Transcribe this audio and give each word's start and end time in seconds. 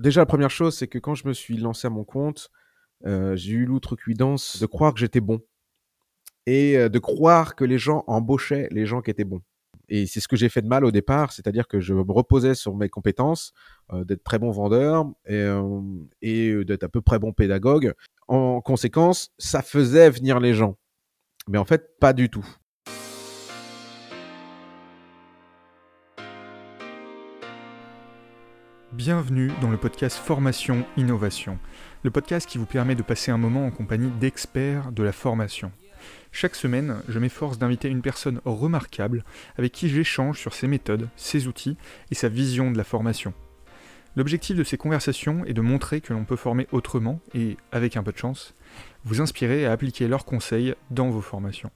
déjà, 0.00 0.20
la 0.20 0.26
première 0.26 0.50
chose, 0.50 0.76
c'est 0.76 0.88
que 0.88 0.98
quand 0.98 1.14
je 1.14 1.26
me 1.26 1.32
suis 1.32 1.56
lancé 1.56 1.86
à 1.86 1.90
mon 1.90 2.04
compte, 2.04 2.50
euh, 3.06 3.36
j'ai 3.36 3.52
eu 3.52 3.66
l'outrecuidance 3.66 4.60
de 4.60 4.66
croire 4.66 4.94
que 4.94 5.00
j'étais 5.00 5.20
bon 5.20 5.40
et 6.46 6.76
euh, 6.76 6.88
de 6.88 6.98
croire 6.98 7.54
que 7.54 7.64
les 7.64 7.78
gens 7.78 8.04
embauchaient 8.06 8.68
les 8.70 8.86
gens 8.86 9.02
qui 9.02 9.10
étaient 9.10 9.24
bons. 9.24 9.42
Et 9.88 10.06
c'est 10.06 10.20
ce 10.20 10.28
que 10.28 10.36
j'ai 10.36 10.48
fait 10.48 10.62
de 10.62 10.66
mal 10.66 10.84
au 10.84 10.90
départ, 10.90 11.32
c'est-à-dire 11.32 11.68
que 11.68 11.78
je 11.80 11.92
me 11.92 12.10
reposais 12.10 12.54
sur 12.54 12.74
mes 12.74 12.88
compétences, 12.88 13.52
euh, 13.92 14.04
d'être 14.04 14.24
très 14.24 14.38
bon 14.38 14.50
vendeur 14.50 15.06
et, 15.26 15.46
et 16.22 16.64
d'être 16.64 16.84
à 16.84 16.88
peu 16.88 17.02
près 17.02 17.18
bon 17.18 17.32
pédagogue. 17.32 17.92
En 18.28 18.62
conséquence, 18.62 19.32
ça 19.38 19.60
faisait 19.60 20.08
venir 20.08 20.40
les 20.40 20.54
gens. 20.54 20.78
Mais 21.48 21.58
en 21.58 21.66
fait, 21.66 21.98
pas 21.98 22.14
du 22.14 22.30
tout. 22.30 22.46
Bienvenue 28.96 29.50
dans 29.60 29.72
le 29.72 29.76
podcast 29.76 30.16
Formation 30.16 30.86
Innovation, 30.96 31.58
le 32.04 32.12
podcast 32.12 32.48
qui 32.48 32.58
vous 32.58 32.64
permet 32.64 32.94
de 32.94 33.02
passer 33.02 33.32
un 33.32 33.38
moment 33.38 33.66
en 33.66 33.72
compagnie 33.72 34.12
d'experts 34.20 34.92
de 34.92 35.02
la 35.02 35.10
formation. 35.10 35.72
Chaque 36.30 36.54
semaine, 36.54 37.02
je 37.08 37.18
m'efforce 37.18 37.58
d'inviter 37.58 37.88
une 37.88 38.02
personne 38.02 38.40
remarquable 38.44 39.24
avec 39.58 39.72
qui 39.72 39.88
j'échange 39.88 40.38
sur 40.38 40.54
ses 40.54 40.68
méthodes, 40.68 41.08
ses 41.16 41.48
outils 41.48 41.76
et 42.12 42.14
sa 42.14 42.28
vision 42.28 42.70
de 42.70 42.78
la 42.78 42.84
formation. 42.84 43.34
L'objectif 44.14 44.56
de 44.56 44.62
ces 44.62 44.76
conversations 44.76 45.44
est 45.44 45.54
de 45.54 45.60
montrer 45.60 46.00
que 46.00 46.12
l'on 46.12 46.24
peut 46.24 46.36
former 46.36 46.68
autrement 46.70 47.18
et, 47.34 47.56
avec 47.72 47.96
un 47.96 48.04
peu 48.04 48.12
de 48.12 48.18
chance, 48.18 48.54
vous 49.04 49.20
inspirer 49.20 49.66
à 49.66 49.72
appliquer 49.72 50.06
leurs 50.06 50.24
conseils 50.24 50.76
dans 50.92 51.10
vos 51.10 51.20
formations. 51.20 51.72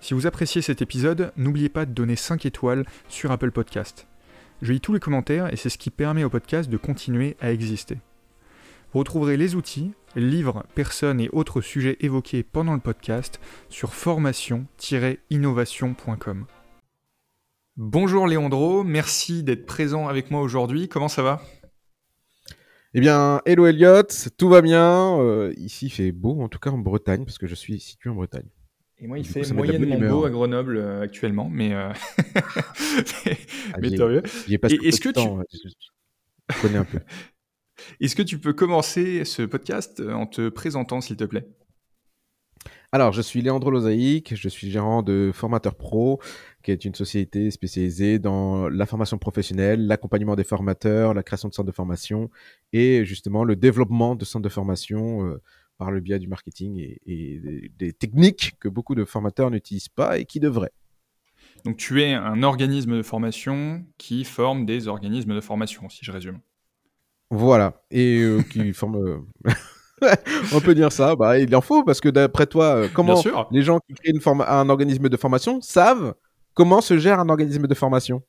Si 0.00 0.14
vous 0.14 0.26
appréciez 0.26 0.62
cet 0.62 0.80
épisode, 0.80 1.34
n'oubliez 1.36 1.68
pas 1.68 1.84
de 1.84 1.92
donner 1.92 2.16
5 2.16 2.46
étoiles 2.46 2.86
sur 3.10 3.30
Apple 3.30 3.50
Podcast. 3.50 4.06
Je 4.62 4.72
lis 4.72 4.80
tous 4.80 4.92
les 4.92 5.00
commentaires 5.00 5.52
et 5.52 5.56
c'est 5.56 5.68
ce 5.68 5.78
qui 5.78 5.90
permet 5.90 6.22
au 6.24 6.30
podcast 6.30 6.70
de 6.70 6.76
continuer 6.76 7.36
à 7.40 7.50
exister. 7.52 7.98
Vous 8.92 9.00
retrouverez 9.00 9.36
les 9.36 9.56
outils, 9.56 9.92
livres, 10.14 10.64
personnes 10.74 11.20
et 11.20 11.28
autres 11.32 11.60
sujets 11.60 11.96
évoqués 12.00 12.44
pendant 12.44 12.74
le 12.74 12.80
podcast 12.80 13.40
sur 13.68 13.92
formation-innovation.com. 13.92 16.46
Bonjour 17.76 18.28
Léandro, 18.28 18.84
merci 18.84 19.42
d'être 19.42 19.66
présent 19.66 20.06
avec 20.06 20.30
moi 20.30 20.42
aujourd'hui. 20.42 20.88
Comment 20.88 21.08
ça 21.08 21.22
va? 21.22 21.42
Eh 22.94 23.00
bien, 23.00 23.42
hello 23.44 23.66
Elliot, 23.66 24.04
tout 24.38 24.48
va 24.48 24.62
bien. 24.62 25.18
Euh, 25.18 25.52
ici, 25.56 25.86
il 25.86 25.90
fait 25.90 26.12
beau, 26.12 26.40
en 26.40 26.48
tout 26.48 26.60
cas 26.60 26.70
en 26.70 26.78
Bretagne, 26.78 27.24
parce 27.24 27.38
que 27.38 27.48
je 27.48 27.56
suis 27.56 27.80
situé 27.80 28.10
en 28.10 28.14
Bretagne. 28.14 28.46
Et 29.04 29.06
moi, 29.06 29.18
il 29.18 29.26
fait 29.26 29.52
moyennement 29.52 29.98
beau 29.98 30.24
à 30.24 30.30
Grenoble 30.30 30.78
euh, 30.78 31.02
actuellement, 31.02 31.50
mais, 31.52 31.74
euh... 31.74 31.92
mais, 33.26 34.00
ah, 34.00 34.08
Est-ce 34.82 34.98
que 34.98 35.10
tu 35.10 35.20
je 36.50 36.62
connais 36.62 36.78
un 36.78 36.86
peu. 36.86 37.00
Est-ce 38.00 38.16
que 38.16 38.22
tu 38.22 38.38
peux 38.38 38.54
commencer 38.54 39.26
ce 39.26 39.42
podcast 39.42 40.00
euh, 40.00 40.14
en 40.14 40.24
te 40.24 40.48
présentant, 40.48 41.02
s'il 41.02 41.18
te 41.18 41.24
plaît? 41.24 41.46
Alors, 42.92 43.12
je 43.12 43.20
suis 43.20 43.42
Léandre 43.42 43.70
Lozaïque, 43.70 44.34
je 44.36 44.48
suis 44.48 44.70
gérant 44.70 45.02
de 45.02 45.32
Formateur 45.34 45.74
Pro, 45.74 46.18
qui 46.62 46.70
est 46.70 46.86
une 46.86 46.94
société 46.94 47.50
spécialisée 47.50 48.18
dans 48.18 48.70
la 48.70 48.86
formation 48.86 49.18
professionnelle, 49.18 49.86
l'accompagnement 49.86 50.34
des 50.34 50.44
formateurs, 50.44 51.12
la 51.12 51.22
création 51.22 51.50
de 51.50 51.54
centres 51.54 51.66
de 51.66 51.74
formation 51.74 52.30
et 52.72 53.04
justement 53.04 53.44
le 53.44 53.54
développement 53.54 54.14
de 54.14 54.24
centres 54.24 54.44
de 54.44 54.48
formation 54.48 55.26
euh, 55.26 55.42
par 55.78 55.90
le 55.90 56.00
biais 56.00 56.18
du 56.18 56.28
marketing 56.28 56.76
et, 57.06 57.70
des, 57.76 57.92
techniques 57.92 58.54
que 58.60 58.68
beaucoup 58.68 58.94
de 58.94 59.04
formateurs 59.04 59.50
n'utilisent 59.50 59.88
pas 59.88 60.18
et 60.18 60.24
qui 60.24 60.40
devraient. 60.40 60.72
Donc 61.64 61.76
tu 61.76 62.02
es 62.02 62.12
un 62.12 62.42
organisme 62.42 62.96
de 62.96 63.02
formation 63.02 63.84
qui 63.98 64.24
forme 64.24 64.66
des 64.66 64.88
organismes 64.88 65.34
de 65.34 65.40
formation, 65.40 65.88
si 65.88 66.04
je 66.04 66.12
résume. 66.12 66.40
Voilà, 67.30 67.82
et 67.90 68.20
euh, 68.20 68.42
qui 68.50 68.72
forme... 68.72 68.96
Euh, 68.96 69.52
on 70.52 70.60
peut 70.60 70.74
dire 70.74 70.92
ça, 70.92 71.16
bah, 71.16 71.38
il 71.38 71.54
en 71.56 71.60
faut, 71.60 71.84
parce 71.84 72.00
que 72.00 72.08
d'après 72.08 72.46
toi, 72.46 72.76
euh, 72.76 72.88
comment 72.92 73.22
les 73.50 73.62
gens 73.62 73.78
qui 73.80 73.94
créent 73.94 74.12
une 74.12 74.20
un 74.46 74.68
organisme 74.68 75.08
de 75.08 75.16
formation 75.16 75.60
savent 75.60 76.14
comment 76.54 76.80
se 76.80 76.98
gère 76.98 77.20
un 77.20 77.28
organisme 77.28 77.66
de 77.66 77.74
formation? 77.74 78.22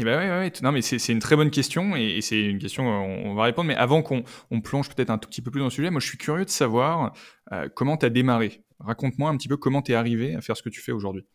Eh 0.00 0.04
ben 0.04 0.48
non 0.62 0.70
mais 0.70 0.80
c'est 0.80 1.12
une 1.12 1.18
très 1.18 1.34
bonne 1.34 1.50
question 1.50 1.96
et, 1.96 2.20
c'est 2.20 2.40
une 2.40 2.58
question 2.58 2.84
on, 2.86 3.34
va 3.34 3.44
répondre 3.44 3.66
mais 3.66 3.74
avant 3.74 4.02
qu'on 4.02 4.22
plonge 4.60 4.88
peut-être 4.88 5.10
un 5.10 5.18
tout 5.18 5.28
petit 5.28 5.42
peu 5.42 5.50
plus 5.50 5.58
dans 5.58 5.66
le 5.66 5.70
sujet, 5.70 5.90
moi 5.90 6.00
je 6.00 6.06
suis 6.06 6.18
curieux 6.18 6.44
de 6.44 6.50
savoir 6.50 7.12
euh, 7.52 7.68
comment 7.74 7.96
tu 7.96 8.06
as 8.06 8.10
démarré. 8.10 8.62
Raconte-moi 8.78 9.28
un 9.28 9.36
petit 9.36 9.48
peu 9.48 9.56
comment 9.56 9.82
tu 9.82 9.92
es 9.92 9.94
arrivé 9.96 10.36
à 10.36 10.40
faire 10.40 10.56
ce 10.56 10.62
que 10.62 10.68
tu 10.68 10.80
fais 10.80 10.92
aujourd'hui. 10.92 11.26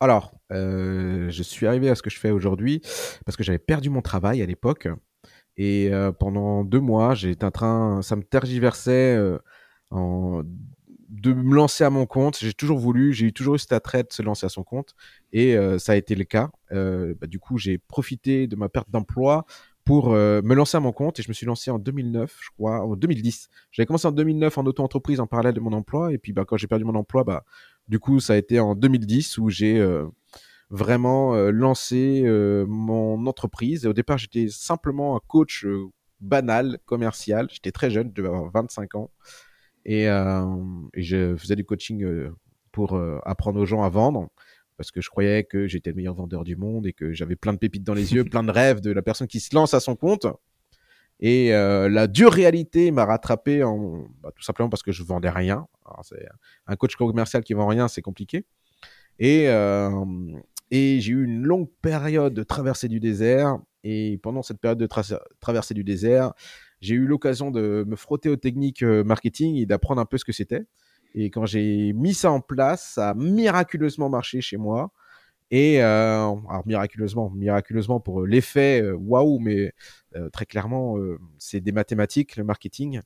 Alors, 0.00 0.34
euh, 0.52 1.30
je 1.30 1.42
suis 1.42 1.66
arrivé 1.66 1.88
à 1.88 1.94
ce 1.94 2.02
que 2.02 2.10
je 2.10 2.18
fais 2.18 2.30
aujourd'hui 2.30 2.82
parce 3.24 3.36
que 3.36 3.42
j'avais 3.42 3.58
perdu 3.58 3.88
mon 3.88 4.02
travail 4.02 4.42
à 4.42 4.46
l'époque 4.46 4.88
et 5.56 5.88
euh, 5.90 6.12
pendant 6.12 6.62
deux 6.62 6.80
mois, 6.80 7.14
j'étais 7.14 7.46
en 7.46 7.50
train, 7.50 8.02
ça 8.02 8.16
me 8.16 8.22
tergiversait 8.22 9.18
en 9.90 10.42
de 11.20 11.32
me 11.32 11.54
lancer 11.54 11.84
à 11.84 11.90
mon 11.90 12.06
compte. 12.06 12.38
J'ai 12.38 12.52
toujours 12.52 12.78
voulu, 12.78 13.12
j'ai 13.12 13.32
toujours 13.32 13.54
eu 13.54 13.58
cet 13.58 13.72
attrait 13.72 14.02
de 14.02 14.12
se 14.12 14.22
lancer 14.22 14.46
à 14.46 14.48
son 14.48 14.62
compte 14.62 14.94
et 15.32 15.56
euh, 15.56 15.78
ça 15.78 15.92
a 15.92 15.96
été 15.96 16.14
le 16.14 16.24
cas. 16.24 16.50
Euh, 16.72 17.14
bah, 17.20 17.26
du 17.26 17.38
coup, 17.38 17.58
j'ai 17.58 17.78
profité 17.78 18.46
de 18.46 18.56
ma 18.56 18.68
perte 18.68 18.90
d'emploi 18.90 19.46
pour 19.84 20.12
euh, 20.12 20.42
me 20.42 20.54
lancer 20.54 20.76
à 20.76 20.80
mon 20.80 20.92
compte 20.92 21.18
et 21.18 21.22
je 21.22 21.28
me 21.28 21.32
suis 21.32 21.46
lancé 21.46 21.70
en 21.70 21.78
2009, 21.78 22.36
je 22.40 22.48
crois, 22.56 22.84
en 22.84 22.96
2010. 22.96 23.48
J'avais 23.72 23.86
commencé 23.86 24.06
en 24.06 24.12
2009 24.12 24.58
en 24.58 24.66
auto-entreprise 24.66 25.20
en 25.20 25.26
parallèle 25.26 25.54
de 25.54 25.60
mon 25.60 25.72
emploi 25.72 26.12
et 26.12 26.18
puis 26.18 26.32
bah, 26.32 26.44
quand 26.44 26.56
j'ai 26.56 26.66
perdu 26.66 26.84
mon 26.84 26.94
emploi, 26.94 27.24
bah, 27.24 27.44
du 27.88 27.98
coup, 27.98 28.20
ça 28.20 28.34
a 28.34 28.36
été 28.36 28.60
en 28.60 28.74
2010 28.74 29.38
où 29.38 29.48
j'ai 29.48 29.84
vraiment 30.70 31.36
lancé 31.52 32.24
mon 32.66 33.24
entreprise. 33.26 33.86
au 33.86 33.92
départ, 33.92 34.18
j'étais 34.18 34.48
simplement 34.48 35.16
un 35.16 35.20
coach 35.28 35.64
banal, 36.20 36.78
commercial. 36.84 37.46
J'étais 37.52 37.70
très 37.70 37.90
jeune, 37.90 38.08
je 38.08 38.14
devais 38.14 38.28
avoir 38.28 38.50
25 38.50 38.96
ans. 38.96 39.10
Et, 39.86 40.06
je 40.94 41.36
faisais 41.36 41.56
du 41.56 41.64
coaching 41.64 42.04
pour 42.72 43.00
apprendre 43.24 43.60
aux 43.60 43.66
gens 43.66 43.82
à 43.82 43.88
vendre 43.88 44.28
parce 44.76 44.90
que 44.90 45.00
je 45.00 45.08
croyais 45.08 45.44
que 45.44 45.66
j'étais 45.66 45.88
le 45.90 45.96
meilleur 45.96 46.14
vendeur 46.14 46.44
du 46.44 46.54
monde 46.54 46.86
et 46.86 46.92
que 46.92 47.14
j'avais 47.14 47.36
plein 47.36 47.54
de 47.54 47.58
pépites 47.58 47.84
dans 47.84 47.94
les 47.94 48.12
yeux, 48.12 48.24
plein 48.30 48.42
de 48.42 48.50
rêves 48.50 48.80
de 48.80 48.90
la 48.90 49.00
personne 49.00 49.26
qui 49.26 49.40
se 49.40 49.54
lance 49.54 49.72
à 49.72 49.80
son 49.80 49.96
compte. 49.96 50.26
Et 51.20 51.50
la 51.50 52.06
dure 52.08 52.32
réalité 52.32 52.90
m'a 52.90 53.04
rattrapé 53.06 53.62
en, 53.62 54.06
bah, 54.20 54.32
tout 54.34 54.42
simplement 54.42 54.68
parce 54.68 54.82
que 54.82 54.92
je 54.92 55.02
vendais 55.02 55.30
rien. 55.30 55.66
un 56.66 56.76
coach 56.76 56.96
commercial 56.96 57.42
qui 57.42 57.54
vend 57.54 57.68
rien, 57.68 57.88
c'est 57.88 58.02
compliqué. 58.02 58.44
Et, 59.18 59.44
et 60.70 61.00
j'ai 61.00 61.12
eu 61.12 61.24
une 61.24 61.42
longue 61.42 61.70
période 61.80 62.34
de 62.34 62.42
traversée 62.42 62.88
du 62.88 63.00
désert. 63.00 63.58
Et 63.84 64.18
pendant 64.18 64.42
cette 64.42 64.58
période 64.58 64.78
de 64.78 64.88
traversée 65.40 65.74
du 65.74 65.84
désert, 65.84 66.32
j'ai 66.80 66.94
eu 66.94 67.06
l'occasion 67.06 67.50
de 67.50 67.84
me 67.86 67.96
frotter 67.96 68.28
aux 68.28 68.36
techniques 68.36 68.82
euh, 68.82 69.04
marketing 69.04 69.56
et 69.56 69.66
d'apprendre 69.66 70.00
un 70.00 70.06
peu 70.06 70.18
ce 70.18 70.24
que 70.24 70.32
c'était. 70.32 70.66
Et 71.14 71.30
quand 71.30 71.46
j'ai 71.46 71.92
mis 71.94 72.14
ça 72.14 72.30
en 72.30 72.40
place, 72.40 72.92
ça 72.94 73.10
a 73.10 73.14
miraculeusement 73.14 74.10
marché 74.10 74.40
chez 74.40 74.56
moi. 74.56 74.92
Et 75.50 75.82
euh, 75.82 76.18
alors 76.18 76.62
miraculeusement, 76.66 77.30
miraculeusement 77.30 78.00
pour 78.00 78.22
euh, 78.22 78.26
l'effet, 78.26 78.82
waouh, 78.92 79.38
mais 79.38 79.72
très 80.32 80.46
clairement, 80.46 80.96
c'est 81.38 81.60
des 81.60 81.72
mathématiques, 81.72 82.36
le 82.36 82.44
marketing. 82.44 83.00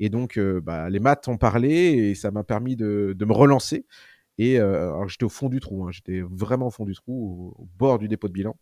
Et 0.00 0.08
donc, 0.08 0.38
bah, 0.38 0.90
les 0.90 1.00
maths 1.00 1.28
ont 1.28 1.36
parlé 1.38 1.70
et 1.70 2.14
ça 2.14 2.30
m'a 2.30 2.42
permis 2.44 2.74
de, 2.76 3.14
de, 3.16 3.24
me 3.24 3.32
relancer. 3.32 3.86
Et 4.38 4.58
alors 4.58 5.08
j'étais 5.08 5.24
au 5.24 5.28
fond 5.28 5.48
du 5.48 5.60
trou, 5.60 5.86
hein, 5.86 5.90
j'étais 5.92 6.22
vraiment 6.22 6.68
au 6.68 6.70
fond 6.70 6.84
du 6.84 6.94
trou, 6.94 7.54
au, 7.58 7.68
bord 7.78 7.98
du 7.98 8.08
dépôt 8.08 8.28
de 8.28 8.32
bilan. 8.32 8.56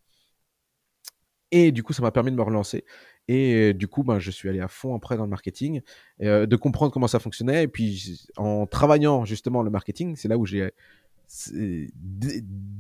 Et 1.51 1.73
du 1.73 1.83
coup, 1.83 1.93
ça 1.93 2.03
m'a 2.03 2.11
permis 2.11 2.31
de 2.31 2.37
me 2.37 2.43
relancer. 2.43 2.85
Et 3.29 3.75
du 3.75 3.89
coup, 3.89 4.03
ben, 4.03 4.19
je 4.19 4.31
suis 4.31 4.49
allé 4.49 4.61
à 4.61 4.69
fond 4.69 4.97
après 4.97 5.17
dans 5.17 5.25
le 5.25 5.31
marketing, 5.31 5.83
de 6.21 6.57
comprendre 6.57 6.93
comment 6.93 7.09
ça 7.09 7.19
fonctionnait. 7.19 7.65
Et 7.65 7.69
puis, 7.69 8.27
en 8.39 8.67
travaillant 8.67 9.27
justement 9.27 9.63
le 9.63 9.71
marketing, 9.71 10.17
c'est 10.17 10.29
là 10.29 10.39
où 10.39 10.47
j'ai 10.47 10.73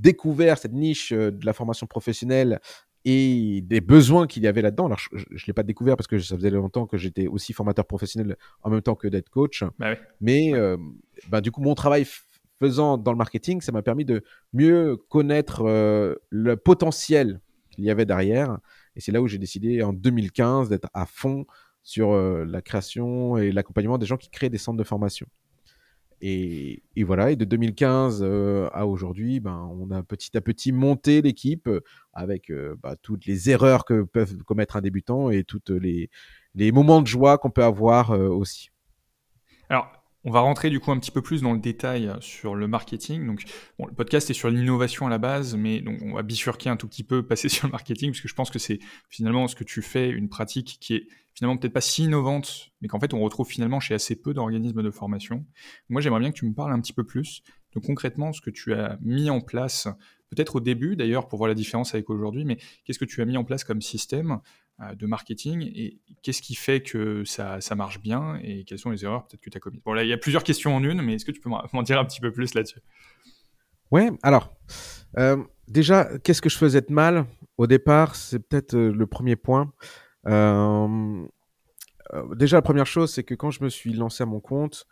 découvert 0.00 0.56
cette 0.56 0.72
niche 0.72 1.12
de 1.12 1.44
la 1.44 1.52
formation 1.52 1.86
professionnelle 1.86 2.60
et 3.04 3.60
des 3.62 3.80
besoins 3.82 4.26
qu'il 4.26 4.42
y 4.42 4.46
avait 4.46 4.62
là-dedans. 4.62 4.86
Alors, 4.86 4.98
je 5.12 5.18
ne 5.18 5.46
l'ai 5.46 5.52
pas 5.52 5.62
découvert 5.62 5.96
parce 5.96 6.06
que 6.06 6.18
ça 6.18 6.34
faisait 6.34 6.50
longtemps 6.50 6.86
que 6.86 6.96
j'étais 6.96 7.26
aussi 7.26 7.52
formateur 7.52 7.84
professionnel 7.84 8.36
en 8.62 8.70
même 8.70 8.82
temps 8.82 8.94
que 8.94 9.06
d'être 9.06 9.28
coach. 9.28 9.64
Bah 9.78 9.96
Mais 10.22 10.52
ben, 11.28 11.42
du 11.42 11.50
coup, 11.50 11.60
mon 11.60 11.74
travail 11.74 12.06
faisant 12.58 12.96
dans 12.96 13.12
le 13.12 13.18
marketing, 13.18 13.60
ça 13.60 13.70
m'a 13.70 13.82
permis 13.82 14.06
de 14.06 14.24
mieux 14.54 14.96
connaître 15.10 15.62
le 16.30 16.56
potentiel 16.56 17.40
qu'il 17.70 17.84
y 17.84 17.90
avait 17.90 18.06
derrière 18.06 18.58
et 18.98 19.00
c'est 19.00 19.12
là 19.12 19.22
où 19.22 19.28
j'ai 19.28 19.38
décidé 19.38 19.82
en 19.84 19.92
2015 19.92 20.68
d'être 20.68 20.90
à 20.92 21.06
fond 21.06 21.46
sur 21.84 22.10
euh, 22.10 22.44
la 22.44 22.60
création 22.60 23.38
et 23.38 23.52
l'accompagnement 23.52 23.96
des 23.96 24.06
gens 24.06 24.16
qui 24.16 24.28
créent 24.28 24.50
des 24.50 24.58
centres 24.58 24.76
de 24.76 24.84
formation. 24.84 25.26
Et, 26.20 26.82
voilà, 26.96 27.30
et 27.30 27.36
de 27.36 27.44
2015 27.44 28.22
euh, 28.24 28.68
à 28.72 28.88
aujourd'hui, 28.88 29.38
ben, 29.38 29.70
on 29.78 29.92
a 29.92 30.02
petit 30.02 30.36
à 30.36 30.40
petit 30.40 30.72
monté 30.72 31.22
l'équipe 31.22 31.70
avec 32.12 32.50
euh, 32.50 32.74
bah, 32.82 32.96
toutes 33.00 33.24
les 33.24 33.50
erreurs 33.50 33.84
que 33.84 34.02
peuvent 34.02 34.36
commettre 34.38 34.74
un 34.74 34.80
débutant 34.80 35.30
et 35.30 35.44
tous 35.44 35.62
les, 35.68 36.10
les 36.56 36.72
moments 36.72 37.00
de 37.00 37.06
joie 37.06 37.38
qu'on 37.38 37.50
peut 37.50 37.62
avoir 37.62 38.10
aussi. 38.10 38.70
Alors, 39.68 39.92
on 40.24 40.30
va 40.30 40.40
rentrer 40.40 40.68
du 40.70 40.80
coup 40.80 40.90
un 40.90 40.98
petit 40.98 41.10
peu 41.10 41.22
plus 41.22 41.42
dans 41.42 41.52
le 41.52 41.58
détail 41.58 42.12
sur 42.20 42.54
le 42.54 42.66
marketing. 42.66 43.26
Donc, 43.26 43.44
le 43.78 43.94
podcast 43.94 44.28
est 44.30 44.34
sur 44.34 44.50
l'innovation 44.50 45.06
à 45.06 45.10
la 45.10 45.18
base, 45.18 45.56
mais 45.56 45.82
on 46.02 46.14
va 46.14 46.22
bifurquer 46.22 46.68
un 46.68 46.76
tout 46.76 46.88
petit 46.88 47.04
peu, 47.04 47.22
passer 47.26 47.48
sur 47.48 47.66
le 47.66 47.72
marketing, 47.72 48.10
parce 48.10 48.20
que 48.20 48.28
je 48.28 48.34
pense 48.34 48.50
que 48.50 48.58
c'est 48.58 48.80
finalement 49.08 49.48
ce 49.48 49.54
que 49.54 49.64
tu 49.64 49.82
fais, 49.82 50.10
une 50.10 50.28
pratique 50.28 50.78
qui 50.80 50.94
est 50.94 51.06
finalement 51.34 51.56
peut-être 51.56 51.72
pas 51.72 51.80
si 51.80 52.04
innovante, 52.04 52.72
mais 52.80 52.88
qu'en 52.88 52.98
fait 52.98 53.14
on 53.14 53.20
retrouve 53.20 53.46
finalement 53.46 53.78
chez 53.78 53.94
assez 53.94 54.16
peu 54.16 54.34
d'organismes 54.34 54.82
de 54.82 54.90
formation. 54.90 55.46
Moi, 55.88 56.00
j'aimerais 56.00 56.20
bien 56.20 56.32
que 56.32 56.36
tu 56.36 56.46
me 56.46 56.54
parles 56.54 56.72
un 56.72 56.80
petit 56.80 56.92
peu 56.92 57.04
plus 57.04 57.42
de 57.74 57.80
concrètement 57.80 58.32
ce 58.32 58.40
que 58.40 58.50
tu 58.50 58.74
as 58.74 58.98
mis 59.02 59.30
en 59.30 59.40
place, 59.40 59.86
peut-être 60.30 60.56
au 60.56 60.60
début 60.60 60.96
d'ailleurs 60.96 61.28
pour 61.28 61.38
voir 61.38 61.48
la 61.48 61.54
différence 61.54 61.94
avec 61.94 62.10
aujourd'hui, 62.10 62.44
mais 62.44 62.58
qu'est-ce 62.84 62.98
que 62.98 63.04
tu 63.04 63.22
as 63.22 63.24
mis 63.24 63.36
en 63.36 63.44
place 63.44 63.62
comme 63.62 63.80
système 63.80 64.32
euh, 64.32 64.36
de 64.96 65.06
marketing 65.06 65.62
et 65.74 65.98
qu'est-ce 66.22 66.40
qui 66.40 66.54
fait 66.54 66.80
que 66.80 67.24
ça, 67.24 67.60
ça, 67.60 67.74
marche 67.74 68.00
bien 68.00 68.38
et 68.42 68.62
quelles 68.64 68.78
sont 68.78 68.90
les 68.90 69.04
erreurs 69.04 69.26
peut-être 69.26 69.40
que 69.40 69.50
tu 69.50 69.56
as 69.56 69.60
commises 69.60 69.82
Bon, 69.84 69.92
là, 69.92 70.04
il 70.04 70.08
y 70.08 70.12
a 70.12 70.18
plusieurs 70.18 70.44
questions 70.44 70.74
en 70.74 70.84
une, 70.84 71.02
mais 71.02 71.14
est-ce 71.14 71.24
que 71.24 71.32
tu 71.32 71.40
peux 71.40 71.50
m'en 71.50 71.82
dire 71.82 71.98
un 71.98 72.04
petit 72.04 72.20
peu 72.20 72.30
plus 72.30 72.54
là-dessus? 72.54 72.80
Ouais, 73.90 74.10
alors, 74.22 74.54
euh, 75.18 75.42
déjà, 75.66 76.08
qu'est-ce 76.18 76.40
que 76.40 76.48
je 76.48 76.56
faisais 76.56 76.80
de 76.80 76.92
mal? 76.92 77.26
Au 77.56 77.66
départ, 77.66 78.14
c'est 78.14 78.38
peut-être 78.38 78.74
euh, 78.74 78.92
le 78.92 79.06
premier 79.06 79.34
point. 79.34 79.72
déjà, 82.36 82.56
la 82.56 82.62
première 82.62 82.86
chose, 82.86 83.12
c'est 83.12 83.24
que 83.24 83.34
quand 83.34 83.50
je 83.50 83.64
me 83.64 83.70
suis 83.70 83.92
lancé 83.94 84.22
à 84.22 84.26
mon 84.26 84.40
compte, 84.40 84.86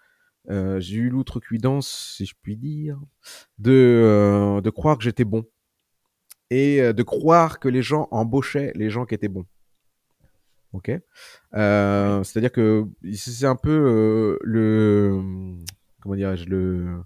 j'ai 0.48 0.96
eu 0.96 1.10
l'outrecuidance, 1.10 2.14
si 2.16 2.26
je 2.26 2.34
puis 2.42 2.56
dire, 2.56 2.98
de, 3.58 4.60
de 4.62 4.70
croire 4.70 4.98
que 4.98 5.04
j'étais 5.04 5.24
bon 5.24 5.44
et 6.50 6.80
de 6.80 7.02
croire 7.02 7.58
que 7.58 7.68
les 7.68 7.82
gens 7.82 8.08
embauchaient 8.10 8.72
les 8.76 8.88
gens 8.90 9.04
qui 9.04 9.14
étaient 9.14 9.28
bons. 9.28 9.46
Ok. 10.76 10.90
Euh, 11.54 12.22
c'est-à-dire 12.22 12.52
que 12.52 12.84
c'est 13.14 13.46
un 13.46 13.56
peu 13.56 13.70
euh, 13.70 14.38
le 14.42 15.22
comment 16.00 16.14
dirais-je 16.14 16.44
le 16.44 16.98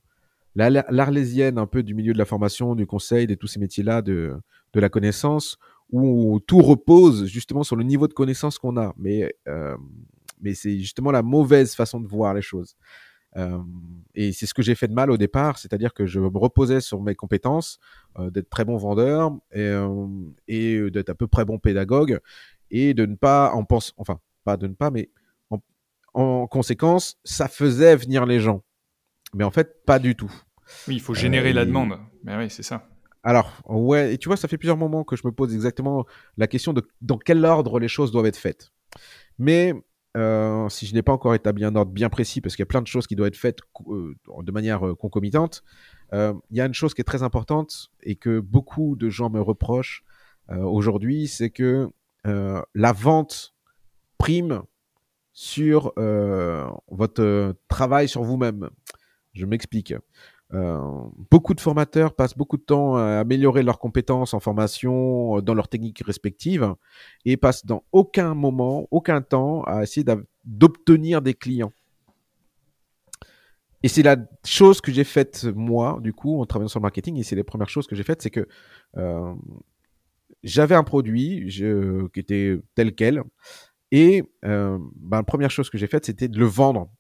l'arlésienne 0.57 1.57
un 1.57 1.67
peu 1.67 1.85
du 1.85 1.95
milieu 1.95 2.13
de 2.13 2.19
la 2.19 2.25
formation, 2.25 2.75
du 2.75 2.85
conseil, 2.85 3.29
de 3.29 3.37
tous 3.37 3.47
ces 3.47 3.61
métiers-là, 3.61 4.03
de, 4.03 4.35
de 4.73 4.81
la 4.81 4.89
connaissance, 4.89 5.57
où 5.93 6.41
tout 6.45 6.59
repose 6.59 7.27
justement 7.27 7.63
sur 7.63 7.77
le 7.77 7.85
niveau 7.85 8.09
de 8.09 8.13
connaissance 8.13 8.59
qu'on 8.59 8.77
a. 8.77 8.93
Mais, 8.97 9.33
euh, 9.47 9.77
mais 10.41 10.55
c'est 10.55 10.77
justement 10.81 11.13
la 11.13 11.23
mauvaise 11.23 11.77
façon 11.77 12.01
de 12.01 12.09
voir 12.09 12.35
les 12.35 12.43
choses. 12.43 12.77
et 14.17 14.33
c'est 14.33 14.47
ce 14.47 14.53
que 14.53 14.63
j'ai 14.63 14.75
fait 14.75 14.89
de 14.89 14.93
mal 14.93 15.13
au 15.13 15.17
départ, 15.17 15.57
c'est-à-dire 15.57 15.95
que 15.95 16.05
je 16.05 16.19
me 16.19 16.37
reposais 16.37 16.81
sur 16.81 17.01
mes 17.01 17.15
compétences, 17.15 17.79
d'être 18.19 18.51
très 18.51 18.65
bon 18.65 18.77
vendeur 18.77 19.31
et, 19.53 19.73
et 20.49 20.91
d'être 20.91 21.11
à 21.11 21.15
peu 21.15 21.29
près 21.29 21.45
bon 21.45 21.61
pédagogue, 21.61 22.19
et 22.71 22.95
de 22.95 23.07
ne 23.07 23.15
pas 23.15 23.53
en 23.53 23.65
penser, 23.65 23.93
enfin, 23.97 24.21
pas 24.45 24.57
de 24.57 24.67
ne 24.67 24.75
pas, 24.75 24.91
mais 24.91 25.11
en, 26.15 26.47
conséquence, 26.47 27.19
ça 27.25 27.49
faisait 27.49 27.95
venir 27.97 28.27
les 28.27 28.41
gens. 28.41 28.63
Mais 29.35 29.45
en 29.45 29.51
fait, 29.51 29.85
pas 29.85 29.99
du 29.99 30.17
tout. 30.17 30.33
Oui, 30.89 30.97
il 30.97 31.01
faut 31.01 31.15
générer 31.15 31.53
la 31.53 31.63
euh, 31.63 31.67
demande. 31.67 31.99
Mais 32.25 32.37
oui, 32.37 32.51
c'est 32.51 32.63
ça. 32.63 32.89
Alors, 33.23 33.63
ouais, 33.69 34.15
et 34.15 34.19
tu 34.19 34.29
vois, 34.29 34.37
ça 34.37 34.49
fait 34.49 34.59
plusieurs 34.59 34.77
moments 34.77 35.05
que 35.05 35.15
je 35.15 35.23
me 35.25 35.31
pose 35.31 35.55
exactement 35.55 36.07
la 36.37 36.47
question 36.47 36.73
de 36.73 36.83
dans 37.01 37.19
quel 37.19 37.45
ordre 37.45 37.79
les 37.79 37.89
choses 37.89 38.11
doivent 38.11 38.27
être 38.27 38.37
faites. 38.37 38.73
Mais 39.39 39.75
euh, 40.17 40.69
si 40.69 40.87
je 40.87 40.95
n'ai 40.95 41.03
pas 41.03 41.13
encore 41.13 41.35
établi 41.35 41.65
un 41.65 41.77
ordre 41.77 41.93
bien 41.93 42.09
précis, 42.09 42.41
parce 42.41 42.57
qu'il 42.57 42.63
y 42.63 42.65
a 42.65 42.67
plein 42.67 42.83
de 42.83 42.87
choses 42.87 43.07
qui 43.07 43.15
doivent 43.15 43.29
être 43.29 43.37
faites 43.37 43.61
euh, 43.89 44.15
de 44.43 44.53
manière 44.53 44.81
concomitante, 44.99 45.63
il 46.13 46.57
y 46.57 46.61
a 46.61 46.67
une 46.67 46.75
chose 46.75 46.93
qui 46.93 47.03
est 47.03 47.05
très 47.05 47.23
importante 47.23 47.93
et 48.03 48.17
que 48.17 48.41
beaucoup 48.41 48.97
de 48.97 49.09
gens 49.11 49.31
me 49.31 49.41
reprochent 49.41 50.03
aujourd'hui, 50.49 51.29
c'est 51.29 51.51
que 51.51 51.89
la 52.25 52.93
vente 52.93 53.55
prime 54.19 54.63
sur 55.33 55.93
euh, 55.99 56.69
votre 56.89 57.55
travail 57.69 58.09
sur 58.09 58.23
vous-même. 58.23 58.69
Je 59.33 59.47
m'explique. 59.47 59.95
Euh, 60.53 60.79
beaucoup 61.31 61.55
de 61.55 61.61
formateurs 61.61 62.15
passent 62.15 62.37
beaucoup 62.37 62.59
de 62.59 62.63
temps 62.63 62.97
à 62.97 63.21
améliorer 63.21 63.63
leurs 63.63 63.79
compétences 63.79 64.35
en 64.35 64.41
formation, 64.41 65.41
dans 65.41 65.55
leurs 65.55 65.69
techniques 65.69 66.03
respectives, 66.05 66.75
et 67.25 67.39
passent 67.39 67.65
dans 67.65 67.85
aucun 67.93 68.35
moment, 68.35 68.87
aucun 68.91 69.23
temps 69.23 69.63
à 69.63 69.83
essayer 69.83 70.05
d'obtenir 70.45 71.23
des 71.23 71.35
clients. 71.35 71.73
Et 73.83 73.89
c'est 73.89 74.03
la 74.03 74.17
chose 74.45 74.83
que 74.83 74.93
j'ai 74.93 75.05
faite 75.05 75.47
moi, 75.55 75.99
du 76.03 76.13
coup, 76.13 76.39
en 76.39 76.45
travaillant 76.45 76.69
sur 76.69 76.81
le 76.81 76.83
marketing, 76.83 77.17
et 77.17 77.23
c'est 77.23 77.37
les 77.37 77.45
premières 77.45 77.71
choses 77.71 77.87
que 77.87 77.97
j'ai 77.97 78.03
faites, 78.03 78.21
c'est 78.21 78.31
que 78.31 78.47
j'avais 80.43 80.75
un 80.75 80.85
produit 80.85 81.49
qui 81.49 82.21
était 82.21 82.59
tel 82.75 82.95
quel. 82.95 83.23
Et 83.93 84.23
euh, 84.45 84.79
ben, 84.97 85.19
la 85.19 85.23
première 85.23 85.51
chose 85.51 85.71
que 85.71 85.79
j'ai 85.79 85.87
faite, 85.87 86.07
c'était 86.07 86.29
de 86.29 86.39
le 86.39 86.47
vendre. 86.47 86.91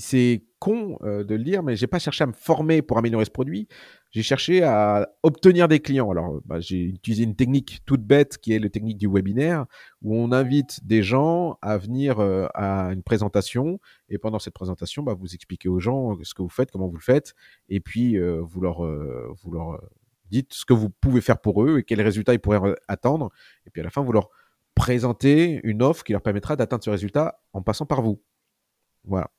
C'est 0.00 0.42
con 0.58 0.96
euh, 1.02 1.22
de 1.22 1.34
le 1.34 1.44
dire, 1.44 1.62
mais 1.62 1.76
j'ai 1.76 1.86
pas 1.86 1.98
cherché 1.98 2.24
à 2.24 2.26
me 2.26 2.32
former 2.32 2.80
pour 2.80 2.96
améliorer 2.96 3.26
ce 3.26 3.30
produit. 3.30 3.68
J'ai 4.10 4.22
cherché 4.22 4.62
à 4.62 5.06
obtenir 5.22 5.68
des 5.68 5.80
clients. 5.80 6.10
Alors, 6.10 6.40
ben, 6.46 6.60
j'ai 6.60 6.84
utilisé 6.84 7.24
une 7.24 7.36
technique 7.36 7.80
toute 7.84 8.02
bête 8.02 8.38
qui 8.38 8.54
est 8.54 8.58
la 8.58 8.70
technique 8.70 8.96
du 8.96 9.06
webinaire, 9.06 9.66
où 10.00 10.16
on 10.16 10.32
invite 10.32 10.86
des 10.86 11.02
gens 11.02 11.58
à 11.60 11.76
venir 11.76 12.20
euh, 12.20 12.46
à 12.54 12.94
une 12.94 13.02
présentation. 13.02 13.78
Et 14.08 14.16
pendant 14.16 14.38
cette 14.38 14.54
présentation, 14.54 15.02
ben, 15.02 15.12
vous 15.12 15.34
expliquez 15.34 15.68
aux 15.68 15.80
gens 15.80 16.16
ce 16.22 16.32
que 16.32 16.40
vous 16.40 16.48
faites, 16.48 16.70
comment 16.70 16.88
vous 16.88 16.96
le 16.96 17.02
faites, 17.02 17.34
et 17.68 17.80
puis 17.80 18.16
vous 18.18 18.60
leur, 18.62 18.82
vous 18.82 19.50
leur 19.52 19.78
dites 20.34 20.52
ce 20.52 20.64
que 20.64 20.72
vous 20.72 20.90
pouvez 20.90 21.20
faire 21.20 21.40
pour 21.40 21.64
eux 21.64 21.78
et 21.78 21.84
quels 21.84 22.02
résultats 22.02 22.34
ils 22.34 22.40
pourraient 22.40 22.74
attendre. 22.88 23.30
Et 23.66 23.70
puis 23.70 23.80
à 23.80 23.84
la 23.84 23.90
fin, 23.90 24.02
vous 24.02 24.12
leur 24.12 24.28
présentez 24.74 25.60
une 25.62 25.82
offre 25.82 26.04
qui 26.04 26.12
leur 26.12 26.22
permettra 26.22 26.56
d'atteindre 26.56 26.84
ce 26.84 26.90
résultat 26.90 27.40
en 27.52 27.62
passant 27.62 27.86
par 27.86 28.02
vous. 28.02 28.20
Voilà. 29.04 29.30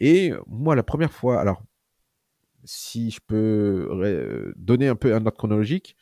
Et 0.00 0.32
moi, 0.46 0.74
la 0.74 0.82
première 0.82 1.12
fois, 1.12 1.40
alors, 1.40 1.62
si 2.64 3.10
je 3.10 3.20
peux 3.24 4.52
donner 4.56 4.88
un 4.88 4.96
peu 4.96 5.14
un 5.14 5.24
ordre 5.24 5.38
chronologique, 5.38 5.96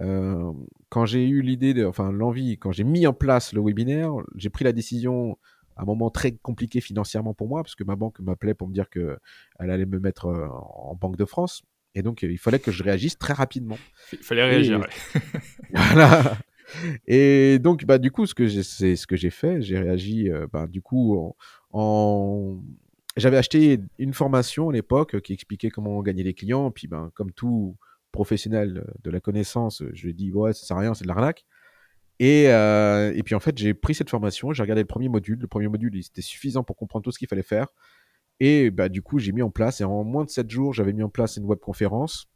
euh, 0.00 0.52
quand 0.88 1.06
j'ai 1.06 1.26
eu 1.26 1.42
l'idée, 1.42 1.84
enfin 1.84 2.12
l'envie, 2.12 2.58
quand 2.58 2.72
j'ai 2.72 2.84
mis 2.84 3.06
en 3.06 3.12
place 3.12 3.52
le 3.52 3.60
webinaire, 3.60 4.12
j'ai 4.34 4.50
pris 4.50 4.64
la 4.64 4.72
décision 4.72 5.38
à 5.76 5.82
un 5.82 5.84
moment 5.84 6.10
très 6.10 6.32
compliqué 6.32 6.80
financièrement 6.80 7.34
pour 7.34 7.48
moi, 7.48 7.62
parce 7.62 7.76
que 7.76 7.84
ma 7.84 7.96
banque 7.96 8.18
m'appelait 8.20 8.54
pour 8.54 8.68
me 8.68 8.74
dire 8.74 8.90
qu'elle 8.90 9.18
allait 9.58 9.86
me 9.86 10.00
mettre 10.00 10.26
euh, 10.26 10.48
en 10.48 10.94
Banque 10.96 11.16
de 11.16 11.24
France. 11.24 11.62
Et 11.94 12.02
donc, 12.02 12.22
il 12.22 12.38
fallait 12.38 12.58
que 12.58 12.70
je 12.70 12.82
réagisse 12.82 13.18
très 13.18 13.32
rapidement. 13.32 13.78
Il 14.12 14.18
fallait 14.18 14.44
réagir. 14.44 14.80
voilà. 15.70 16.38
Et 17.06 17.58
donc, 17.58 17.84
bah, 17.84 17.98
du 17.98 18.10
coup, 18.10 18.26
ce 18.26 18.34
que 18.34 18.48
c'est 18.48 18.96
ce 18.96 19.06
que 19.06 19.16
j'ai 19.16 19.30
fait. 19.30 19.62
J'ai 19.62 19.78
réagi, 19.78 20.30
euh, 20.30 20.46
bah, 20.52 20.66
du 20.66 20.82
coup, 20.82 21.34
en, 21.72 22.60
j'avais 23.16 23.36
acheté 23.36 23.80
une 23.98 24.12
formation 24.12 24.68
à 24.70 24.72
l'époque 24.72 25.20
qui 25.20 25.32
expliquait 25.32 25.70
comment 25.70 26.02
gagner 26.02 26.24
des 26.24 26.34
clients. 26.34 26.70
Puis, 26.70 26.86
ben, 26.86 27.10
comme 27.14 27.32
tout 27.32 27.76
professionnel 28.12 28.84
de 29.02 29.10
la 29.10 29.20
connaissance, 29.20 29.82
je 29.92 30.02
lui 30.02 30.10
ai 30.10 30.14
dit, 30.14 30.32
ouais, 30.32 30.52
ça 30.52 30.66
sert 30.66 30.76
à 30.76 30.80
rien, 30.80 30.94
c'est 30.94 31.04
de 31.04 31.08
l'arnaque. 31.08 31.44
Et, 32.20 32.48
euh, 32.48 33.12
et 33.14 33.22
puis, 33.22 33.34
en 33.34 33.40
fait, 33.40 33.56
j'ai 33.56 33.74
pris 33.74 33.94
cette 33.94 34.10
formation, 34.10 34.52
j'ai 34.52 34.62
regardé 34.62 34.82
le 34.82 34.86
premier 34.86 35.08
module. 35.08 35.38
Le 35.38 35.46
premier 35.46 35.68
module, 35.68 35.94
il 35.94 36.00
était 36.00 36.22
suffisant 36.22 36.64
pour 36.64 36.76
comprendre 36.76 37.04
tout 37.04 37.12
ce 37.12 37.18
qu'il 37.18 37.28
fallait 37.28 37.42
faire. 37.42 37.68
Et 38.40 38.70
bah, 38.70 38.88
du 38.88 39.02
coup, 39.02 39.18
j'ai 39.18 39.32
mis 39.32 39.42
en 39.42 39.50
place, 39.50 39.80
et 39.80 39.84
en 39.84 40.04
moins 40.04 40.24
de 40.24 40.30
7 40.30 40.50
jours, 40.50 40.72
j'avais 40.72 40.92
mis 40.92 41.02
en 41.02 41.08
place 41.08 41.36
une 41.36 41.44
webconférence. 41.44 42.26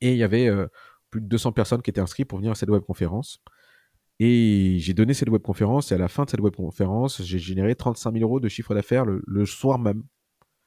Et 0.00 0.12
il 0.12 0.18
y 0.18 0.22
avait 0.22 0.48
euh, 0.48 0.66
plus 1.10 1.20
de 1.20 1.26
200 1.26 1.52
personnes 1.52 1.82
qui 1.82 1.90
étaient 1.90 2.00
inscrites 2.00 2.28
pour 2.28 2.38
venir 2.38 2.52
à 2.52 2.54
cette 2.54 2.70
webconférence. 2.70 3.42
Et 4.20 4.76
j'ai 4.78 4.94
donné 4.94 5.12
cette 5.12 5.28
webconférence, 5.28 5.92
et 5.92 5.94
à 5.94 5.98
la 5.98 6.08
fin 6.08 6.24
de 6.24 6.30
cette 6.30 6.40
webconférence, 6.40 7.22
j'ai 7.22 7.38
généré 7.38 7.74
35 7.74 8.12
000 8.12 8.22
euros 8.22 8.40
de 8.40 8.48
chiffre 8.48 8.74
d'affaires 8.74 9.04
le, 9.04 9.46
soir 9.46 9.78
même. 9.78 10.04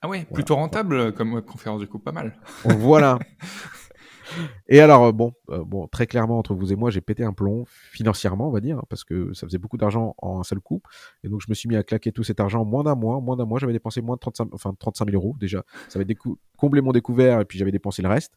Ah 0.01 0.07
ouais, 0.07 0.25
plutôt 0.31 0.55
rentable 0.55 1.13
comme 1.13 1.33
webconférence, 1.33 1.79
du 1.79 1.87
coup, 1.87 1.97
pas 1.97 2.11
mal. 2.11 2.37
Voilà. 2.63 3.17
Et 4.67 4.79
alors, 4.79 5.05
euh, 5.05 5.11
bon, 5.11 5.33
euh, 5.49 5.63
bon, 5.63 5.87
très 5.87 6.07
clairement, 6.07 6.37
entre 6.37 6.53
vous 6.53 6.71
et 6.71 6.75
moi, 6.75 6.89
j'ai 6.89 7.01
pété 7.01 7.23
un 7.23 7.33
plomb 7.33 7.65
financièrement, 7.65 8.47
on 8.47 8.51
va 8.51 8.59
dire, 8.59 8.81
parce 8.89 9.03
que 9.03 9.33
ça 9.33 9.47
faisait 9.47 9.57
beaucoup 9.57 9.77
d'argent 9.77 10.15
en 10.19 10.39
un 10.39 10.43
seul 10.43 10.59
coup. 10.59 10.81
Et 11.23 11.29
donc, 11.29 11.41
je 11.41 11.47
me 11.49 11.53
suis 11.53 11.69
mis 11.69 11.75
à 11.75 11.83
claquer 11.83 12.11
tout 12.11 12.23
cet 12.23 12.39
argent 12.39 12.61
en 12.61 12.65
moins 12.65 12.83
d'un 12.83 12.95
mois. 12.95 13.19
moins 13.21 13.35
d'un 13.35 13.45
mois, 13.45 13.59
j'avais 13.59 13.73
dépensé 13.73 14.01
moins 14.01 14.15
de 14.15 14.19
35, 14.19 14.49
enfin, 14.53 14.73
35 14.77 15.09
000 15.09 15.21
euros 15.21 15.35
déjà. 15.39 15.63
Ça 15.89 15.99
avait 15.99 16.15
comblé 16.57 16.81
mon 16.81 16.91
découvert 16.91 17.41
et 17.41 17.45
puis 17.45 17.57
j'avais 17.57 17.71
dépensé 17.71 18.01
le 18.01 18.09
reste. 18.09 18.33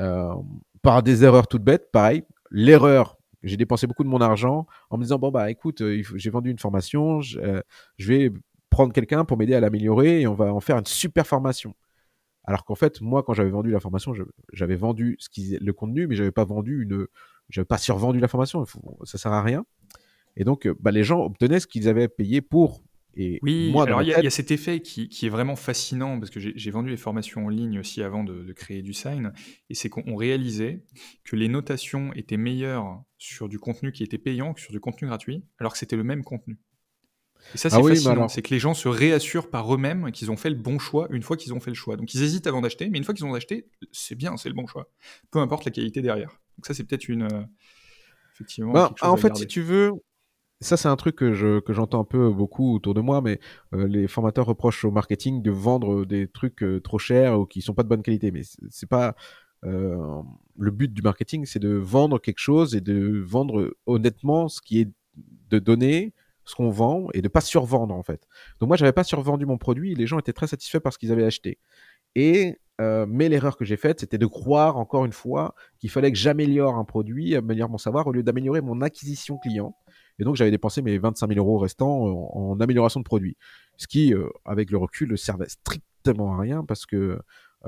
Euh, 0.00 0.34
par 0.82 1.02
des 1.02 1.24
erreurs 1.24 1.46
toutes 1.46 1.64
bêtes, 1.64 1.90
pareil. 1.92 2.24
L'erreur, 2.50 3.16
j'ai 3.42 3.56
dépensé 3.56 3.86
beaucoup 3.86 4.04
de 4.04 4.08
mon 4.08 4.20
argent 4.20 4.66
en 4.90 4.98
me 4.98 5.02
disant, 5.02 5.18
bon, 5.18 5.30
bah 5.30 5.50
écoute, 5.50 5.82
j'ai 6.14 6.30
vendu 6.30 6.50
une 6.50 6.58
formation, 6.58 7.20
je 7.20 7.62
vais 7.98 8.30
prendre 8.70 8.92
quelqu'un 8.92 9.24
pour 9.24 9.38
m'aider 9.38 9.54
à 9.54 9.60
l'améliorer 9.60 10.22
et 10.22 10.26
on 10.26 10.34
va 10.34 10.52
en 10.52 10.60
faire 10.60 10.76
une 10.76 10.86
super 10.86 11.26
formation. 11.26 11.74
Alors 12.44 12.64
qu'en 12.64 12.74
fait, 12.74 13.00
moi, 13.00 13.22
quand 13.22 13.32
j'avais 13.32 13.50
vendu 13.50 13.70
la 13.70 13.80
formation, 13.80 14.12
j'avais 14.52 14.76
vendu 14.76 15.16
ce 15.18 15.28
qui, 15.28 15.58
le 15.58 15.72
contenu, 15.72 16.06
mais 16.06 16.14
j'avais 16.14 16.30
pas 16.30 16.44
vendu 16.44 16.82
une, 16.82 17.06
j'avais 17.48 17.64
pas 17.64 17.78
survendu 17.78 18.20
la 18.20 18.28
formation. 18.28 18.64
Ça 19.04 19.18
sert 19.18 19.32
à 19.32 19.42
rien. 19.42 19.64
Et 20.36 20.44
donc, 20.44 20.68
bah, 20.80 20.90
les 20.90 21.04
gens 21.04 21.24
obtenaient 21.24 21.60
ce 21.60 21.66
qu'ils 21.66 21.88
avaient 21.88 22.08
payé 22.08 22.40
pour. 22.40 22.82
Et 23.16 23.38
oui, 23.42 23.70
moi, 23.70 23.84
alors 23.84 24.02
il 24.02 24.08
y, 24.08 24.12
a 24.12 24.30
cet 24.30 24.50
effet 24.50 24.80
qui, 24.80 25.08
est 25.22 25.28
vraiment 25.28 25.54
fascinant 25.54 26.18
parce 26.18 26.30
que 26.30 26.40
j'ai 26.40 26.70
vendu 26.72 26.90
les 26.90 26.96
formations 26.96 27.46
en 27.46 27.48
ligne 27.48 27.78
aussi 27.78 28.02
avant 28.02 28.24
de, 28.24 28.52
créer 28.52 28.82
du 28.82 28.92
sign, 28.92 29.32
et 29.70 29.74
c'est 29.74 29.88
qu'on 29.88 30.16
réalisait 30.16 30.82
que 31.22 31.36
les 31.36 31.48
notations 31.48 32.12
étaient 32.14 32.36
meilleures 32.36 33.02
sur 33.16 33.48
du 33.48 33.60
contenu 33.60 33.92
qui 33.92 34.02
était 34.02 34.18
payant 34.18 34.52
que 34.52 34.60
sur 34.60 34.72
du 34.72 34.80
contenu 34.80 35.06
gratuit, 35.06 35.44
alors 35.58 35.72
que 35.72 35.78
c'était 35.78 35.96
le 35.96 36.02
même 36.02 36.24
contenu. 36.24 36.58
Et 37.54 37.58
ça, 37.58 37.70
c'est 37.70 37.76
ah 37.76 37.82
fascinant. 37.82 38.28
C'est 38.28 38.42
que 38.42 38.54
les 38.54 38.58
gens 38.58 38.74
se 38.74 38.88
réassurent 38.88 39.50
par 39.50 39.72
eux-mêmes 39.74 40.10
qu'ils 40.12 40.30
ont 40.30 40.36
fait 40.36 40.50
le 40.50 40.56
bon 40.56 40.78
choix 40.78 41.06
une 41.10 41.22
fois 41.22 41.36
qu'ils 41.36 41.52
ont 41.52 41.60
fait 41.60 41.70
le 41.70 41.76
choix. 41.76 41.96
Donc 41.96 42.14
ils 42.14 42.22
hésitent 42.22 42.46
avant 42.46 42.60
d'acheter, 42.60 42.88
mais 42.88 42.98
une 42.98 43.04
fois 43.04 43.14
qu'ils 43.14 43.24
ont 43.24 43.34
acheté, 43.34 43.66
c'est 43.92 44.14
bien, 44.14 44.36
c'est 44.36 44.48
le 44.48 44.54
bon 44.54 44.66
choix. 44.66 44.88
Peu 45.30 45.38
importe 45.38 45.64
la 45.64 45.70
qualité 45.70 46.02
derrière. 46.02 46.30
Donc 46.56 46.66
ça, 46.66 46.74
c'est 46.74 46.84
peut-être 46.84 47.08
une. 47.08 47.24
Euh, 47.24 47.42
effectivement. 48.34 48.72
Bah, 48.72 48.94
en 49.02 49.16
fait, 49.16 49.36
si 49.36 49.46
tu 49.46 49.60
veux, 49.60 49.92
ça, 50.60 50.76
c'est 50.76 50.88
un 50.88 50.96
truc 50.96 51.16
que, 51.16 51.34
je, 51.34 51.60
que 51.60 51.72
j'entends 51.72 52.00
un 52.00 52.04
peu 52.04 52.30
beaucoup 52.30 52.74
autour 52.74 52.94
de 52.94 53.00
moi, 53.00 53.20
mais 53.20 53.38
euh, 53.74 53.86
les 53.86 54.08
formateurs 54.08 54.46
reprochent 54.46 54.84
au 54.84 54.90
marketing 54.90 55.42
de 55.42 55.50
vendre 55.50 56.04
des 56.04 56.26
trucs 56.28 56.62
euh, 56.62 56.80
trop 56.80 56.98
chers 56.98 57.38
ou 57.38 57.46
qui 57.46 57.60
sont 57.60 57.74
pas 57.74 57.82
de 57.82 57.88
bonne 57.88 58.02
qualité. 58.02 58.30
Mais 58.30 58.42
c'est 58.70 58.88
pas 58.88 59.14
euh, 59.64 60.22
le 60.58 60.70
but 60.70 60.92
du 60.92 61.02
marketing, 61.02 61.44
c'est 61.44 61.58
de 61.58 61.70
vendre 61.70 62.18
quelque 62.18 62.38
chose 62.38 62.74
et 62.74 62.80
de 62.80 63.22
vendre 63.24 63.76
honnêtement 63.86 64.48
ce 64.48 64.60
qui 64.60 64.80
est 64.80 64.90
de 65.50 65.58
donner 65.58 66.12
ce 66.44 66.54
qu'on 66.54 66.70
vend 66.70 67.08
et 67.14 67.22
de 67.22 67.28
pas 67.28 67.40
survendre 67.40 67.94
en 67.94 68.02
fait. 68.02 68.26
Donc 68.60 68.68
moi, 68.68 68.76
j'avais 68.76 68.92
pas 68.92 69.04
survendu 69.04 69.46
mon 69.46 69.58
produit. 69.58 69.94
Les 69.94 70.06
gens 70.06 70.18
étaient 70.18 70.32
très 70.32 70.46
satisfaits 70.46 70.80
par 70.80 70.92
ce 70.92 70.98
qu'ils 70.98 71.12
avaient 71.12 71.24
acheté. 71.24 71.58
Et 72.14 72.58
mais 73.06 73.28
l'erreur 73.28 73.56
que 73.56 73.64
j'ai 73.64 73.76
faite, 73.76 74.00
c'était 74.00 74.18
de 74.18 74.26
croire 74.26 74.78
encore 74.78 75.04
une 75.04 75.12
fois 75.12 75.54
qu'il 75.78 75.90
fallait 75.90 76.10
que 76.10 76.18
j'améliore 76.18 76.76
un 76.76 76.84
produit, 76.84 77.36
améliore 77.36 77.70
mon 77.70 77.78
savoir, 77.78 78.08
au 78.08 78.12
lieu 78.12 78.24
d'améliorer 78.24 78.62
mon 78.62 78.80
acquisition 78.80 79.38
client. 79.38 79.76
Et 80.18 80.24
donc, 80.24 80.36
j'avais 80.36 80.50
dépensé 80.50 80.82
mes 80.82 80.98
25 80.98 81.28
000 81.28 81.38
euros 81.38 81.58
restants 81.58 82.30
en, 82.32 82.60
amélioration 82.60 83.00
de 83.00 83.04
produit. 83.04 83.36
Ce 83.76 83.86
qui, 83.86 84.14
euh, 84.14 84.28
avec 84.44 84.70
le 84.70 84.78
recul, 84.78 85.10
ne 85.10 85.16
servait 85.16 85.48
strictement 85.48 86.34
à 86.34 86.40
rien 86.40 86.64
parce 86.64 86.86
que 86.86 86.96
euh, 86.96 87.18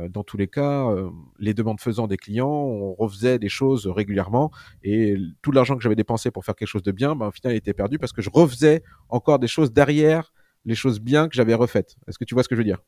dans 0.09 0.25
tous 0.25 0.37
les 0.37 0.49
cas, 0.49 0.91
euh, 0.91 1.11
les 1.39 1.55
demandes 1.55 1.81
faisant 1.81 2.07
des 2.07 2.17
clients, 2.17 2.49
on 2.49 2.95
refaisait 2.95 3.39
des 3.39 3.49
choses 3.49 3.87
régulièrement 3.87 4.51
et 4.83 5.17
tout 5.43 5.53
l'argent 5.53 5.77
que 5.77 5.83
j'avais 5.83 5.97
dépensé 5.97 6.31
pour 6.31 6.45
faire 6.45 6.55
quelque 6.55 6.69
chose 6.69 6.83
de 6.83 6.93
bien, 6.93 7.17
ben, 7.17 7.29
au 7.29 7.31
final, 7.31 7.55
il 7.55 7.57
était 7.57 7.75
perdu 7.75 7.99
parce 7.99 8.13
que 8.13 8.23
je 8.23 8.31
refaisais 8.31 8.83
encore 9.09 9.39
des 9.39 9.49
choses 9.49 9.73
derrière 9.73 10.33
les 10.65 10.75
choses 10.75 11.01
bien 11.01 11.29
que 11.29 11.35
j'avais 11.35 11.55
refaites. 11.55 11.97
Est-ce 12.09 12.19
que 12.19 12.25
tu 12.25 12.35
vois 12.35 12.43
ce 12.43 12.49
que 12.49 12.55
je 12.55 12.61
veux 12.61 12.65
dire? 12.65 12.83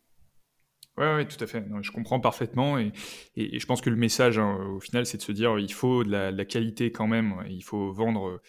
Oui, 0.96 1.04
ouais, 1.04 1.28
tout 1.28 1.42
à 1.42 1.46
fait. 1.46 1.64
je 1.80 1.92
comprends 1.92 2.18
parfaitement. 2.18 2.76
Et, 2.78 2.92
je 3.36 3.66
pense 3.66 3.80
que 3.80 3.88
le 3.88 3.94
message, 3.94 4.38
hein, 4.38 4.58
au 4.74 4.80
final, 4.80 5.06
c'est 5.06 5.16
de 5.16 5.22
se 5.22 5.30
dire 5.30 5.56
il 5.60 5.72
faut 5.72 6.02
de 6.02 6.10
la, 6.10 6.44
qualité 6.44 6.90
quand 6.90 7.06
même. 7.06 7.36
Il 7.48 7.62
faut 7.62 7.92
vendre 7.92 8.40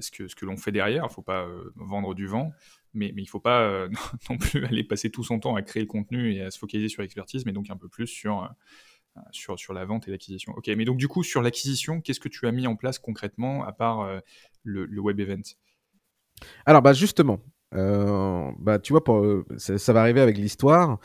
ce 0.00 0.10
que, 0.10 0.28
ce 0.28 0.34
que 0.34 0.46
l'on 0.46 0.56
fait 0.56 0.72
derrière. 0.72 1.04
Il 1.04 1.08
ne 1.08 1.12
faut 1.12 1.22
pas 1.22 1.44
euh, 1.44 1.72
vendre 1.76 2.14
du 2.14 2.26
vent, 2.26 2.52
mais, 2.94 3.12
il 3.16 3.22
ne 3.22 3.26
faut 3.26 3.40
pas 3.40 3.62
euh, 3.62 3.88
non 4.30 4.38
plus 4.38 4.64
aller 4.64 4.84
passer 4.84 5.10
tout 5.10 5.24
son 5.24 5.38
temps 5.38 5.56
à 5.56 5.62
créer 5.62 5.82
le 5.82 5.88
contenu 5.88 6.34
et 6.34 6.42
à 6.42 6.50
se 6.50 6.58
focaliser 6.58 6.88
sur 6.88 7.02
l'expertise, 7.02 7.44
mais 7.46 7.52
donc 7.52 7.70
un 7.70 7.76
peu 7.76 7.88
plus 7.88 8.06
sur, 8.06 8.42
euh, 8.42 9.20
sur, 9.30 9.72
la 9.72 9.84
vente 9.84 10.08
et 10.08 10.10
l'acquisition. 10.10 10.52
Ok, 10.56 10.68
mais 10.68 10.84
donc 10.84 10.96
du 10.96 11.08
coup, 11.08 11.22
sur 11.22 11.42
l'acquisition, 11.42 12.00
qu'est-ce 12.00 12.20
que 12.20 12.28
tu 12.28 12.46
as 12.46 12.52
mis 12.52 12.66
en 12.66 12.76
place 12.76 12.98
concrètement 12.98 13.64
à 13.64 13.72
part 13.72 14.08
le, 14.62 15.00
web 15.00 15.18
event? 15.20 15.42
Alors, 16.66 16.82
bah, 16.82 16.92
justement, 16.92 17.40
bah, 17.72 18.78
tu 18.82 18.92
vois, 18.92 19.02
ça, 19.56 19.92
va 19.92 20.00
arriver 20.00 20.20
avec 20.20 20.38
l'histoire. 20.38 20.98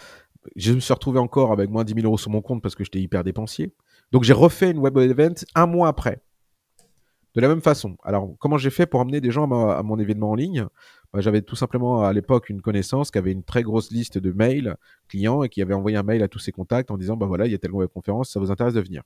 Je 0.55 0.73
me 0.73 0.79
suis 0.79 0.93
retrouvé 0.93 1.19
encore 1.19 1.51
avec 1.51 1.69
moins 1.69 1.83
10 1.83 1.93
000 1.93 2.05
euros 2.05 2.17
sur 2.17 2.31
mon 2.31 2.41
compte 2.41 2.61
parce 2.61 2.75
que 2.75 2.83
j'étais 2.83 2.99
hyper 2.99 3.23
dépensier. 3.23 3.73
Donc 4.11 4.23
j'ai 4.23 4.33
refait 4.33 4.71
une 4.71 4.77
web 4.77 4.97
event 4.97 5.33
un 5.55 5.65
mois 5.65 5.87
après. 5.87 6.21
De 7.35 7.41
la 7.41 7.47
même 7.47 7.61
façon. 7.61 7.97
Alors, 8.03 8.35
comment 8.39 8.57
j'ai 8.57 8.69
fait 8.69 8.85
pour 8.85 9.01
amener 9.01 9.19
des 9.19 9.31
gens 9.31 9.49
à, 9.69 9.81
mon 9.81 9.97
événement 9.97 10.31
en 10.31 10.35
ligne? 10.35 10.67
Bah, 11.11 11.21
J'avais 11.21 11.41
tout 11.41 11.55
simplement 11.55 12.03
à 12.03 12.13
l'époque 12.13 12.49
une 12.49 12.61
connaissance 12.61 13.09
qui 13.09 13.17
avait 13.17 13.31
une 13.31 13.43
très 13.43 13.63
grosse 13.63 13.91
liste 13.91 14.19
de 14.19 14.31
mails 14.31 14.75
clients 15.07 15.41
et 15.43 15.49
qui 15.49 15.61
avait 15.61 15.73
envoyé 15.73 15.97
un 15.97 16.03
mail 16.03 16.21
à 16.21 16.27
tous 16.27 16.39
ses 16.39 16.51
contacts 16.51 16.91
en 16.91 16.97
disant 16.97 17.17
bah 17.17 17.25
voilà, 17.25 17.47
il 17.47 17.51
y 17.51 17.55
a 17.55 17.57
telle 17.57 17.71
web 17.71 17.89
conférence, 17.89 18.29
ça 18.31 18.39
vous 18.39 18.51
intéresse 18.51 18.75
de 18.75 18.81
venir. 18.81 19.01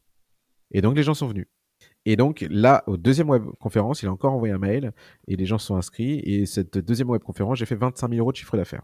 Et 0.72 0.81
donc 0.81 0.98
les 0.98 1.03
gens 1.03 1.13
sont 1.13 1.27
venus. 1.27 1.48
Et 2.05 2.15
donc 2.15 2.46
là, 2.50 2.84
au 2.88 2.98
deuxième 2.98 3.29
web 3.29 3.46
conférence, 3.60 4.01
il 4.01 4.07
a 4.07 4.12
encore 4.12 4.34
envoyé 4.34 4.53
un 4.53 4.57
mail 4.57 4.91
et 5.27 5.36
les 5.36 5.46
gens 5.46 5.57
sont 5.57 5.75
inscrits. 5.75 6.19
Et 6.19 6.46
cette 6.46 6.77
deuxième 6.77 7.10
web 7.10 7.22
conférence, 7.22 7.60
j'ai 7.60 7.65
fait 7.65 7.75
25 7.75 8.10
000 8.10 8.19
euros 8.19 8.31
de 8.31 8.38
chiffre 8.38 8.57
d'affaires 8.57 8.84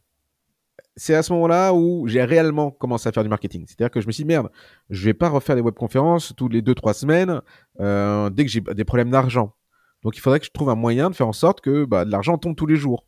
c'est 0.96 1.15
à 1.15 1.24
ce 1.24 1.34
moment-là 1.34 1.74
où 1.74 2.08
j'ai 2.08 2.24
réellement 2.24 2.72
commencé 2.72 3.10
à 3.10 3.12
faire 3.12 3.24
du 3.24 3.30
marketing. 3.30 3.65
C'est-à-dire 3.68 3.92
que 3.92 4.01
je 4.01 4.08
me 4.08 4.12
suis 4.12 4.24
dit, 4.24 4.27
merde, 4.27 4.50
je 4.89 5.06
vais 5.06 5.13
pas 5.13 5.30
refaire 5.30 5.56
des 5.56 5.62
webconférences 5.62 6.34
tous 6.38 6.50
les 6.50 6.62
2-3 6.62 6.94
semaines 6.94 7.42
euh, 7.80 8.30
dès 8.30 8.46
que 8.46 8.51
j'ai 8.51 8.62
des 8.62 8.86
problèmes 8.86 9.10
d'argent. 9.10 9.56
Donc 10.03 10.18
il 10.18 10.20
faudrait 10.20 10.39
que 10.39 10.46
je 10.46 10.51
trouve 10.51 10.70
un 10.70 10.75
moyen 10.75 11.10
de 11.10 11.15
faire 11.15 11.27
en 11.27 11.34
sorte 11.34 11.62
que 11.62 11.86
bah, 11.86 12.06
de 12.06 12.12
l'argent 12.12 12.38
tombe 12.38 12.56
tous 12.56 12.65
les 12.65 12.75
jours. 12.75 13.06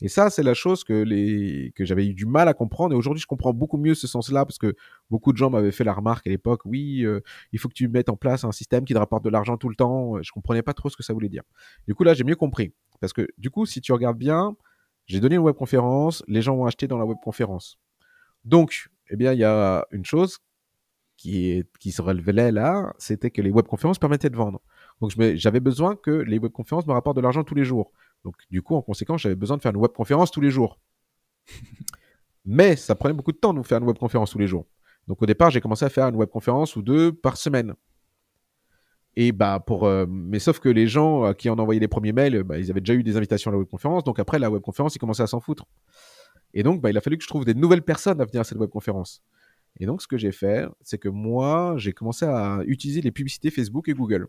Et 0.00 0.08
ça, 0.08 0.30
c'est 0.30 0.42
la 0.42 0.54
chose 0.54 0.84
que, 0.84 0.92
les... 0.92 1.72
que 1.74 1.84
j'avais 1.84 2.06
eu 2.06 2.14
du 2.14 2.26
mal 2.26 2.48
à 2.48 2.54
comprendre. 2.54 2.94
Et 2.94 2.96
aujourd'hui, 2.96 3.20
je 3.20 3.26
comprends 3.26 3.52
beaucoup 3.52 3.78
mieux 3.78 3.94
ce 3.94 4.06
sens-là 4.06 4.44
parce 4.44 4.58
que 4.58 4.76
beaucoup 5.10 5.32
de 5.32 5.38
gens 5.38 5.50
m'avaient 5.50 5.72
fait 5.72 5.84
la 5.84 5.92
remarque 5.92 6.26
à 6.26 6.30
l'époque. 6.30 6.60
Oui, 6.64 7.04
euh, 7.04 7.20
il 7.52 7.58
faut 7.58 7.68
que 7.68 7.74
tu 7.74 7.88
mettes 7.88 8.08
en 8.08 8.16
place 8.16 8.44
un 8.44 8.52
système 8.52 8.84
qui 8.84 8.94
te 8.94 8.98
rapporte 8.98 9.24
de 9.24 9.30
l'argent 9.30 9.56
tout 9.56 9.68
le 9.68 9.74
temps. 9.74 10.22
Je 10.22 10.30
comprenais 10.32 10.62
pas 10.62 10.74
trop 10.74 10.88
ce 10.88 10.96
que 10.96 11.02
ça 11.02 11.12
voulait 11.12 11.28
dire. 11.28 11.42
Du 11.88 11.94
coup, 11.94 12.04
là, 12.04 12.14
j'ai 12.14 12.24
mieux 12.24 12.36
compris. 12.36 12.74
Parce 13.00 13.12
que 13.12 13.26
du 13.38 13.50
coup, 13.50 13.66
si 13.66 13.80
tu 13.80 13.92
regardes 13.92 14.18
bien, 14.18 14.56
j'ai 15.06 15.20
donné 15.20 15.36
une 15.36 15.42
webconférence, 15.42 16.22
les 16.28 16.42
gens 16.42 16.54
ont 16.54 16.66
acheté 16.66 16.88
dans 16.88 16.98
la 16.98 17.04
webconférence. 17.04 17.78
Donc, 18.44 18.88
eh 19.10 19.16
bien, 19.16 19.32
il 19.32 19.38
y 19.38 19.44
a 19.44 19.86
une 19.90 20.04
chose 20.04 20.38
qui, 21.16 21.50
est, 21.50 21.66
qui 21.78 21.92
se 21.92 22.02
relevait 22.02 22.52
là, 22.52 22.94
c'était 22.98 23.30
que 23.30 23.40
les 23.40 23.50
webconférences 23.50 23.98
permettaient 23.98 24.30
de 24.30 24.36
vendre. 24.36 24.60
Donc, 25.00 25.12
j'avais 25.34 25.60
besoin 25.60 25.96
que 25.96 26.10
les 26.10 26.38
webconférences 26.38 26.86
me 26.86 26.92
rapportent 26.92 27.16
de 27.16 27.22
l'argent 27.22 27.44
tous 27.44 27.54
les 27.54 27.64
jours. 27.64 27.92
Donc, 28.24 28.34
du 28.50 28.62
coup, 28.62 28.74
en 28.74 28.82
conséquence, 28.82 29.20
j'avais 29.20 29.34
besoin 29.34 29.56
de 29.56 29.62
faire 29.62 29.72
une 29.72 29.80
webconférence 29.80 30.30
tous 30.30 30.40
les 30.40 30.50
jours. 30.50 30.78
Mais 32.44 32.76
ça 32.76 32.94
prenait 32.94 33.14
beaucoup 33.14 33.32
de 33.32 33.38
temps 33.38 33.54
de 33.54 33.62
faire 33.62 33.78
une 33.78 33.86
webconférence 33.86 34.30
tous 34.30 34.38
les 34.38 34.46
jours. 34.46 34.66
Donc, 35.06 35.22
au 35.22 35.26
départ, 35.26 35.50
j'ai 35.50 35.60
commencé 35.60 35.84
à 35.84 35.88
faire 35.88 36.08
une 36.08 36.16
webconférence 36.16 36.76
ou 36.76 36.82
deux 36.82 37.12
par 37.12 37.36
semaine. 37.36 37.74
Et 39.16 39.32
bah 39.32 39.60
pour, 39.66 39.86
euh, 39.86 40.04
mais 40.08 40.38
sauf 40.38 40.60
que 40.60 40.68
les 40.68 40.86
gens 40.86 41.32
qui 41.32 41.48
ont 41.48 41.58
envoyé 41.58 41.80
les 41.80 41.88
premiers 41.88 42.12
mails, 42.12 42.42
bah, 42.42 42.58
ils 42.58 42.70
avaient 42.70 42.80
déjà 42.80 42.94
eu 42.94 43.02
des 43.02 43.16
invitations 43.16 43.50
à 43.50 43.52
la 43.52 43.58
webconférence. 43.58 44.04
Donc 44.04 44.18
après 44.18 44.38
la 44.38 44.50
webconférence, 44.50 44.94
ils 44.94 44.98
commençaient 44.98 45.22
à 45.22 45.26
s'en 45.26 45.40
foutre. 45.40 45.64
Et 46.52 46.62
donc 46.62 46.82
bah, 46.82 46.90
il 46.90 46.98
a 46.98 47.00
fallu 47.00 47.16
que 47.16 47.22
je 47.22 47.28
trouve 47.28 47.44
des 47.44 47.54
nouvelles 47.54 47.82
personnes 47.82 48.20
à 48.20 48.24
venir 48.26 48.42
à 48.42 48.44
cette 48.44 48.58
webconférence. 48.58 49.22
Et 49.80 49.86
donc 49.86 50.02
ce 50.02 50.06
que 50.06 50.18
j'ai 50.18 50.32
fait, 50.32 50.66
c'est 50.82 50.98
que 50.98 51.08
moi, 51.08 51.74
j'ai 51.78 51.92
commencé 51.92 52.26
à 52.26 52.60
utiliser 52.66 53.00
les 53.00 53.10
publicités 53.10 53.50
Facebook 53.50 53.88
et 53.88 53.94
Google. 53.94 54.28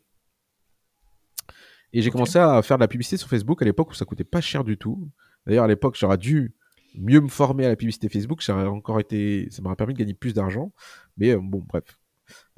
Et 1.94 2.02
j'ai 2.02 2.12
commencé 2.12 2.38
à 2.38 2.62
faire 2.62 2.78
de 2.78 2.82
la 2.82 2.88
publicité 2.88 3.18
sur 3.18 3.30
Facebook 3.30 3.62
à 3.62 3.66
l'époque 3.66 3.92
où 3.92 3.94
ça 3.94 4.06
coûtait 4.06 4.26
pas 4.26 4.42
cher 4.42 4.64
du 4.64 4.78
tout. 4.78 5.10
D'ailleurs 5.46 5.64
à 5.64 5.68
l'époque, 5.68 5.96
j'aurais 5.98 6.18
dû 6.18 6.54
mieux 6.96 7.22
me 7.22 7.28
former 7.28 7.66
à 7.66 7.70
la 7.70 7.76
publicité 7.76 8.10
Facebook, 8.10 8.42
ça 8.42 8.56
aurait 8.56 8.66
encore 8.66 9.00
été, 9.00 9.48
ça 9.52 9.62
m'aurait 9.62 9.76
permis 9.76 9.94
de 9.94 10.00
gagner 10.00 10.14
plus 10.14 10.34
d'argent. 10.34 10.74
Mais 11.18 11.32
euh, 11.32 11.40
bon, 11.42 11.64
bref, 11.68 11.84
euh, 11.86 12.07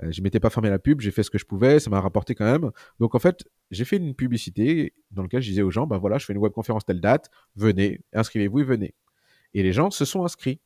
je 0.02 0.22
m'étais 0.22 0.40
pas 0.40 0.50
fermé 0.50 0.70
la 0.70 0.80
pub, 0.80 1.02
j'ai 1.02 1.12
fait 1.12 1.24
ce 1.24 1.30
que 1.30 1.38
je 1.38 1.46
pouvais, 1.46 1.80
ça 1.80 1.90
m'a 1.90 2.02
rapporté 2.02 2.36
quand 2.36 2.46
même. 2.46 2.72
Donc 3.00 3.16
en 3.16 3.20
fait, 3.20 3.44
j'ai 3.72 3.86
fait 3.86 3.98
une 3.98 4.16
publicité 4.16 4.94
dans 5.12 5.24
laquelle 5.24 5.42
je 5.42 5.50
disais 5.50 5.62
aux 5.62 5.72
gens, 5.72 5.88
bah 5.88 5.98
voilà, 5.98 6.18
je 6.18 6.26
fais 6.26 6.34
une 6.34 6.40
webconférence 6.40 6.86
telle 6.86 7.02
date, 7.02 7.30
venez, 7.56 8.02
inscrivez-vous 8.14 8.60
et 8.60 8.64
venez. 8.64 8.96
Et 9.54 9.64
les 9.64 9.74
gens 9.74 9.90
se 9.92 10.06
sont 10.06 10.24
inscrits. 10.24 10.60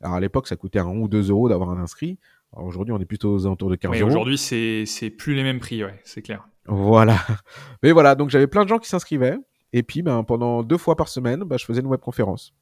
Alors 0.00 0.16
à 0.16 0.20
l'époque, 0.20 0.48
ça 0.48 0.56
coûtait 0.56 0.78
un 0.78 0.88
ou 0.88 1.08
deux 1.08 1.30
euros 1.30 1.48
d'avoir 1.48 1.70
un 1.70 1.78
inscrit. 1.78 2.18
Aujourd'hui, 2.52 2.92
on 2.92 2.98
est 2.98 3.04
plutôt 3.04 3.34
aux 3.34 3.46
alentours 3.46 3.70
de 3.70 3.76
15 3.76 3.90
oui, 3.90 4.00
euros. 4.00 4.10
Aujourd'hui, 4.10 4.38
c'est 4.38 5.10
plus 5.10 5.34
les 5.34 5.42
mêmes 5.42 5.60
prix, 5.60 5.84
ouais, 5.84 6.00
c'est 6.04 6.22
clair. 6.22 6.48
Voilà. 6.66 7.18
Mais 7.82 7.92
voilà, 7.92 8.14
donc 8.14 8.30
j'avais 8.30 8.46
plein 8.46 8.64
de 8.64 8.68
gens 8.68 8.78
qui 8.78 8.88
s'inscrivaient. 8.88 9.38
Et 9.72 9.82
puis, 9.82 10.02
ben, 10.02 10.24
pendant 10.24 10.62
deux 10.62 10.78
fois 10.78 10.96
par 10.96 11.08
semaine, 11.08 11.44
ben, 11.44 11.56
je 11.58 11.64
faisais 11.64 11.80
une 11.80 11.86
webconférence. 11.86 12.52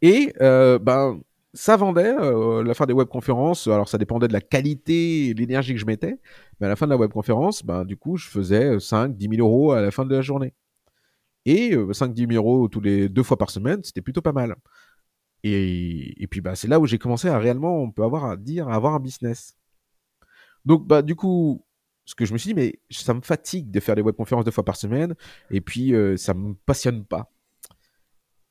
Et 0.00 0.32
euh, 0.40 0.78
ben, 0.78 1.20
ça 1.54 1.76
vendait 1.76 2.14
euh, 2.18 2.62
la 2.64 2.74
fin 2.74 2.86
des 2.86 2.92
webconférences. 2.92 3.66
Alors 3.66 3.88
ça 3.88 3.98
dépendait 3.98 4.28
de 4.28 4.32
la 4.32 4.40
qualité 4.40 5.28
et 5.28 5.34
l'énergie 5.34 5.74
que 5.74 5.80
je 5.80 5.86
mettais. 5.86 6.18
Mais 6.60 6.66
à 6.66 6.70
la 6.70 6.76
fin 6.76 6.86
de 6.86 6.90
la 6.90 6.96
webconférence, 6.96 7.64
ben, 7.64 7.84
du 7.84 7.96
coup, 7.96 8.16
je 8.16 8.28
faisais 8.28 8.78
5, 8.80 9.16
10 9.16 9.36
000 9.36 9.46
euros 9.46 9.72
à 9.72 9.80
la 9.82 9.90
fin 9.90 10.04
de 10.04 10.14
la 10.14 10.22
journée. 10.22 10.54
Et 11.44 11.76
5, 11.92 12.14
10 12.14 12.26
000 12.28 12.32
euros 12.34 12.68
tous 12.68 12.80
les 12.80 13.08
deux 13.08 13.22
fois 13.22 13.36
par 13.36 13.50
semaine, 13.50 13.82
c'était 13.82 14.02
plutôt 14.02 14.22
pas 14.22 14.32
mal. 14.32 14.56
Et, 15.44 16.26
puis 16.30 16.40
bah, 16.40 16.54
c'est 16.54 16.68
là 16.68 16.78
où 16.78 16.86
j'ai 16.86 16.98
commencé 16.98 17.28
à 17.28 17.38
réellement, 17.38 17.82
on 17.82 17.90
peut 17.90 18.04
avoir 18.04 18.24
à 18.26 18.36
dire, 18.36 18.68
à 18.68 18.74
avoir 18.74 18.94
un 18.94 19.00
business. 19.00 19.56
Donc 20.64 20.86
bah, 20.86 21.02
du 21.02 21.16
coup, 21.16 21.64
ce 22.04 22.14
que 22.14 22.24
je 22.24 22.32
me 22.32 22.38
suis 22.38 22.48
dit, 22.48 22.54
mais 22.54 22.80
ça 22.90 23.14
me 23.14 23.20
fatigue 23.20 23.70
de 23.70 23.80
faire 23.80 23.96
des 23.96 24.02
webconférences 24.02 24.44
deux 24.44 24.50
fois 24.50 24.64
par 24.64 24.76
semaine. 24.76 25.14
Et 25.50 25.60
puis, 25.60 25.94
euh, 25.94 26.16
ça 26.16 26.34
me 26.34 26.54
passionne 26.54 27.04
pas. 27.04 27.32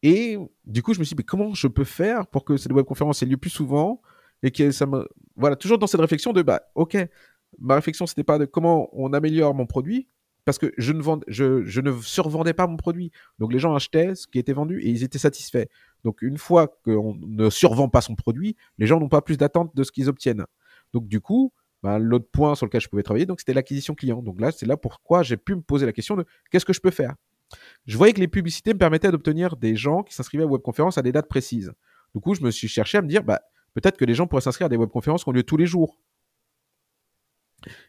Et 0.04 0.38
du 0.66 0.82
coup, 0.82 0.94
je 0.94 1.00
me 1.00 1.04
suis 1.04 1.16
dit, 1.16 1.20
mais 1.20 1.26
comment 1.26 1.54
je 1.54 1.68
peux 1.68 1.84
faire 1.84 2.28
pour 2.28 2.44
que 2.44 2.58
cette 2.58 2.72
webconférence 2.72 3.22
ait 3.22 3.26
lieu 3.26 3.38
plus 3.38 3.50
souvent 3.50 4.02
et 4.44 4.52
que 4.52 4.72
ça 4.72 4.86
me. 4.86 5.08
Voilà, 5.36 5.56
toujours 5.56 5.78
dans 5.78 5.88
cette 5.88 6.02
réflexion 6.02 6.34
de, 6.34 6.42
bah, 6.42 6.62
ok, 6.76 6.98
ma 7.60 7.76
réflexion, 7.76 8.06
c'était 8.06 8.24
pas 8.24 8.38
de 8.38 8.46
comment 8.46 8.90
on 8.94 9.14
améliore 9.14 9.54
mon 9.54 9.66
produit, 9.66 10.08
parce 10.46 10.58
que 10.58 10.74
je 10.78 10.92
ne, 10.92 11.02
vend, 11.02 11.20
je, 11.28 11.82
ne 11.82 12.02
survendais 12.02 12.54
pas 12.54 12.68
mon 12.68 12.78
produit. 12.78 13.12
Donc 13.40 13.54
les 13.54 13.60
gens 13.60 13.76
achetaient 13.76 14.16
ce 14.16 14.28
qui 14.28 14.40
était 14.40 14.54
vendu 14.54 14.82
et 14.82 14.90
ils 14.90 15.04
étaient 15.04 15.20
satisfaits. 15.20 15.66
Donc 16.04 16.22
une 16.22 16.38
fois 16.38 16.68
qu'on 16.84 17.16
ne 17.16 17.50
survend 17.50 17.90
pas 17.90 18.02
son 18.02 18.16
produit, 18.16 18.56
les 18.78 18.88
gens 18.88 19.00
n'ont 19.00 19.10
pas 19.10 19.22
plus 19.22 19.38
d'attente 19.38 19.76
de 19.76 19.84
ce 19.84 19.92
qu'ils 19.92 20.10
obtiennent. 20.10 20.46
Donc 20.94 21.08
du 21.08 21.22
coup, 21.22 21.54
bah, 21.84 22.00
l'autre 22.00 22.28
point 22.32 22.56
sur 22.56 22.66
lequel 22.66 22.82
je 22.82 22.90
pouvais 22.90 23.04
travailler, 23.04 23.26
donc 23.26 23.40
c'était 23.40 23.54
l'acquisition 23.54 23.94
client. 23.94 24.22
Donc 24.22 24.42
là, 24.42 24.52
c'est 24.52 24.66
là 24.66 24.78
pourquoi 24.78 25.24
j'ai 25.24 25.38
pu 25.38 25.56
me 25.56 25.62
poser 25.62 25.86
la 25.86 25.94
question 25.94 26.16
de 26.16 26.26
qu'est-ce 26.50 26.66
que 26.66 26.74
je 26.74 26.82
peux 26.82 26.92
faire? 26.92 27.16
Je 27.86 27.98
voyais 27.98 28.14
que 28.14 28.20
les 28.20 28.28
publicités 28.28 28.74
me 28.74 28.80
permettaient 28.80 29.12
d'obtenir 29.12 29.56
des 29.56 29.76
gens 29.76 30.04
qui 30.04 30.14
s'inscrivaient 30.14 30.44
à 30.44 30.48
webconférences 30.48 30.98
à 30.98 31.02
des 31.02 31.12
dates 31.12 31.28
précises. 31.28 31.74
Du 32.14 32.22
coup, 32.22 32.36
je 32.36 32.42
me 32.42 32.52
suis 32.52 32.68
cherché 32.68 32.98
à 32.98 33.02
me 33.02 33.08
dire, 33.08 33.24
bah, 33.24 33.42
peut-être 33.74 33.98
que 33.98 34.06
les 34.06 34.14
gens 34.14 34.28
pourraient 34.28 34.42
s'inscrire 34.42 34.66
à 34.66 34.70
des 34.70 34.78
webconférences 34.78 35.24
qui 35.24 35.30
ont 35.30 35.34
lieu 35.34 35.44
tous 35.44 35.58
les 35.58 35.66
jours. 35.66 35.98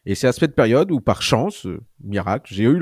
Et 0.04 0.14
c'est 0.14 0.26
à 0.26 0.32
cette 0.32 0.54
période 0.54 0.90
où, 0.90 1.00
par 1.00 1.22
chance, 1.22 1.66
euh, 1.66 1.80
miracle, 2.00 2.52
j'ai 2.52 2.64
eu 2.64 2.80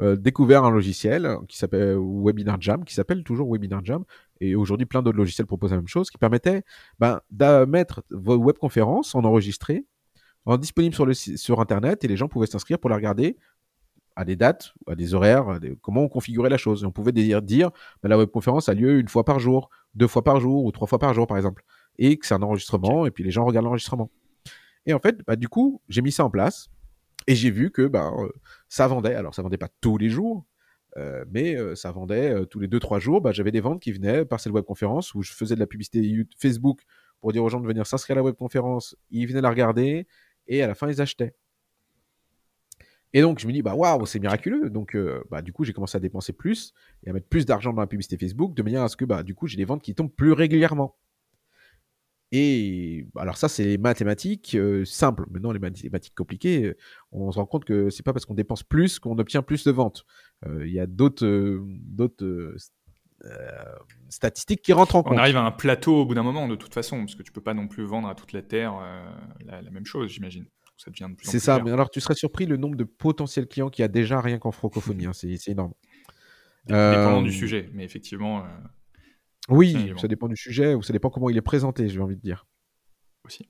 euh, 0.00 0.16
découvert 0.16 0.64
un 0.64 0.70
logiciel 0.70 1.36
qui 1.48 1.56
s'appelle 1.56 1.96
Webinar 1.98 2.60
Jam, 2.60 2.84
qui 2.84 2.94
s'appelle 2.94 3.24
toujours 3.24 3.50
Webinar 3.50 3.84
Jam, 3.84 4.04
et 4.40 4.54
aujourd'hui 4.54 4.86
plein 4.86 5.02
d'autres 5.02 5.16
logiciels 5.16 5.46
proposent 5.46 5.70
la 5.70 5.78
même 5.78 5.88
chose, 5.88 6.10
qui 6.10 6.18
permettait 6.18 6.62
ben, 6.98 7.20
de 7.30 7.64
mettre 7.64 8.02
vos 8.10 8.36
webconférences 8.36 9.14
en 9.14 9.24
enregistré, 9.24 9.86
en 10.44 10.56
disponible 10.56 10.94
sur, 10.94 11.06
le, 11.06 11.14
sur 11.14 11.60
Internet, 11.60 12.04
et 12.04 12.08
les 12.08 12.16
gens 12.16 12.28
pouvaient 12.28 12.46
s'inscrire 12.46 12.78
pour 12.78 12.90
la 12.90 12.96
regarder 12.96 13.36
à 14.18 14.24
des 14.24 14.34
dates, 14.34 14.74
à 14.88 14.96
des 14.96 15.14
horaires, 15.14 15.60
comment 15.80 16.02
on 16.02 16.08
configurait 16.08 16.50
la 16.50 16.56
chose. 16.56 16.84
on 16.84 16.90
pouvait 16.90 17.12
dire, 17.12 17.40
dire 17.40 17.70
ben, 18.02 18.08
la 18.08 18.18
webconférence 18.18 18.68
a 18.68 18.74
lieu 18.74 18.98
une 18.98 19.06
fois 19.06 19.24
par 19.24 19.38
jour, 19.38 19.70
deux 19.94 20.08
fois 20.08 20.24
par 20.24 20.40
jour 20.40 20.64
ou 20.64 20.72
trois 20.72 20.88
fois 20.88 20.98
par 20.98 21.14
jour, 21.14 21.28
par 21.28 21.36
exemple, 21.36 21.62
et 21.98 22.18
que 22.18 22.26
c'est 22.26 22.34
un 22.34 22.42
enregistrement, 22.42 23.06
et 23.06 23.12
puis 23.12 23.22
les 23.22 23.30
gens 23.30 23.44
regardent 23.44 23.66
l'enregistrement. 23.66 24.10
Et 24.86 24.92
en 24.92 24.98
fait, 24.98 25.18
bah, 25.24 25.36
du 25.36 25.48
coup, 25.48 25.80
j'ai 25.88 26.02
mis 26.02 26.10
ça 26.10 26.24
en 26.24 26.30
place. 26.30 26.68
Et 27.28 27.36
j'ai 27.36 27.50
vu 27.52 27.70
que 27.70 27.86
ben, 27.86 28.12
ça 28.68 28.88
vendait. 28.88 29.14
Alors, 29.14 29.34
ça 29.36 29.42
vendait 29.42 29.58
pas 29.58 29.68
tous 29.80 29.98
les 29.98 30.08
jours, 30.08 30.46
mais 31.30 31.56
ça 31.76 31.92
vendait 31.92 32.44
tous 32.46 32.58
les 32.58 32.66
2-3 32.66 32.98
jours. 32.98 33.20
Bah, 33.20 33.30
J'avais 33.30 33.52
des 33.52 33.60
ventes 33.60 33.80
qui 33.80 33.92
venaient 33.92 34.24
par 34.24 34.40
cette 34.40 34.52
webconférence 34.52 35.14
où 35.14 35.22
je 35.22 35.32
faisais 35.32 35.54
de 35.54 35.60
la 35.60 35.66
publicité 35.66 36.26
Facebook 36.40 36.80
pour 37.20 37.32
dire 37.32 37.44
aux 37.44 37.48
gens 37.48 37.60
de 37.60 37.66
venir 37.66 37.86
s'inscrire 37.86 38.16
à 38.16 38.20
la 38.20 38.24
webconférence. 38.24 38.96
Ils 39.10 39.26
venaient 39.26 39.42
la 39.42 39.50
regarder 39.50 40.08
et 40.48 40.62
à 40.62 40.66
la 40.66 40.74
fin, 40.74 40.88
ils 40.88 41.00
achetaient. 41.00 41.34
Et 43.14 43.22
donc, 43.22 43.38
je 43.38 43.46
me 43.46 43.52
dis, 43.52 43.62
bah 43.62 43.74
waouh, 43.74 44.04
c'est 44.06 44.18
miraculeux. 44.18 44.70
Donc, 44.70 44.96
bah, 45.30 45.40
du 45.42 45.52
coup, 45.52 45.64
j'ai 45.64 45.72
commencé 45.72 45.96
à 45.96 46.00
dépenser 46.00 46.32
plus 46.32 46.74
et 47.04 47.10
à 47.10 47.12
mettre 47.12 47.28
plus 47.28 47.46
d'argent 47.46 47.72
dans 47.72 47.80
la 47.80 47.86
publicité 47.86 48.18
Facebook 48.18 48.54
de 48.54 48.62
manière 48.62 48.82
à 48.82 48.88
ce 48.88 48.96
que, 48.96 49.04
bah, 49.04 49.22
du 49.22 49.34
coup, 49.34 49.46
j'ai 49.46 49.56
des 49.56 49.64
ventes 49.64 49.82
qui 49.82 49.94
tombent 49.94 50.12
plus 50.12 50.32
régulièrement. 50.32 50.94
Et 52.30 53.06
alors 53.16 53.38
ça, 53.38 53.48
c'est 53.48 53.64
les 53.64 53.78
mathématiques 53.78 54.54
euh, 54.54 54.84
simples. 54.84 55.24
Maintenant, 55.30 55.52
les 55.52 55.58
mathématiques 55.58 56.14
compliquées, 56.14 56.64
euh, 56.64 56.76
on 57.10 57.32
se 57.32 57.38
rend 57.38 57.46
compte 57.46 57.64
que 57.64 57.88
c'est 57.88 58.02
pas 58.02 58.12
parce 58.12 58.26
qu'on 58.26 58.34
dépense 58.34 58.62
plus 58.62 58.98
qu'on 58.98 59.18
obtient 59.18 59.42
plus 59.42 59.64
de 59.64 59.70
ventes. 59.70 60.04
Euh, 60.46 60.66
il 60.66 60.72
y 60.72 60.80
a 60.80 60.86
d'autres 60.86 61.26
d'autres 61.66 62.54
statistiques 64.08 64.62
qui 64.62 64.72
rentrent 64.72 64.94
en 64.94 65.02
compte. 65.02 65.14
On 65.14 65.18
arrive 65.18 65.36
à 65.36 65.42
un 65.42 65.50
plateau 65.50 66.02
au 66.02 66.06
bout 66.06 66.14
d'un 66.14 66.22
moment, 66.22 66.46
de 66.46 66.54
toute 66.54 66.72
façon, 66.72 66.98
parce 67.00 67.16
que 67.16 67.22
tu 67.22 67.32
peux 67.32 67.40
pas 67.40 67.54
non 67.54 67.66
plus 67.66 67.84
vendre 67.84 68.08
à 68.08 68.14
toute 68.14 68.32
la 68.32 68.42
terre 68.42 68.74
la, 69.44 69.60
même 69.72 69.84
chose, 69.84 70.10
j'imagine. 70.10 70.46
Ça 70.78 70.90
devient 70.90 71.08
C'est 71.22 71.40
ça. 71.40 71.60
Mais 71.62 71.70
alors, 71.70 71.90
tu 71.90 72.00
serais 72.00 72.14
surpris 72.14 72.46
le 72.46 72.56
nombre 72.56 72.76
de 72.76 72.84
potentiels 72.84 73.46
clients 73.46 73.68
qu'il 73.68 73.82
y 73.82 73.84
a 73.84 73.88
déjà 73.88 74.20
rien 74.20 74.38
qu'en 74.38 74.52
francophonie. 74.52 75.06
Hein, 75.06 75.12
c'est 75.12 75.36
énorme. 75.48 75.74
Dépendant 76.66 77.22
du 77.22 77.32
sujet, 77.32 77.68
mais 77.74 77.84
effectivement. 77.84 78.44
Oui, 79.48 79.92
ça 79.98 80.08
dépend 80.08 80.28
du 80.28 80.36
sujet 80.36 80.74
ou 80.74 80.82
ça 80.82 80.92
dépend 80.92 81.10
comment 81.10 81.30
il 81.30 81.36
est 81.36 81.42
présenté, 81.42 81.88
j'ai 81.88 82.00
envie 82.00 82.16
de 82.16 82.20
dire. 82.20 82.46
Aussi. 83.24 83.48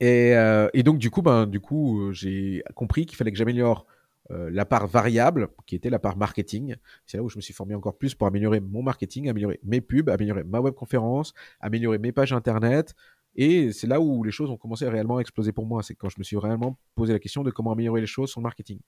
Et, 0.00 0.34
euh, 0.34 0.68
et, 0.72 0.82
donc 0.82 0.98
du 0.98 1.10
coup, 1.10 1.22
ben, 1.22 1.46
du 1.46 1.60
coup, 1.60 2.00
euh, 2.00 2.12
j'ai 2.12 2.62
compris 2.74 3.04
qu'il 3.04 3.16
fallait 3.16 3.30
que 3.30 3.36
j'améliore 3.36 3.86
euh, 4.30 4.48
la 4.50 4.64
part 4.64 4.86
variable, 4.86 5.48
qui 5.66 5.74
était 5.74 5.90
la 5.90 5.98
part 5.98 6.16
marketing. 6.16 6.76
C'est 7.04 7.18
là 7.18 7.22
où 7.22 7.28
je 7.28 7.36
me 7.36 7.42
suis 7.42 7.52
formé 7.52 7.74
encore 7.74 7.98
plus 7.98 8.14
pour 8.14 8.26
améliorer 8.26 8.60
mon 8.60 8.82
marketing, 8.82 9.28
améliorer 9.28 9.60
mes 9.62 9.82
pubs, 9.82 10.08
améliorer 10.08 10.44
ma 10.44 10.60
webconférence, 10.60 11.34
améliorer 11.60 11.98
mes 11.98 12.12
pages 12.12 12.32
internet. 12.32 12.94
Et 13.42 13.72
c'est 13.72 13.86
là 13.86 14.00
où 14.00 14.22
les 14.22 14.30
choses 14.30 14.50
ont 14.50 14.58
commencé 14.58 14.84
à 14.84 14.90
réellement 14.90 15.18
exploser 15.18 15.50
pour 15.50 15.64
moi. 15.64 15.82
C'est 15.82 15.94
quand 15.94 16.10
je 16.10 16.16
me 16.18 16.24
suis 16.24 16.36
réellement 16.36 16.78
posé 16.94 17.14
la 17.14 17.18
question 17.18 17.42
de 17.42 17.50
comment 17.50 17.72
améliorer 17.72 18.02
les 18.02 18.06
choses 18.06 18.30
sur 18.30 18.40
le 18.40 18.42
marketing, 18.42 18.80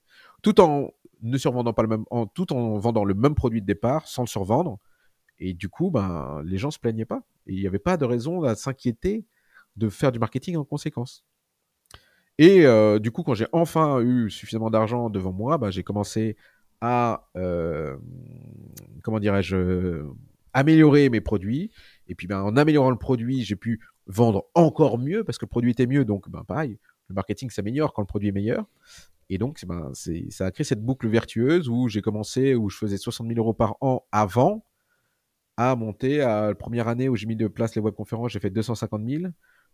tout 0.43 0.61
en 0.61 0.91
ne 1.23 1.37
survendant 1.39 1.73
pas 1.73 1.81
le 1.81 1.87
même, 1.87 2.05
en, 2.11 2.27
tout 2.27 2.53
en 2.53 2.77
vendant 2.77 3.03
le 3.03 3.15
même 3.15 3.33
produit 3.33 3.61
de 3.61 3.65
départ, 3.65 4.07
sans 4.07 4.21
le 4.21 4.27
survendre 4.27 4.79
et 5.39 5.53
du 5.53 5.69
coup, 5.69 5.91
ben, 5.91 6.41
les 6.45 6.57
gens 6.57 6.71
se 6.71 6.79
plaignaient 6.79 7.05
pas. 7.05 7.23
Et 7.47 7.53
il 7.53 7.59
n'y 7.59 7.67
avait 7.67 7.79
pas 7.79 7.97
de 7.97 8.05
raison 8.05 8.43
à 8.43 8.55
s'inquiéter 8.55 9.25
de 9.75 9.89
faire 9.89 10.11
du 10.11 10.19
marketing 10.19 10.55
en 10.55 10.63
conséquence. 10.63 11.25
Et 12.37 12.65
euh, 12.65 12.99
du 12.99 13.11
coup, 13.11 13.23
quand 13.23 13.33
j'ai 13.33 13.47
enfin 13.51 14.01
eu 14.01 14.29
suffisamment 14.29 14.69
d'argent 14.69 15.09
devant 15.09 15.33
moi, 15.33 15.57
ben, 15.57 15.69
j'ai 15.69 15.83
commencé 15.83 16.37
à, 16.81 17.29
euh, 17.35 17.97
comment 19.03 19.19
dirais-je, 19.19 20.05
améliorer 20.53 21.09
mes 21.09 21.21
produits. 21.21 21.71
Et 22.07 22.15
puis, 22.15 22.27
ben, 22.27 22.41
en 22.41 22.55
améliorant 22.55 22.91
le 22.91 22.97
produit, 22.97 23.43
j'ai 23.43 23.55
pu 23.55 23.81
vendre 24.07 24.45
encore 24.53 24.97
mieux 24.97 25.23
parce 25.23 25.37
que 25.37 25.45
le 25.45 25.49
produit 25.49 25.71
était 25.71 25.87
mieux. 25.87 26.05
Donc, 26.05 26.29
ben, 26.29 26.43
pareil, 26.43 26.77
le 27.09 27.15
marketing 27.15 27.49
s'améliore 27.49 27.93
quand 27.93 28.01
le 28.01 28.07
produit 28.07 28.29
est 28.29 28.33
meilleur. 28.33 28.65
Et 29.29 29.37
donc, 29.37 29.63
ben, 29.65 29.91
ça 30.29 30.45
a 30.45 30.51
créé 30.51 30.63
cette 30.63 30.83
boucle 30.83 31.07
vertueuse 31.07 31.69
où 31.69 31.87
j'ai 31.87 32.01
commencé, 32.01 32.55
où 32.55 32.69
je 32.69 32.77
faisais 32.77 32.97
60 32.97 33.27
000 33.27 33.39
euros 33.39 33.53
par 33.53 33.77
an 33.81 34.05
avant 34.11 34.65
à 35.57 35.75
monter. 35.75 36.21
À 36.21 36.47
la 36.47 36.55
première 36.55 36.87
année 36.87 37.09
où 37.09 37.15
j'ai 37.15 37.25
mis 37.25 37.35
de 37.35 37.47
place 37.47 37.75
les 37.75 37.81
webconférences, 37.81 38.31
j'ai 38.31 38.39
fait 38.39 38.49
250 38.49 39.01
000. 39.07 39.23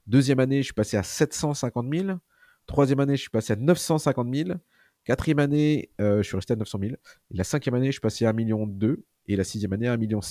Deuxième 0.08 0.40
année, 0.40 0.58
je 0.58 0.66
suis 0.66 0.74
passé 0.74 0.98
à 0.98 1.04
750 1.04 1.88
000. 1.94 2.18
Troisième 2.68 3.00
année, 3.00 3.16
je 3.16 3.22
suis 3.22 3.30
passé 3.30 3.54
à 3.54 3.56
950 3.56 4.34
000. 4.34 4.50
Quatrième 5.04 5.40
année, 5.40 5.90
euh, 6.00 6.22
je 6.22 6.28
suis 6.28 6.36
resté 6.36 6.54
à 6.54 6.56
900 6.56 6.80
000. 6.82 6.94
Et 6.94 6.98
la 7.38 7.44
cinquième 7.44 7.76
année, 7.76 7.88
je 7.88 7.94
suis 7.94 8.02
passé 8.02 8.26
à 8.26 8.34
1,2 8.34 8.36
million. 8.36 8.78
Et 9.28 9.36
la 9.36 9.44
sixième 9.44 9.74
année, 9.74 9.88
à 9.88 9.98
1,6 9.98 10.00
million. 10.00 10.22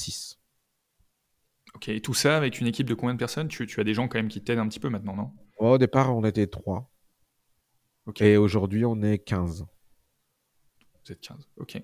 Ok, 1.78 1.90
et 1.90 2.00
tout 2.00 2.12
ça 2.12 2.36
avec 2.36 2.60
une 2.60 2.66
équipe 2.66 2.88
de 2.88 2.94
combien 2.94 3.14
de 3.14 3.20
personnes? 3.20 3.46
Tu, 3.46 3.64
as 3.78 3.84
des 3.84 3.94
gens 3.94 4.08
quand 4.08 4.18
même 4.18 4.26
qui 4.26 4.42
t'aident 4.42 4.58
un 4.58 4.66
petit 4.66 4.80
peu 4.80 4.88
maintenant, 4.88 5.14
non? 5.14 5.30
Au 5.58 5.78
départ, 5.78 6.12
on 6.16 6.24
était 6.24 6.48
3. 6.48 6.90
Et 8.18 8.36
aujourd'hui, 8.36 8.84
on 8.84 9.00
est 9.00 9.18
15. 9.18 9.64
Vous 11.04 11.12
êtes 11.12 11.20
15, 11.20 11.48
ok. 11.56 11.80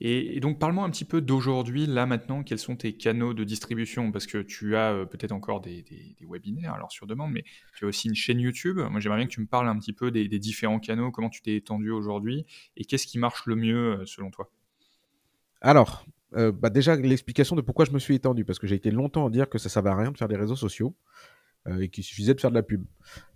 Et, 0.00 0.40
donc, 0.40 0.58
parle-moi 0.58 0.86
un 0.86 0.88
petit 0.88 1.04
peu 1.04 1.20
d'aujourd'hui, 1.20 1.84
là 1.84 2.06
maintenant, 2.06 2.42
quels 2.42 2.58
sont 2.58 2.74
tes 2.74 2.96
canaux 2.96 3.34
de 3.34 3.44
distribution? 3.44 4.10
Parce 4.12 4.26
que 4.26 4.38
tu 4.38 4.76
as 4.76 4.92
euh, 4.92 5.04
peut-être 5.04 5.32
encore 5.32 5.60
des, 5.60 5.84
webinaires, 6.26 6.72
alors 6.72 6.90
sur 6.90 7.06
demande, 7.06 7.32
mais 7.32 7.44
tu 7.76 7.84
as 7.84 7.88
aussi 7.88 8.08
une 8.08 8.14
chaîne 8.14 8.40
YouTube. 8.40 8.78
Moi, 8.78 8.98
j'aimerais 8.98 9.18
bien 9.18 9.26
que 9.26 9.32
tu 9.32 9.42
me 9.42 9.46
parles 9.46 9.68
un 9.68 9.78
petit 9.78 9.92
peu 9.92 10.10
des, 10.10 10.26
différents 10.38 10.80
canaux, 10.80 11.10
comment 11.10 11.28
tu 11.28 11.42
t'es 11.42 11.54
étendu 11.54 11.90
aujourd'hui, 11.90 12.46
et 12.78 12.86
qu'est-ce 12.86 13.06
qui 13.06 13.18
marche 13.18 13.44
le 13.44 13.56
mieux 13.56 14.00
euh, 14.00 14.06
selon 14.06 14.30
toi? 14.30 14.50
Alors, 15.60 16.06
euh, 16.34 16.52
bah 16.52 16.70
déjà, 16.70 16.96
l'explication 16.96 17.56
de 17.56 17.60
pourquoi 17.60 17.84
je 17.84 17.92
me 17.92 17.98
suis 17.98 18.14
étendu, 18.14 18.44
parce 18.44 18.58
que 18.58 18.66
j'ai 18.66 18.76
été 18.76 18.90
longtemps 18.90 19.26
à 19.26 19.30
dire 19.30 19.48
que 19.48 19.58
ça 19.58 19.68
ne 19.68 19.70
servait 19.70 19.90
à 19.90 19.96
rien 19.96 20.10
de 20.10 20.18
faire 20.18 20.28
des 20.28 20.36
réseaux 20.36 20.56
sociaux. 20.56 20.94
et 21.80 21.88
qu'il 21.90 22.02
suffisait 22.02 22.34
de 22.34 22.40
faire 22.40 22.50
de 22.50 22.56
la 22.56 22.62
pub. 22.62 22.84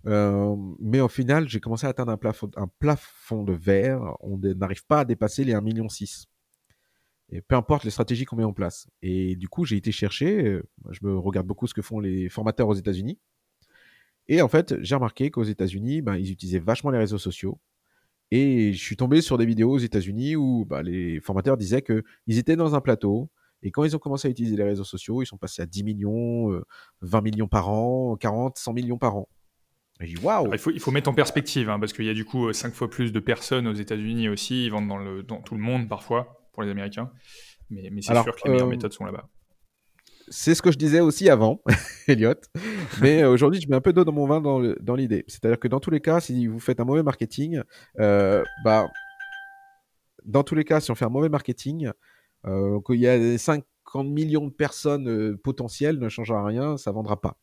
mais 0.03 0.99
au 0.99 1.07
final, 1.07 1.47
j'ai 1.47 1.59
commencé 1.59 1.85
à 1.87 1.89
atteindre 1.89 2.11
un 2.11 2.17
plafond, 2.17 2.51
un 2.57 2.67
plafond 2.79 3.43
de 3.43 3.53
verre. 3.53 4.01
On 4.21 4.37
n'arrive 4.37 4.85
pas 4.85 5.01
à 5.01 5.05
dépasser 5.05 5.43
les 5.43 5.53
1,6 5.53 5.63
million. 5.63 5.87
Et 7.29 7.41
peu 7.41 7.55
importe 7.55 7.83
les 7.83 7.91
stratégies 7.91 8.25
qu'on 8.25 8.37
met 8.37 8.43
en 8.43 8.53
place. 8.53 8.87
Et 9.01 9.35
du 9.35 9.49
coup, 9.49 9.65
j'ai 9.65 9.75
été 9.75 9.91
chercher, 9.91 10.45
euh, 10.45 10.63
je 10.91 10.99
me 11.03 11.17
regarde 11.17 11.45
beaucoup 11.45 11.67
ce 11.67 11.73
que 11.73 11.81
font 11.81 11.99
les 11.99 12.29
formateurs 12.29 12.69
aux 12.69 12.73
États-Unis. 12.73 13.19
Et 14.29 14.41
en 14.41 14.47
fait, 14.47 14.75
j'ai 14.81 14.95
remarqué 14.95 15.29
qu'aux 15.29 15.43
États-Unis, 15.43 16.01
ben, 16.01 16.15
ils 16.15 16.31
utilisaient 16.31 16.59
vachement 16.59 16.89
les 16.89 16.97
réseaux 16.97 17.17
sociaux. 17.17 17.59
Et 18.31 18.73
je 18.73 18.79
suis 18.79 18.97
tombé 18.97 19.21
sur 19.21 19.37
des 19.37 19.45
vidéos 19.45 19.71
aux 19.71 19.77
États-Unis 19.77 20.35
où 20.35 20.65
ben, 20.65 20.81
les 20.81 21.19
formateurs 21.21 21.57
disaient 21.57 21.81
qu'ils 21.81 22.37
étaient 22.37 22.55
dans 22.55 22.75
un 22.75 22.81
plateau. 22.81 23.29
Et 23.63 23.71
quand 23.71 23.83
ils 23.83 23.95
ont 23.95 23.99
commencé 23.99 24.27
à 24.27 24.31
utiliser 24.31 24.55
les 24.55 24.63
réseaux 24.63 24.83
sociaux, 24.83 25.21
ils 25.21 25.25
sont 25.25 25.37
passés 25.37 25.61
à 25.61 25.65
10 25.65 25.83
millions, 25.83 26.49
20 27.01 27.17
euh, 27.17 27.21
millions 27.21 27.47
par 27.47 27.69
an, 27.69 28.15
40, 28.17 28.57
100 28.57 28.73
millions 28.73 28.97
par 28.97 29.15
an. 29.15 29.29
Et 29.99 30.15
waouh 30.17 30.53
il 30.53 30.59
faut, 30.59 30.69
il 30.69 30.79
faut 30.79 30.91
mettre 30.91 31.09
en 31.09 31.13
perspective, 31.13 31.69
hein, 31.69 31.79
parce 31.79 31.91
qu'il 31.91 32.05
y 32.05 32.09
a 32.09 32.13
du 32.13 32.23
coup 32.23 32.53
5 32.53 32.73
fois 32.73 32.87
plus 32.87 33.11
de 33.11 33.19
personnes 33.19 33.65
aux 33.67 33.73
États-Unis 33.73 34.29
aussi. 34.29 34.65
Ils 34.65 34.69
vendent 34.69 34.87
dans, 34.87 34.97
le, 34.97 35.23
dans 35.23 35.41
tout 35.41 35.55
le 35.55 35.61
monde 35.61 35.89
parfois 35.89 36.47
pour 36.53 36.61
les 36.63 36.69
Américains. 36.69 37.11
Mais, 37.69 37.89
mais 37.91 38.01
c'est 38.01 38.13
sûr 38.13 38.35
que 38.35 38.41
les 38.45 38.51
meilleures 38.51 38.67
euh, 38.67 38.71
méthodes 38.71 38.93
sont 38.93 39.05
là-bas. 39.05 39.27
C'est 40.29 40.55
ce 40.55 40.61
que 40.61 40.71
je 40.71 40.77
disais 40.77 40.99
aussi 40.99 41.29
avant, 41.29 41.61
Elliot. 42.07 42.35
Mais 43.01 43.23
euh, 43.23 43.29
aujourd'hui, 43.29 43.61
je 43.61 43.69
mets 43.69 43.75
un 43.75 43.81
peu 43.81 43.93
d'eau 43.93 44.03
dans 44.03 44.11
mon 44.11 44.27
vin 44.27 44.41
dans 44.41 44.95
l'idée. 44.95 45.23
C'est-à-dire 45.27 45.59
que 45.59 45.67
dans 45.67 45.79
tous 45.79 45.91
les 45.91 46.01
cas, 46.01 46.19
si 46.19 46.47
vous 46.47 46.59
faites 46.59 46.79
un 46.79 46.85
mauvais 46.85 47.03
marketing, 47.03 47.61
euh, 47.99 48.43
bah, 48.63 48.87
dans 50.25 50.43
tous 50.43 50.55
les 50.55 50.65
cas, 50.65 50.79
si 50.79 50.91
on 50.91 50.95
fait 50.95 51.05
un 51.05 51.09
mauvais 51.09 51.29
marketing, 51.29 51.91
qu'il 52.85 52.99
y 52.99 53.07
a 53.07 53.37
50 53.37 54.07
millions 54.07 54.47
de 54.47 54.53
personnes 54.53 55.37
potentielles, 55.37 55.99
ne 55.99 56.07
changera 56.07 56.45
rien, 56.45 56.77
ça 56.77 56.91
vendra 56.91 57.19
pas. 57.19 57.37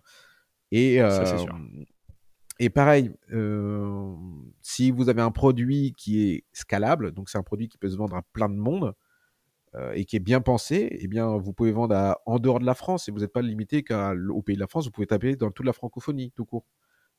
Et, 0.70 0.99
ça, 0.99 1.27
c'est 1.27 1.38
sûr. 1.38 1.59
Et 2.59 2.70
pareil, 2.70 3.12
si 4.62 4.90
vous 4.90 5.09
avez 5.09 5.23
un 5.23 5.31
produit 5.31 5.94
qui 5.97 6.31
est 6.31 6.44
scalable, 6.53 7.12
donc 7.12 7.29
c'est 7.29 7.38
un 7.38 7.42
produit 7.42 7.68
qui 7.68 7.79
peut 7.79 7.90
se 7.90 7.97
vendre 7.97 8.16
à 8.16 8.23
plein 8.33 8.49
de 8.49 8.57
monde, 8.57 8.85
euh, 8.85 8.92
et 9.95 10.05
qui 10.05 10.17
est 10.17 10.21
bien 10.21 10.41
pensé, 10.41 10.89
eh 11.01 11.09
bien, 11.09 11.37
vous 11.37 11.53
pouvez 11.53 11.73
vendre 11.73 12.17
en 12.27 12.39
dehors 12.39 12.61
de 12.61 12.67
la 12.67 12.75
France 12.75 13.09
et 13.09 13.13
vous 13.13 13.21
n'êtes 13.21 13.33
pas 13.33 13.43
limité 13.43 13.83
qu'au 13.83 14.43
pays 14.43 14.55
de 14.55 14.61
la 14.61 14.67
France. 14.67 14.85
Vous 14.87 14.93
pouvez 14.93 15.07
taper 15.07 15.37
dans 15.37 15.51
toute 15.51 15.67
la 15.67 15.73
francophonie, 15.73 16.33
tout 16.33 16.45
court. 16.45 16.65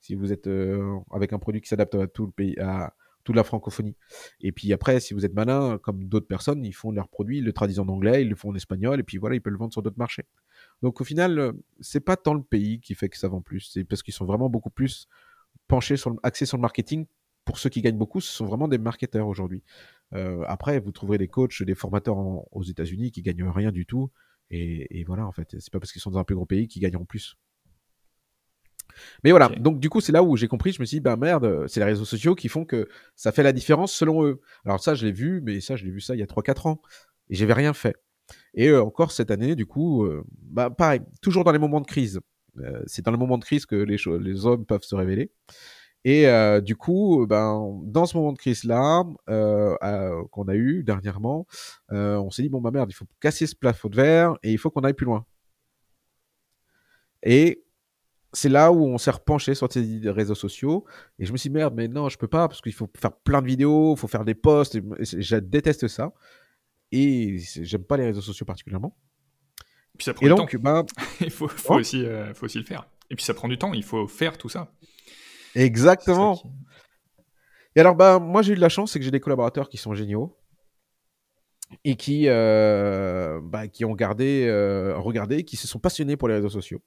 Si 0.02 0.16
vous 0.16 0.32
êtes 0.32 0.48
euh, 0.48 1.00
avec 1.12 1.34
un 1.34 1.40
produit 1.40 1.62
qui 1.62 1.68
s'adapte 1.68 1.96
à 1.96 2.08
tout 2.08 2.26
le 2.26 2.32
pays, 2.32 2.58
à 2.60 2.94
toute 3.24 3.36
la 3.36 3.44
francophonie. 3.44 3.96
Et 4.40 4.52
puis 4.52 4.72
après, 4.72 5.00
si 5.00 5.14
vous 5.14 5.26
êtes 5.26 5.34
malin, 5.34 5.80
comme 5.80 6.06
d'autres 6.06 6.28
personnes, 6.28 6.64
ils 6.64 6.74
font 6.74 6.92
leurs 6.92 7.10
produits, 7.10 7.40
ils 7.40 7.44
le 7.44 7.54
traduisent 7.54 7.80
en 7.80 7.88
anglais, 7.88 8.22
ils 8.22 8.30
le 8.30 8.36
font 8.36 8.50
en 8.52 8.56
espagnol, 8.56 9.00
et 9.00 9.04
puis 9.04 9.18
voilà, 9.18 9.36
ils 9.36 9.42
peuvent 9.42 9.52
le 9.52 9.60
vendre 9.60 9.74
sur 9.74 9.82
d'autres 9.82 9.98
marchés. 9.98 10.26
Donc 10.84 11.02
au 11.02 11.04
final, 11.04 11.40
euh, 11.40 11.52
c'est 11.82 12.00
pas 12.00 12.16
tant 12.18 12.36
le 12.36 12.44
pays 12.44 12.80
qui 12.80 12.94
fait 12.94 13.10
que 13.10 13.18
ça 13.18 13.28
vend 13.28 13.42
plus, 13.42 13.72
c'est 13.74 13.84
parce 13.84 14.04
qu'ils 14.04 14.14
sont 14.14 14.26
vraiment 14.26 14.48
beaucoup 14.48 14.70
plus 14.70 15.08
penchés 15.68 15.98
sur 15.98 16.16
axés 16.22 16.46
sur 16.46 16.58
le 16.58 16.62
marketing. 16.62 17.08
Pour 17.44 17.58
ceux 17.60 17.70
qui 17.70 17.82
gagnent 17.82 17.98
beaucoup, 17.98 18.22
ce 18.22 18.32
sont 18.32 18.46
vraiment 18.46 18.68
des 18.68 18.78
marketeurs 18.78 19.28
aujourd'hui. 19.28 19.64
Euh, 20.16 20.44
après, 20.48 20.80
vous 20.80 20.92
trouverez 20.92 21.18
des 21.18 21.28
coachs, 21.28 21.62
des 21.62 21.76
formateurs 21.76 22.18
aux 22.18 22.64
États-Unis 22.64 23.12
qui 23.12 23.22
gagnent 23.22 23.48
rien 23.50 23.72
du 23.72 23.86
tout. 23.86 24.12
Et, 24.52 25.04
voilà, 25.06 25.26
en 25.26 25.32
fait, 25.32 25.56
c'est 25.60 25.72
pas 25.72 25.80
parce 25.80 25.92
qu'ils 25.92 26.02
sont 26.02 26.12
dans 26.12 26.20
un 26.20 26.24
plus 26.24 26.36
gros 26.36 26.46
pays 26.46 26.68
qu'ils 26.68 26.82
gagneront 26.82 27.06
plus. 27.06 27.36
Mais 29.24 29.32
voilà, 29.32 29.50
donc 29.50 29.80
du 29.80 29.90
coup, 29.90 30.00
c'est 30.00 30.14
là 30.14 30.24
où 30.24 30.38
j'ai 30.38 30.48
compris, 30.48 30.72
je 30.72 30.80
me 30.80 30.86
suis 30.86 30.98
dit, 30.98 31.02
bah 31.02 31.18
merde, 31.18 31.68
c'est 31.68 31.82
les 31.82 31.86
réseaux 31.86 32.06
sociaux 32.06 32.34
qui 32.34 32.48
font 32.48 32.64
que 32.64 32.88
ça 33.16 33.34
fait 33.34 33.44
la 33.44 33.52
différence 33.52 33.92
selon 33.92 34.24
eux. 34.24 34.40
Alors 34.64 34.82
ça, 34.82 34.94
je 34.96 35.06
l'ai 35.06 35.12
vu, 35.12 35.42
mais 35.42 35.60
ça, 35.60 35.76
je 35.76 35.84
l'ai 35.84 35.92
vu 35.92 36.00
ça 36.00 36.16
il 36.16 36.20
y 36.20 36.24
a 36.24 36.28
3-4 36.28 36.68
ans. 36.68 36.82
Et 37.30 37.36
j'avais 37.36 37.54
rien 37.54 37.74
fait. 37.74 37.96
Et 38.54 38.70
euh, 38.70 38.82
encore 38.82 39.12
cette 39.12 39.32
année, 39.32 39.56
du 39.56 39.66
coup, 39.66 40.06
euh, 40.06 40.24
bah 40.42 40.70
pareil, 40.70 41.02
toujours 41.22 41.44
dans 41.44 41.52
les 41.52 41.60
moments 41.60 41.82
de 41.82 41.88
crise. 41.88 42.20
Euh, 42.60 42.82
c'est 42.86 43.04
dans 43.04 43.12
les 43.12 43.18
moments 43.18 43.38
de 43.38 43.44
crise 43.44 43.66
que 43.66 43.76
les, 43.76 43.98
les 44.20 44.46
hommes 44.46 44.66
peuvent 44.66 44.84
se 44.84 44.96
révéler. 44.96 45.32
Et 46.08 46.28
euh, 46.28 46.62
du 46.62 46.76
coup, 46.76 47.26
ben, 47.28 47.82
dans 47.84 48.06
ce 48.06 48.16
moment 48.16 48.32
de 48.32 48.38
crise-là, 48.38 49.04
euh, 49.28 49.76
euh, 49.84 50.24
qu'on 50.32 50.48
a 50.48 50.54
eu 50.56 50.84
dernièrement, 50.84 51.48
on 51.90 52.30
s'est 52.30 52.44
dit, 52.44 52.50
bon, 52.50 52.62
bah 52.62 52.70
merde, 52.72 52.90
il 52.92 52.94
faut 52.94 53.08
casser 53.20 53.48
ce 53.48 53.56
plafond 53.56 53.90
de 53.90 53.96
verre 53.96 54.38
et 54.44 54.52
il 54.54 54.58
faut 54.60 54.70
qu'on 54.70 54.82
aille 54.82 54.94
plus 54.94 55.06
loin. 55.08 55.26
Et 57.24 57.64
c'est 58.34 58.50
là 58.50 58.72
où 58.72 58.86
on 58.86 58.98
s'est 58.98 59.12
repenché 59.12 59.56
sur 59.56 59.72
ces 59.72 60.00
réseaux 60.06 60.36
sociaux. 60.36 60.86
Et 61.20 61.26
je 61.26 61.32
me 61.32 61.38
suis 61.38 61.50
dit, 61.50 61.54
merde, 61.56 61.74
mais 61.76 61.88
non, 61.88 62.08
je 62.10 62.18
peux 62.18 62.28
pas, 62.28 62.48
parce 62.48 62.62
qu'il 62.62 62.74
faut 62.74 62.90
faire 62.96 63.12
plein 63.14 63.42
de 63.42 63.48
vidéos, 63.48 63.96
il 63.96 64.00
faut 64.00 64.08
faire 64.08 64.26
des 64.26 64.36
posts. 64.36 64.78
Je 65.02 65.36
déteste 65.38 65.88
ça. 65.88 66.14
Et 66.92 67.38
j'aime 67.40 67.84
pas 67.84 67.98
les 67.98 68.06
réseaux 68.06 68.22
sociaux 68.22 68.46
particulièrement. 68.46 68.96
Et 69.96 69.98
puis 69.98 70.06
ça 70.06 70.14
prend 70.14 70.26
Et 70.26 70.30
du 70.30 70.36
donc, 70.36 70.52
temps. 70.52 70.60
ben, 70.62 70.86
Il 71.22 71.32
faut, 71.32 71.48
faut 71.48 71.74
Oh. 71.76 71.80
aussi, 71.80 72.06
euh, 72.06 72.34
faut 72.34 72.46
aussi 72.46 72.60
le 72.60 72.64
faire. 72.66 72.88
Et 73.10 73.16
puis 73.16 73.26
ça 73.26 73.34
prend 73.34 73.48
du 73.48 73.58
temps. 73.58 73.74
Il 73.74 73.84
faut 73.84 74.08
faire 74.08 74.38
tout 74.38 74.50
ça. 74.50 74.72
Exactement. 75.56 76.36
qui- 76.36 76.48
Et 77.76 77.80
alors, 77.82 77.96
bah, 77.96 78.20
moi, 78.20 78.42
j'ai 78.42 78.54
eu 78.54 78.56
de 78.56 78.62
la 78.62 78.70
chance, 78.70 78.92
c'est 78.92 79.00
que 79.00 79.06
j'ai 79.06 79.12
des 79.12 79.20
collaborateurs 79.20 79.70
qui 79.70 79.78
sont 79.78 79.94
géniaux 79.94 80.36
et 81.84 81.96
qui, 81.96 82.26
euh, 82.28 83.42
bah, 83.44 83.68
qui 83.68 83.86
ont 83.86 83.96
gardé, 83.96 84.46
euh, 84.48 84.98
regardé, 84.98 85.44
qui 85.44 85.58
se 85.58 85.68
sont 85.68 85.80
passionnés 85.80 86.16
pour 86.16 86.28
les 86.28 86.36
réseaux 86.36 86.50
sociaux. 86.50 86.82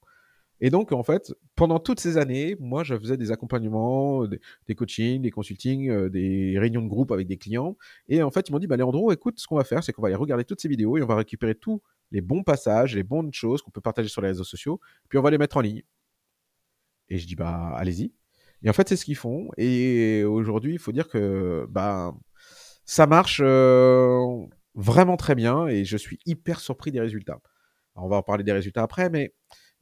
Et 0.60 0.70
donc, 0.70 0.90
en 0.92 1.04
fait, 1.04 1.32
pendant 1.54 1.78
toutes 1.78 2.00
ces 2.00 2.16
années, 2.16 2.56
moi, 2.58 2.82
je 2.84 2.98
faisais 2.98 3.16
des 3.16 3.30
accompagnements, 3.30 4.26
des, 4.26 4.40
des 4.66 4.74
coachings, 4.74 5.22
des 5.22 5.30
consultings, 5.30 5.88
euh, 5.90 6.08
des 6.08 6.58
réunions 6.58 6.82
de 6.82 6.88
groupe 6.88 7.12
avec 7.12 7.28
des 7.28 7.36
clients. 7.36 7.76
Et 8.08 8.22
en 8.22 8.30
fait, 8.30 8.48
ils 8.48 8.52
m'ont 8.52 8.58
dit, 8.58 8.66
bah, 8.66 8.76
Léandro, 8.76 9.12
écoute, 9.12 9.38
ce 9.38 9.46
qu'on 9.46 9.56
va 9.56 9.64
faire, 9.64 9.84
c'est 9.84 9.92
qu'on 9.92 10.02
va 10.02 10.08
aller 10.08 10.16
regarder 10.16 10.44
toutes 10.44 10.60
ces 10.60 10.68
vidéos 10.68 10.96
et 10.96 11.02
on 11.02 11.06
va 11.06 11.16
récupérer 11.16 11.54
tous 11.54 11.80
les 12.10 12.20
bons 12.22 12.42
passages, 12.42 12.96
les 12.96 13.04
bonnes 13.04 13.32
choses 13.32 13.62
qu'on 13.62 13.70
peut 13.70 13.80
partager 13.80 14.08
sur 14.08 14.20
les 14.22 14.28
réseaux 14.28 14.42
sociaux, 14.44 14.80
puis 15.08 15.18
on 15.18 15.22
va 15.22 15.30
les 15.30 15.38
mettre 15.38 15.58
en 15.58 15.60
ligne. 15.60 15.82
Et 17.08 17.18
je 17.18 17.26
dis, 17.26 17.36
bah, 17.36 17.72
allez-y. 17.76 18.12
Et 18.62 18.70
en 18.70 18.72
fait, 18.72 18.88
c'est 18.88 18.96
ce 18.96 19.04
qu'ils 19.04 19.16
font. 19.16 19.48
Et 19.56 20.24
aujourd'hui, 20.24 20.72
il 20.72 20.78
faut 20.78 20.92
dire 20.92 21.08
que 21.08 21.66
bah, 21.70 22.14
ça 22.88 23.06
marche 23.06 23.40
euh, 23.44 24.46
vraiment 24.74 25.16
très 25.18 25.34
bien 25.34 25.66
et 25.66 25.84
je 25.84 25.96
suis 25.96 26.18
hyper 26.26 26.58
surpris 26.58 26.90
des 26.90 27.00
résultats. 27.00 27.40
On 27.94 28.08
va 28.08 28.16
en 28.16 28.22
parler 28.22 28.44
des 28.44 28.52
résultats 28.52 28.82
après, 28.82 29.10
mais 29.10 29.34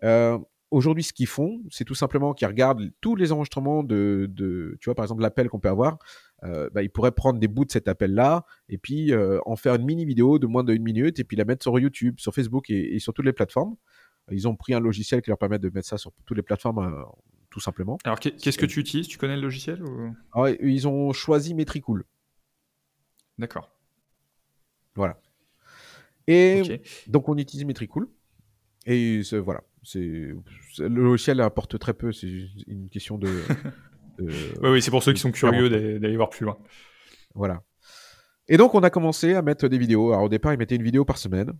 euh, 0.02 0.38
aujourd'hui, 0.70 1.04
ce 1.04 1.12
qu'ils 1.12 1.28
font, 1.28 1.60
c'est 1.70 1.84
tout 1.84 1.94
simplement 1.94 2.34
qu'ils 2.34 2.48
regardent 2.48 2.90
tous 3.00 3.14
les 3.14 3.30
enregistrements 3.30 3.84
de, 3.84 4.26
de 4.30 4.76
tu 4.80 4.86
vois, 4.86 4.94
par 4.94 5.04
exemple, 5.04 5.22
l'appel 5.22 5.48
qu'on 5.48 5.60
peut 5.60 5.68
avoir. 5.68 5.98
Euh, 6.42 6.68
bah, 6.74 6.82
ils 6.82 6.90
pourraient 6.90 7.12
prendre 7.12 7.38
des 7.38 7.48
bouts 7.48 7.64
de 7.64 7.70
cet 7.70 7.88
appel-là 7.88 8.44
et 8.68 8.76
puis 8.76 9.12
en 9.46 9.56
faire 9.56 9.76
une 9.76 9.84
mini 9.84 10.04
vidéo 10.04 10.38
de 10.38 10.46
moins 10.46 10.64
d'une 10.64 10.82
minute 10.82 11.18
et 11.20 11.24
puis 11.24 11.36
la 11.36 11.44
mettre 11.44 11.62
sur 11.62 11.78
YouTube, 11.78 12.16
sur 12.18 12.34
Facebook 12.34 12.68
et, 12.70 12.98
sur 12.98 13.14
toutes 13.14 13.26
les 13.26 13.32
plateformes. 13.32 13.76
Ils 14.32 14.48
ont 14.48 14.56
pris 14.56 14.74
un 14.74 14.80
logiciel 14.80 15.22
qui 15.22 15.30
leur 15.30 15.38
permet 15.38 15.60
de 15.60 15.70
mettre 15.70 15.86
ça 15.86 15.96
sur 15.96 16.10
toutes 16.24 16.36
les 16.36 16.42
plateformes, 16.42 17.04
tout 17.56 17.60
simplement. 17.60 17.96
Alors 18.04 18.20
qu'est- 18.20 18.36
qu'est-ce 18.36 18.58
que 18.58 18.66
tu 18.66 18.80
utilises? 18.80 19.08
Tu 19.08 19.16
connais 19.16 19.34
le 19.36 19.40
logiciel 19.40 19.82
ou... 19.82 20.14
Alors, 20.34 20.50
ils 20.60 20.86
ont 20.86 21.14
choisi 21.14 21.54
Metricool. 21.54 22.04
D'accord. 23.38 23.70
Voilà. 24.94 25.18
Et 26.26 26.82
donc, 27.06 27.30
on 27.30 27.38
utilise 27.38 27.64
Metricool. 27.64 28.08
Et 28.84 29.22
voilà. 29.42 29.62
C'est, 29.82 30.00
le 30.00 30.88
logiciel 30.88 31.40
apporte 31.40 31.78
très 31.78 31.94
peu. 31.94 32.12
C'est 32.12 32.28
une 32.66 32.90
question 32.90 33.16
de. 33.16 33.26
de- 34.18 34.26
Oui, 34.60 34.68
oui, 34.70 34.82
c'est 34.82 34.90
pour 34.90 35.02
ceux 35.02 35.14
qui 35.14 35.20
sont 35.20 35.32
curieux 35.32 35.70
d'aller 35.70 35.98
d'aller 35.98 36.16
voir 36.16 36.28
plus 36.28 36.44
loin. 36.44 36.58
Voilà. 37.34 37.62
Et 38.48 38.58
donc, 38.58 38.74
on 38.74 38.80
a 38.82 38.90
commencé 38.90 39.32
à 39.32 39.40
mettre 39.40 39.66
des 39.66 39.78
vidéos. 39.78 40.12
Alors, 40.12 40.24
au 40.24 40.28
départ, 40.28 40.52
ils 40.52 40.58
mettaient 40.58 40.76
une 40.76 40.82
vidéo 40.82 41.06
par 41.06 41.16
semaine. 41.16 41.52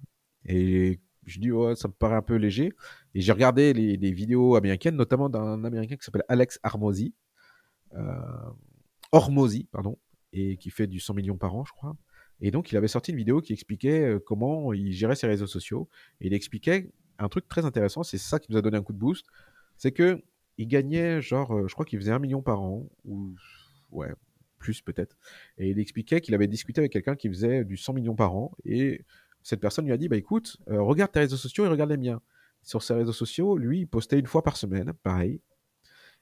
Et 0.45 1.01
je 1.25 1.41
dis, 1.41 1.51
ouais, 1.51 1.75
ça 1.75 1.89
me 1.89 1.95
paraît 1.95 2.17
un 2.17 2.23
peu 2.23 2.35
léger. 2.37 2.73
Et 3.16 3.22
j'ai 3.22 3.33
regardé 3.33 3.72
les, 3.72 4.12
vidéos 4.12 4.57
américaines, 4.57 4.94
notamment 4.94 5.31
d'un 5.31 5.64
américain 5.64 5.96
qui 5.96 6.05
s'appelle 6.05 6.24
Alex 6.29 6.61
Armosi. 6.62 7.14
Euh, 7.94 8.12
Hormozy, 9.11 9.64
pardon. 9.72 9.96
Et 10.35 10.59
qui 10.59 10.68
fait 10.68 10.87
du 10.87 11.00
100 11.00 11.14
millions 11.14 11.38
par 11.38 11.57
an, 11.57 11.64
je 11.64 11.72
crois. 11.72 11.96
Et 12.42 12.50
donc, 12.50 12.70
il 12.70 12.76
avait 12.76 12.88
sorti 12.88 13.12
une 13.12 13.16
vidéo 13.16 13.40
qui 13.40 13.55
expliquait 13.55 14.02
euh, 14.02 14.18
comment 14.18 14.74
il 14.74 14.92
gérait 14.92 15.16
ses 15.16 15.26
réseaux 15.26 15.46
sociaux. 15.46 15.88
Et 16.20 16.26
il 16.26 16.35
expliquait 16.35 16.90
un 17.18 17.31
truc 17.31 17.48
très 17.48 17.64
intéressant. 17.64 18.02
C'est 18.02 18.18
ça 18.18 18.38
qui 18.38 18.52
nous 18.52 18.59
a 18.59 18.61
donné 18.61 18.76
un 18.76 18.83
coup 18.83 18.92
de 18.92 18.98
boost. 18.98 19.24
C'est 19.79 19.92
que 19.92 20.22
il 20.59 20.68
gagnait, 20.68 21.22
genre, 21.22 21.57
euh, 21.57 21.68
je 21.68 21.72
crois 21.72 21.87
qu'il 21.87 21.98
faisait 21.98 22.12
un 22.12 22.18
million 22.18 22.42
par 22.42 22.61
an. 22.61 22.87
Ou, 23.07 23.35
ouais, 23.92 24.12
plus 24.59 24.83
peut-être. 24.83 25.16
Et 25.57 25.70
il 25.70 25.79
expliquait 25.79 26.20
qu'il 26.20 26.35
avait 26.35 26.48
discuté 26.48 26.83
avec 26.83 26.92
quelqu'un 26.92 27.16
qui 27.16 27.31
faisait 27.31 27.64
du 27.64 27.79
100 27.79 27.94
millions 27.94 28.14
par 28.14 28.37
an. 28.37 28.52
Et 28.66 29.07
cette 29.42 29.61
personne 29.61 29.87
lui 29.87 29.92
a 29.94 29.96
dit 29.96 30.09
Bah 30.09 30.18
écoute, 30.18 30.59
euh, 30.68 30.83
regarde 30.83 31.12
tes 31.12 31.20
réseaux 31.20 31.38
sociaux 31.38 31.64
et 31.64 31.68
regarde 31.68 31.88
les 31.88 31.96
miens. 31.96 32.20
Sur 32.66 32.83
ses 32.83 32.94
réseaux 32.94 33.12
sociaux, 33.12 33.57
lui, 33.57 33.79
il 33.83 33.87
postait 33.87 34.18
une 34.18 34.26
fois 34.26 34.42
par 34.42 34.57
semaine, 34.57 34.92
pareil. 35.05 35.40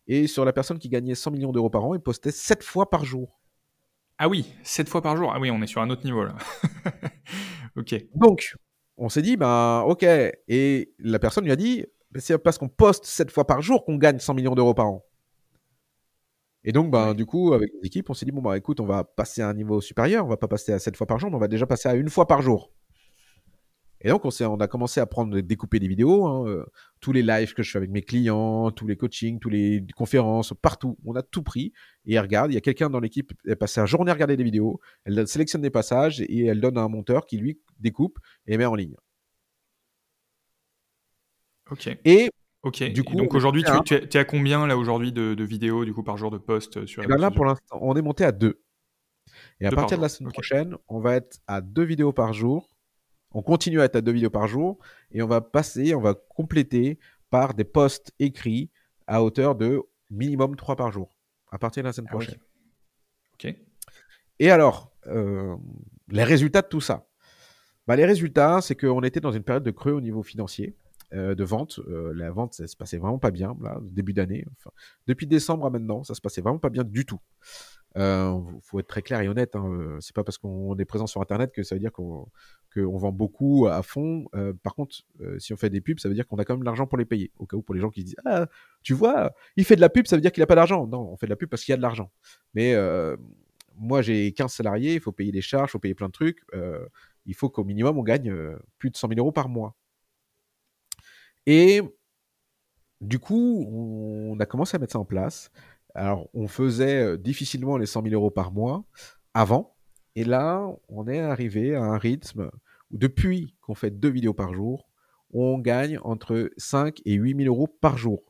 Et 0.06 0.26
sur 0.26 0.44
la 0.44 0.52
personne 0.52 0.78
qui 0.78 0.90
gagnait 0.90 1.14
100 1.14 1.30
millions 1.30 1.52
d'euros 1.52 1.70
par 1.70 1.82
an, 1.86 1.94
il 1.94 2.00
postait 2.00 2.30
7 2.30 2.62
fois 2.62 2.90
par 2.90 3.06
jour. 3.06 3.40
Ah 4.18 4.28
oui, 4.28 4.52
7 4.62 4.86
fois 4.90 5.00
par 5.00 5.16
jour. 5.16 5.32
Ah 5.34 5.40
oui, 5.40 5.50
on 5.50 5.62
est 5.62 5.66
sur 5.66 5.80
un 5.80 5.88
autre 5.88 6.04
niveau 6.04 6.22
là. 6.22 6.36
ok. 7.76 7.94
Donc, 8.14 8.54
on 8.98 9.08
s'est 9.08 9.22
dit, 9.22 9.38
ben, 9.38 9.80
ok. 9.88 10.04
Et 10.48 10.92
la 10.98 11.18
personne 11.18 11.44
lui 11.44 11.50
a 11.52 11.56
dit, 11.56 11.86
Ben, 12.10 12.20
c'est 12.20 12.36
parce 12.36 12.58
qu'on 12.58 12.68
poste 12.68 13.06
7 13.06 13.30
fois 13.30 13.46
par 13.46 13.62
jour 13.62 13.82
qu'on 13.86 13.96
gagne 13.96 14.18
100 14.18 14.34
millions 14.34 14.54
d'euros 14.54 14.74
par 14.74 14.86
an. 14.88 15.02
Et 16.62 16.72
donc, 16.72 16.90
ben, 16.90 17.08
Ouais. 17.08 17.14
du 17.14 17.24
coup, 17.24 17.54
avec 17.54 17.70
l'équipe, 17.82 18.08
on 18.10 18.14
s'est 18.14 18.26
dit, 18.26 18.32
bon, 18.32 18.42
bah, 18.42 18.56
écoute, 18.58 18.80
on 18.80 18.86
va 18.86 19.02
passer 19.04 19.40
à 19.40 19.48
un 19.48 19.54
niveau 19.54 19.80
supérieur. 19.80 20.26
On 20.26 20.28
va 20.28 20.36
pas 20.36 20.48
passer 20.48 20.72
à 20.74 20.78
7 20.78 20.94
fois 20.96 21.06
par 21.06 21.18
jour, 21.18 21.30
mais 21.30 21.36
on 21.36 21.40
va 21.40 21.48
déjà 21.48 21.66
passer 21.66 21.88
à 21.88 21.94
une 21.94 22.10
fois 22.10 22.26
par 22.26 22.42
jour. 22.42 22.70
Et 24.04 24.10
donc, 24.10 24.24
on, 24.24 24.60
a 24.60 24.68
commencé 24.68 25.00
à 25.00 25.06
prendre, 25.06 25.40
découper 25.40 25.78
des 25.80 25.88
vidéos, 25.88 26.26
hein, 26.26 26.46
euh, 26.46 26.64
tous 27.00 27.12
les 27.12 27.22
lives 27.22 27.54
que 27.54 27.62
je 27.62 27.70
fais 27.70 27.78
avec 27.78 27.90
mes 27.90 28.02
clients, 28.02 28.70
tous 28.70 28.86
les 28.86 28.96
coachings, 28.96 29.40
tous 29.40 29.48
les 29.48 29.84
conférences, 29.96 30.52
partout. 30.60 30.98
On 31.06 31.16
a 31.16 31.22
tout 31.22 31.42
pris. 31.42 31.72
Et 32.04 32.14
elle 32.14 32.20
regarde, 32.20 32.50
il 32.50 32.54
y 32.54 32.58
a 32.58 32.60
quelqu'un 32.60 32.90
dans 32.90 33.00
l'équipe, 33.00 33.32
elle 33.46 33.56
passe 33.56 33.72
sa 33.72 33.86
journée 33.86 34.10
à 34.10 34.14
regarder 34.14 34.36
des 34.36 34.44
vidéos, 34.44 34.78
elle 35.04 35.26
sélectionne 35.26 35.62
des 35.62 35.70
passages 35.70 36.20
et 36.20 36.44
elle 36.44 36.60
donne 36.60 36.76
à 36.76 36.82
un 36.82 36.88
monteur 36.88 37.24
qui, 37.24 37.38
lui, 37.38 37.58
découpe 37.80 38.18
et 38.46 38.58
met 38.58 38.66
en 38.66 38.74
ligne. 38.74 38.96
Ok. 41.70 41.88
Et 42.04 42.30
Ok. 42.62 42.82
Du 42.82 43.00
Et 43.00 43.04
coup, 43.04 43.16
donc 43.16 43.34
aujourd'hui, 43.34 43.62
tu, 43.62 43.70
à- 43.70 43.80
tu 43.80 43.94
es, 43.94 44.16
à 44.16 44.24
combien 44.24 44.66
là 44.66 44.78
aujourd'hui 44.78 45.12
de, 45.12 45.34
de 45.34 45.44
vidéos 45.44 45.84
du 45.84 45.92
coup 45.92 46.02
par 46.02 46.16
jour 46.16 46.30
de 46.30 46.38
posts 46.38 46.78
euh, 46.78 46.86
sur 46.86 47.02
les 47.02 47.08
ben 47.08 47.18
là, 47.18 47.30
pour 47.30 47.44
l'instant, 47.44 47.78
on 47.82 47.94
est 47.94 48.02
monté 48.02 48.24
à 48.24 48.32
deux. 48.32 48.62
Et 49.60 49.66
à 49.66 49.70
Deux 49.70 49.76
partir 49.76 49.98
de 49.98 50.02
la 50.02 50.08
semaine 50.08 50.32
prochaine, 50.32 50.76
on 50.88 50.98
va 51.00 51.16
être 51.16 51.38
à 51.46 51.60
deux 51.60 51.84
vidéos 51.84 52.12
par 52.12 52.32
jour. 52.32 52.73
On 53.34 53.42
continue 53.42 53.80
à 53.80 53.84
être 53.84 53.96
à 53.96 54.00
deux 54.00 54.12
vidéos 54.12 54.30
par 54.30 54.46
jour 54.46 54.78
et 55.10 55.22
on 55.22 55.26
va 55.26 55.40
passer, 55.40 55.94
on 55.94 56.00
va 56.00 56.14
compléter 56.14 56.98
par 57.30 57.54
des 57.54 57.64
posts 57.64 58.12
écrits 58.18 58.70
à 59.06 59.22
hauteur 59.22 59.54
de 59.56 59.82
minimum 60.10 60.56
trois 60.56 60.76
par 60.76 60.92
jour 60.92 61.18
à 61.50 61.58
partir 61.58 61.82
de 61.82 61.88
la 61.88 61.92
semaine 61.92 62.08
Ah 62.10 62.14
prochaine. 62.14 62.38
Ok. 63.34 63.54
Et 64.38 64.50
alors, 64.50 64.92
euh, 65.06 65.56
les 66.08 66.24
résultats 66.24 66.62
de 66.62 66.68
tout 66.68 66.80
ça? 66.80 67.06
Bah, 67.86 67.96
Les 67.96 68.06
résultats, 68.06 68.60
c'est 68.60 68.74
qu'on 68.74 69.02
était 69.02 69.20
dans 69.20 69.32
une 69.32 69.42
période 69.42 69.62
de 69.62 69.70
creux 69.70 69.92
au 69.92 70.00
niveau 70.00 70.22
financier, 70.22 70.76
euh, 71.12 71.34
de 71.34 71.44
vente. 71.44 71.80
Euh, 71.88 72.12
la 72.14 72.30
vente, 72.30 72.54
ça 72.54 72.66
se 72.66 72.76
passait 72.76 72.96
vraiment 72.96 73.18
pas 73.18 73.30
bien, 73.30 73.56
là, 73.62 73.78
début 73.82 74.12
d'année. 74.12 74.44
Enfin, 74.58 74.70
depuis 75.06 75.26
décembre 75.26 75.66
à 75.66 75.70
maintenant, 75.70 76.02
ça 76.02 76.14
se 76.14 76.20
passait 76.20 76.40
vraiment 76.40 76.58
pas 76.58 76.70
bien 76.70 76.82
du 76.82 77.04
tout. 77.04 77.20
Euh, 77.96 78.40
faut 78.60 78.80
être 78.80 78.88
très 78.88 79.02
clair 79.02 79.20
et 79.20 79.28
honnête. 79.28 79.54
Hein. 79.56 79.66
euh, 79.68 79.98
C'est 80.00 80.14
pas 80.14 80.24
parce 80.24 80.38
qu'on 80.38 80.76
est 80.78 80.84
présent 80.84 81.06
sur 81.06 81.20
Internet 81.20 81.52
que 81.52 81.62
ça 81.62 81.74
veut 81.74 81.80
dire 81.80 81.92
qu'on 81.92 82.26
qu'on 82.74 82.98
vend 82.98 83.12
beaucoup 83.12 83.66
à 83.68 83.82
fond. 83.82 84.26
Euh, 84.34 84.52
par 84.62 84.74
contre, 84.74 84.96
euh, 85.20 85.38
si 85.38 85.52
on 85.52 85.56
fait 85.56 85.70
des 85.70 85.80
pubs, 85.80 85.98
ça 86.00 86.08
veut 86.08 86.14
dire 86.14 86.26
qu'on 86.26 86.36
a 86.38 86.44
quand 86.44 86.54
même 86.54 86.64
l'argent 86.64 86.86
pour 86.86 86.98
les 86.98 87.04
payer. 87.04 87.30
Au 87.38 87.46
cas 87.46 87.56
où, 87.56 87.62
pour 87.62 87.74
les 87.74 87.80
gens 87.80 87.90
qui 87.90 88.00
se 88.00 88.06
disent 88.06 88.16
Ah, 88.24 88.46
tu 88.82 88.94
vois, 88.94 89.32
il 89.56 89.64
fait 89.64 89.76
de 89.76 89.80
la 89.80 89.88
pub, 89.88 90.06
ça 90.06 90.16
veut 90.16 90.22
dire 90.22 90.32
qu'il 90.32 90.42
a 90.42 90.46
pas 90.46 90.56
d'argent. 90.56 90.86
Non, 90.86 91.12
on 91.12 91.16
fait 91.16 91.26
de 91.26 91.30
la 91.30 91.36
pub 91.36 91.48
parce 91.48 91.64
qu'il 91.64 91.72
y 91.72 91.74
a 91.74 91.76
de 91.76 91.82
l'argent. 91.82 92.10
Mais 92.54 92.74
euh, 92.74 93.16
moi, 93.76 94.02
j'ai 94.02 94.32
15 94.32 94.52
salariés, 94.52 94.94
il 94.94 95.00
faut 95.00 95.12
payer 95.12 95.32
les 95.32 95.40
charges, 95.42 95.70
il 95.70 95.72
faut 95.72 95.78
payer 95.78 95.94
plein 95.94 96.08
de 96.08 96.12
trucs. 96.12 96.42
Euh, 96.54 96.86
il 97.26 97.34
faut 97.34 97.48
qu'au 97.48 97.64
minimum, 97.64 97.98
on 97.98 98.02
gagne 98.02 98.34
plus 98.78 98.90
de 98.90 98.96
100 98.96 99.08
000 99.08 99.20
euros 99.20 99.32
par 99.32 99.48
mois. 99.48 99.76
Et 101.46 101.80
du 103.00 103.18
coup, 103.18 103.66
on 103.70 104.38
a 104.40 104.46
commencé 104.46 104.76
à 104.76 104.78
mettre 104.78 104.92
ça 104.92 104.98
en 104.98 105.04
place. 105.04 105.50
Alors, 105.94 106.28
on 106.34 106.48
faisait 106.48 107.02
euh, 107.02 107.16
difficilement 107.16 107.76
les 107.76 107.86
100 107.86 108.02
000 108.02 108.14
euros 108.14 108.30
par 108.30 108.52
mois 108.52 108.84
avant. 109.32 109.76
Et 110.16 110.24
là, 110.24 110.66
on 110.88 111.06
est 111.08 111.20
arrivé 111.20 111.74
à 111.74 111.82
un 111.82 111.98
rythme 111.98 112.50
où 112.90 112.98
depuis 112.98 113.54
qu'on 113.60 113.74
fait 113.74 113.90
deux 113.90 114.10
vidéos 114.10 114.34
par 114.34 114.52
jour, 114.54 114.88
on 115.32 115.58
gagne 115.58 115.98
entre 116.02 116.50
5 116.56 117.00
et 117.04 117.14
8 117.14 117.44
000 117.44 117.54
euros 117.54 117.66
par 117.66 117.96
jour. 117.98 118.22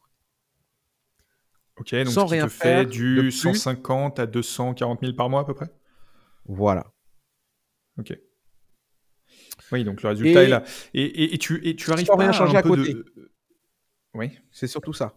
Ok. 1.77 1.94
Donc 1.94 2.07
Sans 2.09 2.27
ce 2.27 2.33
qui 2.35 2.38
rien 2.40 2.46
te 2.46 2.53
fait 2.53 2.87
du 2.87 3.16
plus. 3.18 3.33
150 3.33 4.18
à 4.20 4.27
240 4.27 5.00
000 5.00 5.12
par 5.14 5.29
mois 5.29 5.40
à 5.40 5.44
peu 5.44 5.55
près? 5.55 5.68
Voilà. 6.46 6.87
Ok. 7.98 8.16
Oui, 9.72 9.85
donc 9.85 10.03
le 10.03 10.09
résultat 10.11 10.42
Et- 10.42 10.46
est 10.46 10.48
là. 10.48 10.62
Et, 10.92 11.03
et, 11.03 11.35
et 11.35 11.38
tu, 11.38 11.90
arrives 11.90 12.07
pas 12.07 12.16
rien 12.16 12.29
à 12.29 12.33
changer 12.33 12.57
un 12.57 12.61
à 12.61 12.62
peu 12.62 12.68
côté. 12.70 12.94
de. 12.94 13.33
Oui. 14.14 14.31
C'est 14.53 14.66
surtout 14.68 14.92
ça. 14.92 15.14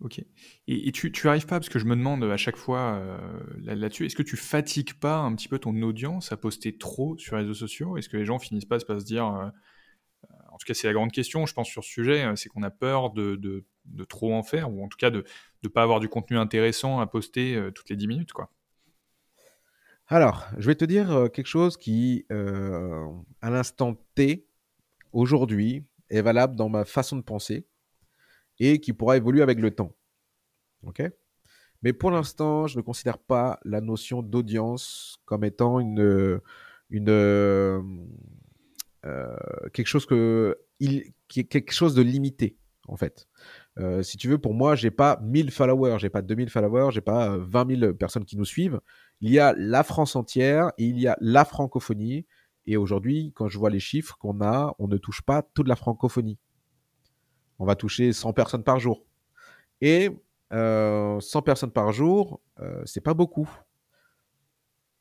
Ok. 0.00 0.22
Et, 0.66 0.92
tu, 0.92 1.12
tu 1.12 1.28
arrives 1.28 1.46
pas, 1.46 1.60
parce 1.60 1.68
que 1.68 1.78
je 1.78 1.84
me 1.84 1.94
demande 1.94 2.24
à 2.24 2.36
chaque 2.38 2.56
fois 2.56 2.94
euh, 2.94 3.18
là-dessus, 3.58 4.06
est-ce 4.06 4.16
que 4.16 4.22
tu 4.22 4.36
fatigues 4.36 4.94
pas 4.94 5.18
un 5.18 5.34
petit 5.34 5.48
peu 5.48 5.58
ton 5.58 5.80
audience 5.82 6.32
à 6.32 6.38
poster 6.38 6.76
trop 6.76 7.18
sur 7.18 7.36
les 7.36 7.42
réseaux 7.42 7.54
sociaux? 7.54 7.98
Est-ce 7.98 8.08
que 8.08 8.16
les 8.16 8.24
gens 8.24 8.38
finissent 8.38 8.64
pas 8.64 8.78
par 8.78 8.98
se 8.98 9.04
dire, 9.04 9.26
euh, 9.26 9.48
en 10.52 10.56
tout 10.56 10.64
cas 10.66 10.72
c'est 10.72 10.86
la 10.86 10.94
grande 10.94 11.12
question, 11.12 11.44
je 11.44 11.52
pense, 11.52 11.68
sur 11.68 11.84
ce 11.84 11.90
sujet, 11.90 12.24
euh, 12.24 12.34
c'est 12.34 12.48
qu'on 12.48 12.62
a 12.62 12.70
peur 12.70 13.10
de, 13.10 13.36
de, 13.36 13.66
de, 13.84 14.04
trop 14.04 14.32
en 14.32 14.42
faire, 14.42 14.72
ou 14.72 14.82
en 14.82 14.88
tout 14.88 14.96
cas 14.96 15.10
de 15.10 15.24
ne 15.62 15.68
pas 15.68 15.82
avoir 15.82 16.00
du 16.00 16.08
contenu 16.08 16.38
intéressant 16.38 17.00
à 17.00 17.06
poster 17.06 17.60
toutes 17.74 17.90
les 17.90 17.96
10 17.96 18.06
minutes, 18.06 18.32
quoi? 18.32 18.50
Alors, 20.06 20.48
je 20.58 20.66
vais 20.66 20.74
te 20.74 20.84
dire 20.84 21.28
quelque 21.32 21.46
chose 21.46 21.76
qui, 21.76 22.26
à 22.30 23.50
l'instant 23.50 23.94
T, 24.16 24.48
aujourd'hui, 25.12 25.84
est 26.08 26.22
valable 26.22 26.56
dans 26.56 26.68
ma 26.68 26.84
façon 26.84 27.16
de 27.16 27.22
penser 27.22 27.68
et 28.60 28.78
qui 28.80 28.92
pourra 28.92 29.16
évoluer 29.16 29.42
avec 29.42 29.58
le 29.58 29.72
temps. 29.72 29.96
OK? 30.84 31.02
Mais 31.82 31.92
pour 31.92 32.10
l'instant, 32.10 32.66
je 32.66 32.76
ne 32.76 32.82
considère 32.82 33.18
pas 33.18 33.58
la 33.64 33.80
notion 33.80 34.22
d'audience 34.22 35.16
comme 35.24 35.44
étant 35.44 35.80
une, 35.80 35.98
euh, 35.98 37.80
quelque 39.72 39.86
chose 39.86 40.04
que 40.06 40.58
il, 40.78 41.12
quelque 41.28 41.72
chose 41.72 41.94
de 41.94 42.02
limité 42.02 42.58
en 42.86 42.96
fait. 42.96 43.28
Euh, 43.78 44.02
si 44.02 44.18
tu 44.18 44.28
veux, 44.28 44.38
pour 44.38 44.52
moi, 44.52 44.74
j'ai 44.74 44.90
pas 44.90 45.18
1000 45.22 45.50
followers, 45.50 45.98
j'ai 45.98 46.10
pas 46.10 46.22
2000 46.22 46.50
followers, 46.50 46.90
j'ai 46.92 47.00
pas 47.00 47.36
20 47.38 47.78
000 47.78 47.94
personnes 47.94 48.24
qui 48.24 48.36
nous 48.36 48.44
suivent. 48.44 48.80
Il 49.20 49.30
y 49.30 49.38
a 49.38 49.54
la 49.56 49.84
France 49.84 50.16
entière 50.16 50.72
et 50.76 50.84
il 50.84 50.98
y 50.98 51.06
a 51.06 51.16
la 51.20 51.44
francophonie. 51.44 52.26
Et 52.66 52.76
aujourd'hui, 52.76 53.32
quand 53.34 53.48
je 53.48 53.58
vois 53.58 53.70
les 53.70 53.80
chiffres 53.80 54.16
qu'on 54.18 54.42
a, 54.42 54.74
on 54.78 54.88
ne 54.88 54.98
touche 54.98 55.22
pas 55.22 55.42
toute 55.54 55.68
la 55.68 55.76
francophonie 55.76 56.38
on 57.60 57.66
va 57.66 57.76
toucher 57.76 58.12
100 58.12 58.32
personnes 58.32 58.64
par 58.64 58.80
jour. 58.80 59.04
Et 59.80 60.08
100 60.08 60.56
euh, 60.56 61.20
personnes 61.44 61.70
par 61.70 61.92
jour, 61.92 62.40
euh, 62.60 62.82
c'est 62.86 63.02
pas 63.02 63.14
beaucoup. 63.14 63.48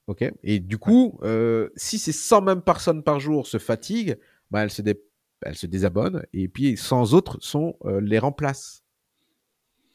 Ok? 0.07 0.29
Et 0.43 0.59
du 0.59 0.77
coup, 0.77 1.19
euh, 1.23 1.69
si 1.75 1.97
ces 1.97 2.11
100 2.11 2.41
mêmes 2.41 2.61
personnes 2.61 3.01
par 3.01 3.19
jour 3.19 3.47
se 3.47 3.57
fatiguent, 3.57 4.19
bah, 4.51 4.63
elles, 4.63 4.71
se 4.71 4.81
elles 5.41 5.55
se 5.55 5.67
désabonnent 5.67 6.25
et 6.33 6.47
puis 6.47 6.75
100 6.77 7.13
autres 7.13 7.37
sont 7.41 7.77
les 8.01 8.19
remplacent. 8.19 8.83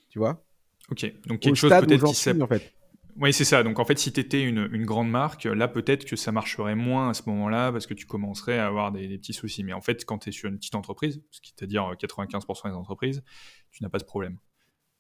Tu 0.09 0.19
vois? 0.19 0.45
Ok, 0.91 1.13
donc 1.27 1.41
quelque 1.41 1.57
chose 1.57 1.71
peut-être 1.71 2.13
qui 2.13 2.43
en 2.43 2.47
fait. 2.47 2.74
Oui, 3.17 3.33
c'est 3.33 3.45
ça. 3.45 3.63
Donc 3.63 3.79
en 3.79 3.85
fait, 3.85 3.99
si 3.99 4.13
tu 4.13 4.21
étais 4.21 4.43
une, 4.43 4.85
grande 4.85 5.11
marque, 5.11 5.45
là 5.45 5.69
peut-être 5.69 6.05
que 6.05 6.17
ça 6.17 6.33
marcherait 6.33 6.75
moins 6.75 7.11
à 7.11 7.15
ce 7.15 7.23
moment-là 7.27 7.71
parce 7.71 7.87
que 7.87 7.95
tu 7.95 8.07
commencerais 8.07 8.59
à 8.59 8.67
avoir 8.67 8.91
des, 8.93 9.19
petits 9.19 9.33
soucis. 9.33 9.63
Mais 9.63 9.73
en 9.73 9.81
fait, 9.81 10.05
quand 10.05 10.19
tu 10.19 10.31
es 10.31 10.33
sur 10.33 10.49
une 10.49 10.59
petite 10.59 10.75
entreprise, 10.75 11.23
ce 11.31 11.41
qui 11.41 11.53
à 11.63 11.67
dire 11.67 11.83
95% 11.99 12.69
des 12.69 12.75
entreprises, 12.75 13.23
tu 13.71 13.83
n'as 13.83 13.89
pas 13.89 13.99
de 13.99 14.05
problème. 14.05 14.39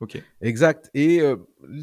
Ok. 0.00 0.20
Exact. 0.40 0.90
Et 0.94 1.20
euh, 1.20 1.36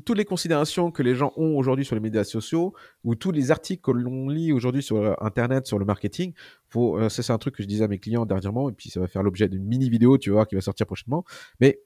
toutes 0.05 0.17
les 0.17 0.25
considérations 0.25 0.91
que 0.91 1.01
les 1.01 1.15
gens 1.15 1.31
ont 1.37 1.57
aujourd'hui 1.57 1.85
sur 1.85 1.95
les 1.95 2.01
médias 2.01 2.23
sociaux 2.23 2.73
ou 3.03 3.15
tous 3.15 3.31
les 3.31 3.51
articles 3.51 3.81
que 3.81 3.91
l'on 3.91 4.29
lit 4.29 4.51
aujourd'hui 4.51 4.83
sur 4.83 4.97
euh, 4.97 5.13
Internet, 5.21 5.65
sur 5.65 5.79
le 5.79 5.85
marketing, 5.85 6.33
faut, 6.67 6.99
euh, 6.99 7.09
ça 7.09 7.23
c'est 7.23 7.31
un 7.31 7.37
truc 7.37 7.55
que 7.55 7.63
je 7.63 7.67
disais 7.67 7.85
à 7.85 7.87
mes 7.87 7.99
clients 7.99 8.25
dernièrement 8.25 8.69
et 8.69 8.73
puis 8.73 8.89
ça 8.89 8.99
va 8.99 9.07
faire 9.07 9.23
l'objet 9.23 9.47
d'une 9.47 9.63
mini 9.63 9.89
vidéo, 9.89 10.17
tu 10.17 10.29
vois, 10.29 10.45
qui 10.45 10.55
va 10.55 10.61
sortir 10.61 10.85
prochainement. 10.85 11.25
Mais 11.59 11.79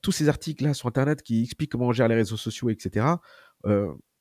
tous 0.00 0.10
ces 0.10 0.28
articles-là 0.28 0.74
sur 0.74 0.88
Internet 0.88 1.22
qui 1.22 1.44
expliquent 1.44 1.70
comment 1.70 1.86
on 1.86 1.92
gère 1.92 2.08
les 2.08 2.16
réseaux 2.16 2.36
sociaux, 2.36 2.68
etc., 2.68 3.06
euh, 3.06 3.14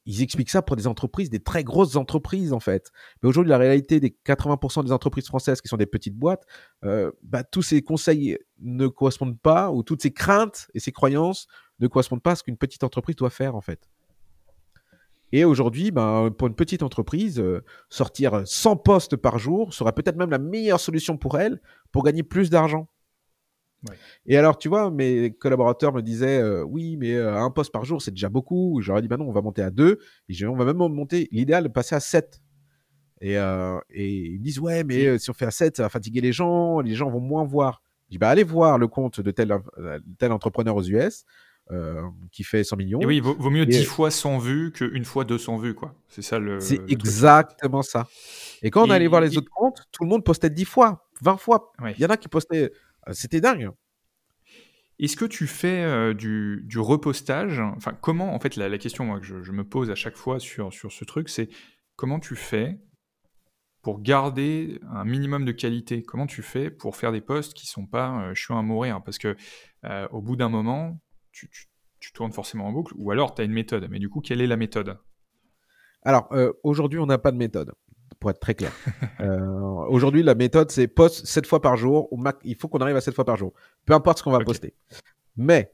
ils 0.06 0.21
expliquent 0.21 0.49
ça 0.49 0.62
pour 0.62 0.75
des 0.75 0.88
entreprises, 0.88 1.30
des 1.30 1.39
très 1.39 1.63
grosses 1.63 1.95
entreprises 1.95 2.54
en 2.54 2.60
fait. 2.60 2.91
Mais 3.21 3.30
aujourd'hui, 3.30 3.51
la 3.51 3.58
réalité 3.58 3.99
des 3.99 4.15
80% 4.25 4.84
des 4.84 4.91
entreprises 4.91 5.27
françaises 5.27 5.62
qui 5.62 5.67
sont 5.67 5.77
des 5.77 5.86
petites 5.86 6.15
boîtes, 6.15 6.45
euh, 6.84 7.12
bah, 7.23 7.43
tous 7.43 7.62
ces 7.62 7.82
conseils 7.82 8.38
ne 8.60 8.88
correspondent 8.88 9.39
pas, 9.39 9.71
ou 9.71 9.84
toutes 9.84 10.01
ces 10.01 10.12
craintes 10.12 10.67
et 10.73 10.80
ces 10.80 10.91
croyances 10.91 11.47
ne 11.80 11.88
correspondent 11.88 12.23
pas 12.23 12.32
à 12.32 12.36
ce 12.36 12.43
qu'une 12.43 12.58
petite 12.58 12.84
entreprise 12.84 13.15
doit 13.15 13.30
faire 13.30 13.56
en 13.56 13.62
fait. 13.62 13.89
Et 15.34 15.45
aujourd'hui, 15.45 15.91
ben, 15.91 16.30
pour 16.38 16.47
une 16.47 16.56
petite 16.56 16.84
entreprise, 16.84 17.39
euh, 17.39 17.63
sortir 17.89 18.41
100 18.45 18.77
postes 18.77 19.15
par 19.15 19.38
jour 19.38 19.73
sera 19.73 19.93
peut-être 19.93 20.17
même 20.17 20.30
la 20.30 20.39
meilleure 20.39 20.80
solution 20.80 21.15
pour 21.15 21.39
elle 21.39 21.62
pour 21.91 22.04
gagner 22.04 22.23
plus 22.23 22.49
d'argent. 22.49 22.89
Et 24.26 24.38
alors, 24.38 24.58
tu 24.58 24.70
vois, 24.70 24.91
mes 24.91 25.32
collaborateurs 25.32 25.94
me 25.94 26.02
disaient 26.02 26.39
euh, 26.39 26.63
oui, 26.63 26.98
mais 26.98 27.13
euh, 27.13 27.38
un 27.38 27.50
poste 27.50 27.72
par 27.72 27.86
jour, 27.86 28.02
c'est 28.02 28.12
déjà 28.12 28.30
beaucoup. 28.30 28.80
J'aurais 28.82 29.02
dit 29.02 29.08
bah 29.08 29.17
non, 29.17 29.28
on 29.28 29.32
va 29.32 29.41
monter 29.41 29.62
à 29.62 29.72
deux. 29.72 30.00
Et 30.30 30.46
on 30.46 30.56
va 30.56 30.65
même 30.65 30.78
monter, 30.78 31.28
l'idéal, 31.32 31.72
passer 31.72 31.96
à 31.96 32.00
sept. 32.00 32.41
Et, 33.22 33.38
euh, 33.38 33.80
et, 33.89 34.10
ils 34.10 34.39
me 34.39 34.44
disent 34.44 34.60
ouais, 34.60 34.84
mais 34.84 35.17
si 35.20 35.30
on 35.30 35.34
fait 35.34 35.46
à 35.46 35.52
7, 35.52 35.78
ça 35.78 35.84
va 35.84 35.89
fatiguer 35.89 36.22
les 36.22 36.32
gens, 36.32 36.80
les 36.80 36.96
gens 36.96 37.10
vont 37.10 37.20
moins 37.20 37.44
voir. 37.44 37.84
Je 38.08 38.12
dis 38.12 38.17
bah 38.17 38.30
allez 38.30 38.44
voir 38.44 38.78
le 38.78 38.88
compte 38.88 39.22
de 39.22 39.32
tel, 39.32 39.56
tel 40.17 40.32
entrepreneur 40.32 40.76
aux 40.76 40.84
US. 40.84 41.26
qui 42.32 42.44
fait 42.44 42.63
100 42.63 42.78
millions. 42.78 43.00
Et 43.00 43.06
oui, 43.06 43.20
vaut, 43.20 43.36
vaut 43.38 43.52
mieux 43.52 43.65
10 43.65 43.86
fois 43.86 44.12
100 44.12 44.39
vues 44.39 44.72
qu'une 44.72 45.06
fois 45.06 45.24
200 45.24 45.58
vues, 45.58 45.76
quoi. 45.76 45.96
C'est 46.08 46.22
ça 46.22 46.39
le. 46.39 46.60
C'est 46.60 46.82
exactement 46.89 47.84
ça. 47.84 48.08
Et 48.63 48.70
quand 48.70 48.88
on 48.88 48.89
allait 48.89 49.08
voir 49.08 49.22
les 49.22 49.38
autres 49.38 49.52
comptes, 49.52 49.88
tout 49.91 50.04
le 50.04 50.10
monde 50.10 50.24
postait 50.24 50.50
10 50.50 50.65
fois, 50.65 51.08
20 51.22 51.38
fois. 51.38 51.72
Il 51.96 52.02
y 52.02 52.06
en 52.06 52.10
a 52.10 52.17
qui 52.17 52.28
postaient 52.28 52.72
c'était 53.11 53.41
dingue. 53.41 53.71
Est-ce 55.01 55.15
que 55.15 55.25
tu 55.25 55.47
fais 55.47 55.81
euh, 55.83 56.13
du, 56.13 56.77
repostage? 56.77 57.59
Enfin, 57.59 57.93
comment, 57.99 58.35
en 58.35 58.39
fait, 58.39 58.55
la, 58.55 58.77
question 58.77 59.03
moi, 59.03 59.19
que 59.19 59.25
je, 59.25 59.51
me 59.51 59.63
pose 59.63 59.89
à 59.89 59.95
chaque 59.95 60.15
fois 60.15 60.39
sur, 60.39 60.71
sur 60.71 60.91
ce 60.91 61.03
truc, 61.05 61.27
c'est 61.27 61.49
comment 61.95 62.19
tu 62.19 62.35
fais 62.35 62.79
pour 63.81 63.99
garder 63.99 64.79
un 64.91 65.03
minimum 65.03 65.43
de 65.43 65.51
qualité? 65.51 66.03
Comment 66.03 66.27
tu 66.27 66.43
fais 66.43 66.69
pour 66.69 66.95
faire 66.95 67.11
des 67.11 67.21
posts 67.21 67.55
qui 67.55 67.65
sont 67.65 67.87
pas 67.87 68.21
euh, 68.21 68.35
chiants 68.35 68.59
à 68.59 68.61
mourir? 68.61 69.01
Parce 69.03 69.17
que 69.17 69.35
au 70.11 70.21
bout 70.21 70.35
d'un 70.35 70.49
moment, 70.49 71.01
tu, 71.31 71.49
tournes 72.13 72.31
forcément 72.31 72.67
en 72.67 72.71
boucle, 72.71 72.93
ou 72.95 73.09
alors 73.09 73.33
tu 73.33 73.41
as 73.41 73.45
une 73.45 73.53
méthode. 73.53 73.87
Mais 73.89 73.97
du 73.97 74.09
coup, 74.09 74.21
quelle 74.21 74.41
est 74.41 74.47
la 74.47 74.57
méthode? 74.57 74.99
Alors, 76.03 76.31
aujourd'hui, 76.61 76.99
on 76.99 77.07
n'a 77.07 77.17
pas 77.17 77.31
de 77.31 77.37
méthode 77.37 77.73
pour 78.21 78.29
être 78.29 78.39
très 78.39 78.55
clair. 78.55 78.71
Euh, 79.19 79.39
aujourd'hui, 79.89 80.23
la 80.23 80.34
méthode, 80.34 80.71
c'est 80.71 80.88
post 80.88 81.27
7 81.27 81.45
fois 81.45 81.62
par 81.62 81.77
jour. 81.77 82.10
il 82.43 82.55
faut 82.55 82.67
qu'on 82.67 82.79
arrive 82.79 82.95
à 82.95 83.01
7 83.01 83.13
fois 83.13 83.25
par 83.25 83.38
jour. 83.38 83.53
Peu 83.86 83.93
importe 83.93 84.17
ce 84.17 84.23
qu'on 84.23 84.31
va 84.31 84.39
poster. 84.39 84.73
Mais 85.38 85.71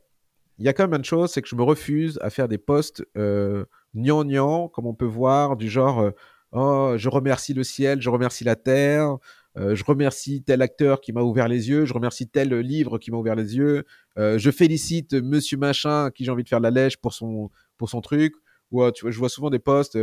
il 0.59 0.65
y 0.65 0.69
a 0.69 0.73
quand 0.73 0.87
même 0.87 0.99
une 0.99 1.05
chose, 1.05 1.31
c'est 1.31 1.41
que 1.41 1.47
je 1.47 1.55
me 1.55 1.63
refuse 1.63 2.19
à 2.21 2.29
faire 2.29 2.47
des 2.47 2.57
posts 2.57 3.05
euh, 3.17 3.65
gnangnan, 3.93 4.67
comme 4.67 4.85
on 4.85 4.93
peut 4.93 5.05
voir, 5.05 5.55
du 5.55 5.69
genre 5.69 6.01
euh, 6.01 6.11
Oh, 6.53 6.93
je 6.97 7.09
remercie 7.09 7.53
le 7.53 7.63
ciel, 7.63 8.01
je 8.01 8.09
remercie 8.09 8.43
la 8.43 8.55
terre, 8.55 9.17
euh, 9.57 9.75
je 9.75 9.83
remercie 9.83 10.43
tel 10.43 10.61
acteur 10.61 11.01
qui 11.01 11.11
m'a 11.11 11.21
ouvert 11.21 11.47
les 11.47 11.69
yeux, 11.69 11.85
je 11.85 11.93
remercie 11.93 12.27
tel 12.27 12.53
livre 12.59 12.97
qui 12.97 13.11
m'a 13.11 13.17
ouvert 13.17 13.35
les 13.35 13.57
yeux, 13.57 13.83
je 14.15 14.51
félicite 14.51 15.13
monsieur 15.13 15.57
machin 15.57 16.05
à 16.05 16.11
qui 16.11 16.23
j'ai 16.23 16.31
envie 16.31 16.43
de 16.43 16.49
faire 16.49 16.61
la 16.61 16.71
lèche 16.71 16.97
pour 16.97 17.13
son, 17.13 17.49
pour 17.77 17.89
son 17.89 18.01
truc. 18.01 18.33
Ou 18.71 18.89
tu 18.91 19.03
vois, 19.03 19.11
je 19.11 19.19
vois 19.19 19.29
souvent 19.29 19.49
des 19.49 19.59
posts 19.59 19.97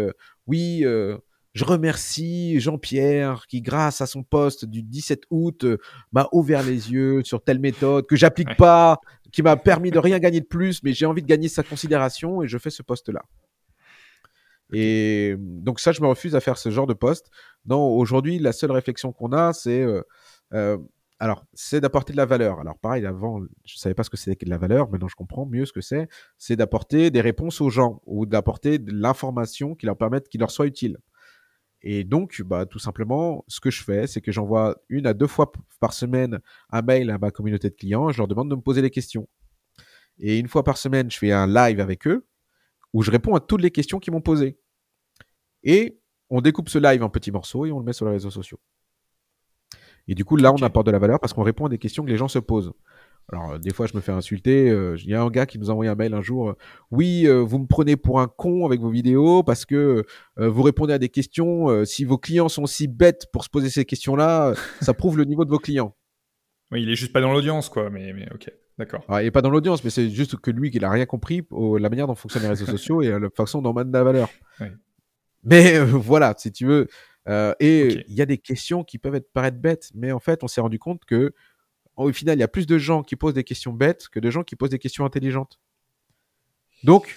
Oui, 0.46 0.84
je 1.54 1.64
remercie 1.64 2.58
Jean-Pierre 2.58 3.46
qui, 3.46 3.62
grâce 3.62 4.00
à 4.00 4.06
son 4.06 4.24
poste 4.24 4.64
du 4.64 4.82
17 4.82 5.22
août, 5.30 5.64
euh, 5.64 5.78
m'a 6.12 6.28
ouvert 6.32 6.62
les 6.64 6.92
yeux 6.92 7.22
sur 7.24 7.42
telle 7.42 7.60
méthode 7.60 8.06
que 8.06 8.16
j'applique 8.16 8.56
pas, 8.56 8.98
qui 9.32 9.42
m'a 9.42 9.56
permis 9.56 9.92
de 9.92 9.98
rien 10.00 10.18
gagner 10.18 10.40
de 10.40 10.46
plus, 10.46 10.82
mais 10.82 10.92
j'ai 10.92 11.06
envie 11.06 11.22
de 11.22 11.28
gagner 11.28 11.48
sa 11.48 11.62
considération 11.62 12.42
et 12.42 12.48
je 12.48 12.58
fais 12.58 12.70
ce 12.70 12.82
poste-là. 12.82 13.22
Et 14.72 15.36
donc 15.38 15.78
ça, 15.78 15.92
je 15.92 16.00
me 16.02 16.08
refuse 16.08 16.34
à 16.34 16.40
faire 16.40 16.58
ce 16.58 16.70
genre 16.70 16.88
de 16.88 16.94
poste. 16.94 17.30
Non, 17.66 17.86
aujourd'hui, 17.86 18.40
la 18.40 18.52
seule 18.52 18.72
réflexion 18.72 19.12
qu'on 19.12 19.32
a, 19.32 19.52
c'est 19.52 19.80
euh, 19.80 20.02
euh, 20.54 20.78
alors 21.20 21.44
c'est 21.54 21.80
d'apporter 21.80 22.12
de 22.12 22.16
la 22.16 22.26
valeur. 22.26 22.58
Alors 22.58 22.78
pareil, 22.78 23.06
avant, 23.06 23.40
je 23.64 23.76
savais 23.76 23.94
pas 23.94 24.02
ce 24.02 24.10
que 24.10 24.16
c'était 24.16 24.34
que 24.34 24.44
de 24.44 24.50
la 24.50 24.58
valeur. 24.58 24.90
Maintenant, 24.90 25.06
je 25.06 25.14
comprends 25.14 25.46
mieux 25.46 25.66
ce 25.66 25.72
que 25.72 25.80
c'est. 25.80 26.08
C'est 26.36 26.56
d'apporter 26.56 27.12
des 27.12 27.20
réponses 27.20 27.60
aux 27.60 27.70
gens 27.70 28.02
ou 28.06 28.26
d'apporter 28.26 28.80
de 28.80 28.90
l'information 28.92 29.76
qui 29.76 29.86
leur 29.86 29.96
permette, 29.96 30.28
qui 30.28 30.38
leur 30.38 30.50
soit 30.50 30.66
utile. 30.66 30.98
Et 31.86 32.02
donc, 32.02 32.40
bah, 32.40 32.64
tout 32.64 32.78
simplement, 32.78 33.44
ce 33.46 33.60
que 33.60 33.70
je 33.70 33.84
fais, 33.84 34.06
c'est 34.06 34.22
que 34.22 34.32
j'envoie 34.32 34.78
une 34.88 35.06
à 35.06 35.12
deux 35.12 35.26
fois 35.26 35.52
par 35.80 35.92
semaine 35.92 36.40
un 36.70 36.80
mail 36.80 37.10
à 37.10 37.18
ma 37.18 37.30
communauté 37.30 37.68
de 37.68 37.74
clients. 37.74 38.10
Je 38.10 38.16
leur 38.16 38.26
demande 38.26 38.48
de 38.48 38.56
me 38.56 38.62
poser 38.62 38.80
des 38.80 38.90
questions. 38.90 39.28
Et 40.18 40.38
une 40.38 40.48
fois 40.48 40.64
par 40.64 40.78
semaine, 40.78 41.10
je 41.10 41.18
fais 41.18 41.30
un 41.30 41.46
live 41.46 41.80
avec 41.80 42.06
eux 42.06 42.26
où 42.94 43.02
je 43.02 43.10
réponds 43.10 43.34
à 43.34 43.40
toutes 43.40 43.60
les 43.60 43.70
questions 43.70 43.98
qu'ils 43.98 44.14
m'ont 44.14 44.22
posées. 44.22 44.58
Et 45.62 46.00
on 46.30 46.40
découpe 46.40 46.70
ce 46.70 46.78
live 46.78 47.02
en 47.02 47.10
petits 47.10 47.32
morceaux 47.32 47.66
et 47.66 47.70
on 47.72 47.80
le 47.80 47.84
met 47.84 47.92
sur 47.92 48.06
les 48.06 48.12
réseaux 48.12 48.30
sociaux. 48.30 48.60
Et 50.08 50.14
du 50.14 50.24
coup, 50.24 50.36
là, 50.36 50.54
on 50.54 50.62
apporte 50.62 50.86
de 50.86 50.90
la 50.90 50.98
valeur 50.98 51.20
parce 51.20 51.34
qu'on 51.34 51.42
répond 51.42 51.66
à 51.66 51.68
des 51.68 51.78
questions 51.78 52.02
que 52.02 52.10
les 52.10 52.16
gens 52.16 52.28
se 52.28 52.38
posent. 52.38 52.72
Alors, 53.32 53.52
euh, 53.52 53.58
des 53.58 53.72
fois, 53.72 53.86
je 53.86 53.94
me 53.94 54.00
fais 54.00 54.12
insulter. 54.12 54.70
Euh, 54.70 54.96
il 54.98 55.08
y 55.08 55.14
a 55.14 55.22
un 55.22 55.30
gars 55.30 55.46
qui 55.46 55.58
nous 55.58 55.70
a 55.70 55.72
envoyé 55.72 55.90
un 55.90 55.94
mail 55.94 56.14
un 56.14 56.22
jour. 56.22 56.50
Euh, 56.50 56.56
oui, 56.90 57.26
vous 57.26 57.58
me 57.58 57.66
prenez 57.66 57.96
pour 57.96 58.20
un 58.20 58.28
con 58.28 58.66
avec 58.66 58.80
vos 58.80 58.90
vidéos 58.90 59.42
parce 59.42 59.64
que 59.64 60.04
vous 60.36 60.62
répondez 60.62 60.92
à 60.92 60.98
des 60.98 61.08
questions. 61.08 61.84
si 61.84 62.04
vos 62.04 62.18
clients 62.18 62.48
sont 62.48 62.66
si 62.66 62.86
bêtes 62.86 63.26
pour 63.32 63.44
se 63.44 63.48
poser 63.48 63.70
ces 63.70 63.84
questions-là, 63.84 64.54
ça 64.80 64.94
prouve 64.94 65.18
le 65.18 65.24
niveau 65.24 65.44
de 65.44 65.50
vos 65.50 65.58
clients. 65.58 65.96
Oui, 66.70 66.82
il 66.82 66.90
est 66.90 66.96
juste 66.96 67.12
pas 67.12 67.20
dans 67.20 67.32
l'audience, 67.32 67.68
quoi. 67.68 67.90
Mais, 67.90 68.12
mais 68.12 68.28
ok, 68.32 68.50
d'accord. 68.78 69.04
Ah, 69.08 69.22
il 69.22 69.26
est 69.26 69.30
pas 69.30 69.42
dans 69.42 69.50
l'audience, 69.50 69.82
mais 69.84 69.90
c'est 69.90 70.10
juste 70.10 70.36
que 70.36 70.50
lui, 70.50 70.70
qu'il 70.70 70.84
a 70.84 70.90
rien 70.90 71.06
compris 71.06 71.42
au, 71.50 71.78
la 71.78 71.88
manière 71.88 72.06
dont 72.06 72.14
fonctionnent 72.14 72.44
les 72.44 72.48
réseaux 72.48 72.66
sociaux 72.66 73.02
et 73.02 73.10
la 73.10 73.30
façon 73.30 73.62
dont 73.62 73.74
on 73.76 73.84
de 73.84 73.92
la 73.92 74.04
valeur. 74.04 74.28
Mais 75.42 75.78
voilà, 75.78 76.34
si 76.38 76.52
tu 76.52 76.66
veux. 76.66 76.86
et 77.60 78.04
il 78.08 78.14
y 78.14 78.22
a 78.22 78.26
des 78.26 78.38
questions 78.38 78.84
qui 78.84 78.98
peuvent 78.98 79.14
être, 79.16 79.32
paraître 79.32 79.58
bêtes, 79.58 79.90
mais 79.94 80.12
en 80.12 80.20
fait, 80.20 80.44
on 80.44 80.48
s'est 80.48 80.60
rendu 80.60 80.78
compte 80.78 81.04
que 81.04 81.32
au 81.96 82.12
final, 82.12 82.36
il 82.36 82.40
y 82.40 82.44
a 82.44 82.48
plus 82.48 82.66
de 82.66 82.78
gens 82.78 83.02
qui 83.02 83.16
posent 83.16 83.34
des 83.34 83.44
questions 83.44 83.72
bêtes 83.72 84.08
que 84.08 84.20
de 84.20 84.30
gens 84.30 84.42
qui 84.42 84.56
posent 84.56 84.70
des 84.70 84.78
questions 84.78 85.04
intelligentes. 85.04 85.60
Donc, 86.82 87.16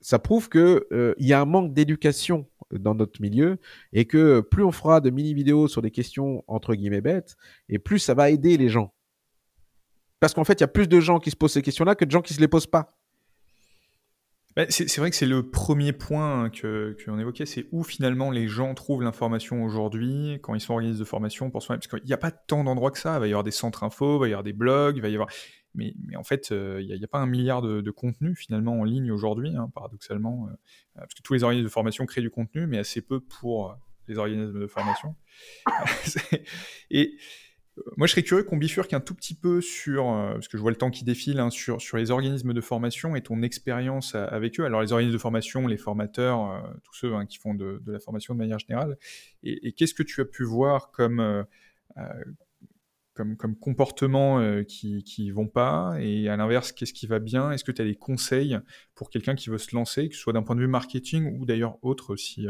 ça 0.00 0.18
prouve 0.18 0.48
qu'il 0.48 0.80
euh, 0.92 1.14
y 1.18 1.32
a 1.32 1.40
un 1.40 1.44
manque 1.44 1.72
d'éducation 1.72 2.46
dans 2.70 2.94
notre 2.94 3.20
milieu 3.20 3.58
et 3.92 4.04
que 4.04 4.40
plus 4.40 4.62
on 4.62 4.72
fera 4.72 5.00
de 5.00 5.10
mini-vidéos 5.10 5.68
sur 5.68 5.82
des 5.82 5.90
questions 5.90 6.44
entre 6.46 6.74
guillemets 6.74 7.00
bêtes, 7.00 7.36
et 7.68 7.78
plus 7.78 7.98
ça 7.98 8.14
va 8.14 8.30
aider 8.30 8.56
les 8.56 8.68
gens. 8.68 8.94
Parce 10.20 10.34
qu'en 10.34 10.44
fait, 10.44 10.54
il 10.54 10.60
y 10.60 10.64
a 10.64 10.68
plus 10.68 10.88
de 10.88 11.00
gens 11.00 11.18
qui 11.18 11.30
se 11.30 11.36
posent 11.36 11.52
ces 11.52 11.62
questions-là 11.62 11.94
que 11.94 12.04
de 12.04 12.10
gens 12.10 12.22
qui 12.22 12.34
se 12.34 12.40
les 12.40 12.48
posent 12.48 12.66
pas. 12.66 12.97
Bah, 14.58 14.64
c'est 14.70 14.96
vrai 14.96 15.08
que 15.08 15.14
c'est 15.14 15.24
le 15.24 15.48
premier 15.48 15.92
point 15.92 16.50
que 16.50 16.96
qu'on 17.04 17.16
évoquait, 17.20 17.46
c'est 17.46 17.68
où 17.70 17.84
finalement 17.84 18.32
les 18.32 18.48
gens 18.48 18.74
trouvent 18.74 19.04
l'information 19.04 19.62
aujourd'hui 19.62 20.40
quand 20.42 20.52
ils 20.52 20.60
sont 20.60 20.72
organisés 20.72 20.98
de 20.98 21.04
formation 21.04 21.48
pour 21.48 21.62
soi 21.62 21.76
Parce 21.76 21.86
qu'il 21.86 22.02
n'y 22.04 22.12
a 22.12 22.16
pas 22.16 22.32
tant 22.32 22.64
d'endroits 22.64 22.90
que 22.90 22.98
ça. 22.98 23.18
Il 23.18 23.20
va 23.20 23.26
y 23.28 23.30
avoir 23.30 23.44
des 23.44 23.52
centres 23.52 23.84
info, 23.84 24.16
il 24.16 24.18
va 24.18 24.26
y 24.26 24.32
avoir 24.32 24.42
des 24.42 24.52
blogs, 24.52 24.96
il 24.96 25.00
va 25.00 25.10
y 25.10 25.14
avoir. 25.14 25.28
Mais, 25.76 25.94
mais 26.04 26.16
en 26.16 26.24
fait, 26.24 26.50
euh, 26.50 26.82
il 26.82 26.92
n'y 26.92 27.04
a, 27.04 27.06
pas 27.06 27.20
un 27.20 27.28
milliard 27.28 27.62
de, 27.62 27.90
contenus 27.92 28.36
finalement 28.36 28.80
en 28.80 28.82
ligne 28.82 29.12
aujourd'hui, 29.12 29.54
hein, 29.54 29.70
paradoxalement. 29.72 30.48
Euh, 30.48 30.56
parce 30.96 31.14
que 31.14 31.22
tous 31.22 31.34
les 31.34 31.44
organismes 31.44 31.68
de 31.68 31.72
formation 31.72 32.04
créent 32.04 32.20
du 32.20 32.30
contenu, 32.30 32.66
mais 32.66 32.78
assez 32.78 33.00
peu 33.00 33.20
pour 33.20 33.78
les 34.08 34.18
organismes 34.18 34.58
de 34.58 34.66
formation. 34.66 35.14
et 36.90 37.16
moi, 37.96 38.06
je 38.06 38.12
serais 38.12 38.22
curieux 38.22 38.44
qu'on 38.44 38.56
bifurque 38.56 38.92
un 38.92 39.00
tout 39.00 39.14
petit 39.14 39.34
peu 39.34 39.60
sur, 39.60 40.10
euh, 40.10 40.32
parce 40.34 40.48
que 40.48 40.56
je 40.56 40.62
vois 40.62 40.70
le 40.70 40.76
temps 40.76 40.90
qui 40.90 41.04
défile, 41.04 41.40
hein, 41.40 41.50
sur, 41.50 41.80
sur 41.80 41.96
les 41.96 42.10
organismes 42.10 42.52
de 42.52 42.60
formation 42.60 43.16
et 43.16 43.22
ton 43.22 43.42
expérience 43.42 44.14
avec 44.14 44.58
eux. 44.60 44.64
Alors, 44.64 44.82
les 44.82 44.92
organismes 44.92 45.14
de 45.14 45.20
formation, 45.20 45.66
les 45.66 45.76
formateurs, 45.76 46.50
euh, 46.50 46.60
tous 46.84 46.94
ceux 46.94 47.14
hein, 47.14 47.26
qui 47.26 47.38
font 47.38 47.54
de, 47.54 47.82
la 47.86 48.00
formation 48.00 48.34
de 48.34 48.38
manière 48.38 48.58
générale. 48.58 48.96
Et, 49.42 49.72
qu'est-ce 49.72 49.94
que 49.94 50.02
tu 50.02 50.20
as 50.20 50.24
pu 50.24 50.44
voir 50.44 50.90
comme, 50.90 51.20
euh, 51.20 51.42
comme, 53.14 53.36
qui 54.66 55.26
ne 55.28 55.32
vont 55.32 55.48
pas? 55.48 55.96
Et 56.00 56.28
à 56.28 56.36
l'inverse, 56.36 56.72
qu'est-ce 56.72 56.92
qui 56.92 57.06
va 57.06 57.18
bien? 57.18 57.50
Est-ce 57.52 57.64
que 57.64 57.72
tu 57.72 57.82
as 57.82 57.84
des 57.84 57.96
conseils 57.96 58.58
pour 58.94 59.10
quelqu'un 59.10 59.34
qui 59.34 59.50
veut 59.50 59.58
se 59.58 59.74
lancer, 59.74 60.08
que 60.08 60.14
ce 60.14 60.20
soit 60.20 60.32
d'un 60.32 60.42
point 60.42 60.56
de 60.56 60.60
vue 60.60 60.68
marketing 60.68 61.38
ou 61.38 61.46
d'ailleurs 61.46 61.78
autre, 61.82 62.16
si, 62.16 62.46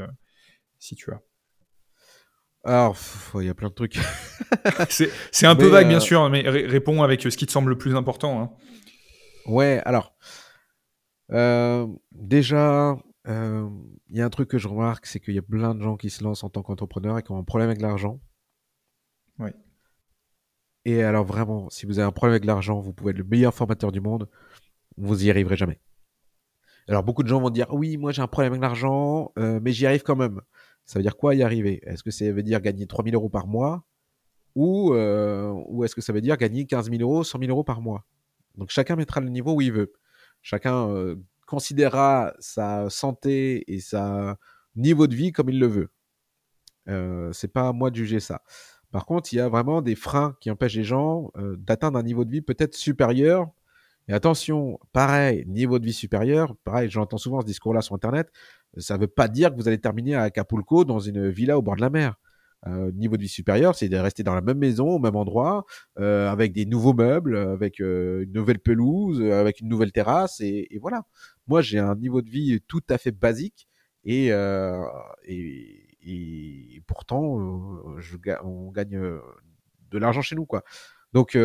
si 0.79 0.95
tu 0.95 1.11
as? 1.13 1.23
Alors, 2.69 2.97
il 3.37 3.45
y 3.45 3.49
a 3.49 3.55
plein 3.55 3.69
de 3.69 3.75
trucs. 3.75 3.99
c'est 5.33 5.47
un 5.47 5.57
peu 5.57 5.69
vague, 5.69 5.89
bien 5.89 5.97
euh, 5.97 6.01
sûr, 6.01 6.29
mais 6.29 6.43
réponds 6.43 7.03
avec 7.03 7.23
ce 7.23 7.29
qui 7.37 7.47
te 7.47 7.51
semble 7.51 7.71
le 7.71 7.79
plus 7.79 7.97
important. 7.97 8.43
Hein. 8.43 8.51
Ouais, 9.47 9.81
alors. 9.87 10.15
Euh, 11.33 11.87
déjà, 12.13 12.99
euh, 13.27 13.69
il 14.09 14.17
y 14.17 14.21
a 14.21 14.27
un 14.27 14.31
truc 14.31 14.51
que 14.51 14.59
je 14.59 14.69
remarque, 14.69 15.07
c'est 15.07 15.19
qu'il 15.19 15.35
y 15.35 15.39
a 15.39 15.43
plein 15.43 15.75
de 15.75 15.83
gens 15.83 15.97
qui 15.97 16.11
se 16.11 16.23
lancent 16.23 16.45
en 16.45 16.51
tant 16.51 16.63
qu'entrepreneur 16.63 17.19
et 17.19 17.23
qui 17.23 17.33
ont 17.33 17.39
un 17.39 17.45
problème 17.45 17.71
avec 17.71 17.81
l'argent. 17.81 18.21
Oui. 19.39 19.51
Et 20.85 21.03
alors, 21.03 21.25
vraiment, 21.25 21.71
si 21.71 21.87
vous 21.87 21.99
avez 21.99 22.07
un 22.07 22.13
problème 22.13 22.35
avec 22.35 22.45
l'argent, 22.45 22.81
vous 22.81 22.93
pouvez 22.93 23.13
être 23.13 23.19
le 23.19 23.25
meilleur 23.25 23.55
formateur 23.55 23.93
du 23.93 24.03
monde, 24.03 24.29
vous 24.99 25.25
y 25.25 25.31
arriverez 25.31 25.57
jamais. 25.57 25.81
Alors, 26.87 27.03
beaucoup 27.03 27.23
de 27.23 27.29
gens 27.29 27.41
vont 27.41 27.51
dire 27.51 27.67
Oui, 27.71 27.97
moi 27.97 28.13
j'ai 28.13 28.23
un 28.23 28.27
problème 28.27 28.53
avec 28.53 28.63
l'argent, 28.63 29.33
mais 29.37 29.73
j'y 29.73 29.87
arrive 29.87 30.03
quand 30.03 30.17
même. 30.17 30.43
Ça 30.89 30.99
veut 30.99 31.03
dire 31.03 31.19
quoi 31.19 31.35
y 31.35 31.43
arriver? 31.43 31.81
Est-ce 31.83 32.03
que 32.03 32.11
ça 32.11 32.33
veut 32.33 32.43
dire 32.43 32.63
gagner 32.63 32.87
3000 32.87 33.15
euros 33.15 33.29
par 33.29 33.47
mois 33.47 33.85
ou, 34.55 34.95
euh, 34.95 35.53
ou 35.67 35.85
est-ce 35.85 35.95
que 35.95 36.01
ça 36.01 36.15
veut 36.15 36.23
dire 36.23 36.39
gagner 36.39 36.65
15 36.65 36.91
000 36.91 37.03
euros, 37.03 37.23
100 37.23 37.39
000 37.41 37.51
euros 37.51 37.63
par 37.63 37.83
mois? 37.83 38.07
Donc 38.57 38.71
chacun 38.71 38.97
mettra 38.97 39.21
le 39.21 39.29
niveau 39.29 39.53
où 39.53 39.61
il 39.61 39.71
veut. 39.71 39.93
Chacun 40.41 40.89
euh, 40.89 41.17
considérera 41.47 42.33
sa 42.39 42.89
santé 42.89 43.71
et 43.71 43.81
sa 43.81 44.39
niveau 44.77 45.07
de 45.07 45.15
vie 45.15 45.31
comme 45.31 45.51
il 45.51 45.61
le 45.61 45.67
veut. 45.67 45.91
Euh, 46.89 47.35
c'est 47.35 47.53
pas 47.53 47.69
à 47.69 47.73
moi 47.75 47.91
de 47.91 47.97
juger 47.97 48.19
ça. 48.19 48.41
Par 48.91 49.05
contre, 49.05 49.31
il 49.35 49.37
y 49.37 49.41
a 49.41 49.49
vraiment 49.51 49.83
des 49.83 49.95
freins 49.95 50.37
qui 50.41 50.51
empêchent 50.51 50.77
les 50.77 50.85
gens 50.85 51.31
euh, 51.37 51.57
d'atteindre 51.59 51.99
un 51.99 52.03
niveau 52.03 52.25
de 52.25 52.31
vie 52.31 52.41
peut-être 52.41 52.75
supérieur. 52.75 53.47
Et 54.09 54.15
attention, 54.15 54.81
pareil, 54.95 55.45
niveau 55.47 55.79
de 55.79 55.85
vie 55.85 55.93
supérieur, 55.93 56.57
pareil, 56.65 56.89
j'entends 56.89 57.19
souvent 57.19 57.43
ce 57.43 57.47
discours-là 57.47 57.83
sur 57.83 57.95
Internet 57.95 58.33
ça 58.77 58.97
ne 58.97 59.01
veut 59.01 59.09
pas 59.09 59.29
dire 59.29 59.51
que 59.51 59.57
vous 59.57 59.69
allez 59.69 59.81
terminer 59.81 60.15
à 60.15 60.23
Acapulco 60.23 60.85
dans 60.85 61.01
une 61.01 61.29
villa 61.29 61.59
au 61.59 61.63
bord 61.63 61.77
de 61.77 61.81
la 61.81 61.91
mer. 61.91 62.17
Euh, 62.67 62.91
niveau 62.93 63.17
de 63.17 63.23
vie 63.23 63.29
supérieur, 63.29 63.75
c'est 63.77 63.89
de 63.89 63.97
rester 63.97 64.23
dans 64.25 64.35
la 64.35 64.41
même 64.41 64.59
maison, 64.59 64.89
au 64.89 64.99
même 64.99 65.15
endroit, 65.17 65.65
euh, 65.99 66.29
avec 66.29 66.53
des 66.53 66.67
nouveaux 66.67 66.93
meubles, 66.93 67.37
avec 67.37 67.81
euh, 67.81 68.25
une 68.25 68.33
nouvelle 68.33 68.59
pelouse, 68.59 69.23
avec 69.23 69.61
une 69.61 69.69
nouvelle 69.69 69.93
terrasse, 69.93 70.41
et, 70.41 70.69
voilà. 70.81 71.05
Moi, 71.47 71.63
j'ai 71.63 71.79
un 71.79 71.95
niveau 71.95 72.21
de 72.21 72.29
vie 72.29 72.61
tout 72.67 72.83
à 72.91 72.99
fait 72.99 73.13
basique, 73.13 73.69
et, 74.05 74.29
et, 75.27 76.83
pourtant, 76.87 77.99
je, 77.99 78.17
on 78.43 78.71
gagne 78.71 79.01
de 79.91 79.99
l'argent 79.99 80.23
chez 80.23 80.35
nous, 80.35 80.47
quoi. 80.47 80.65
Donc, 81.13 81.37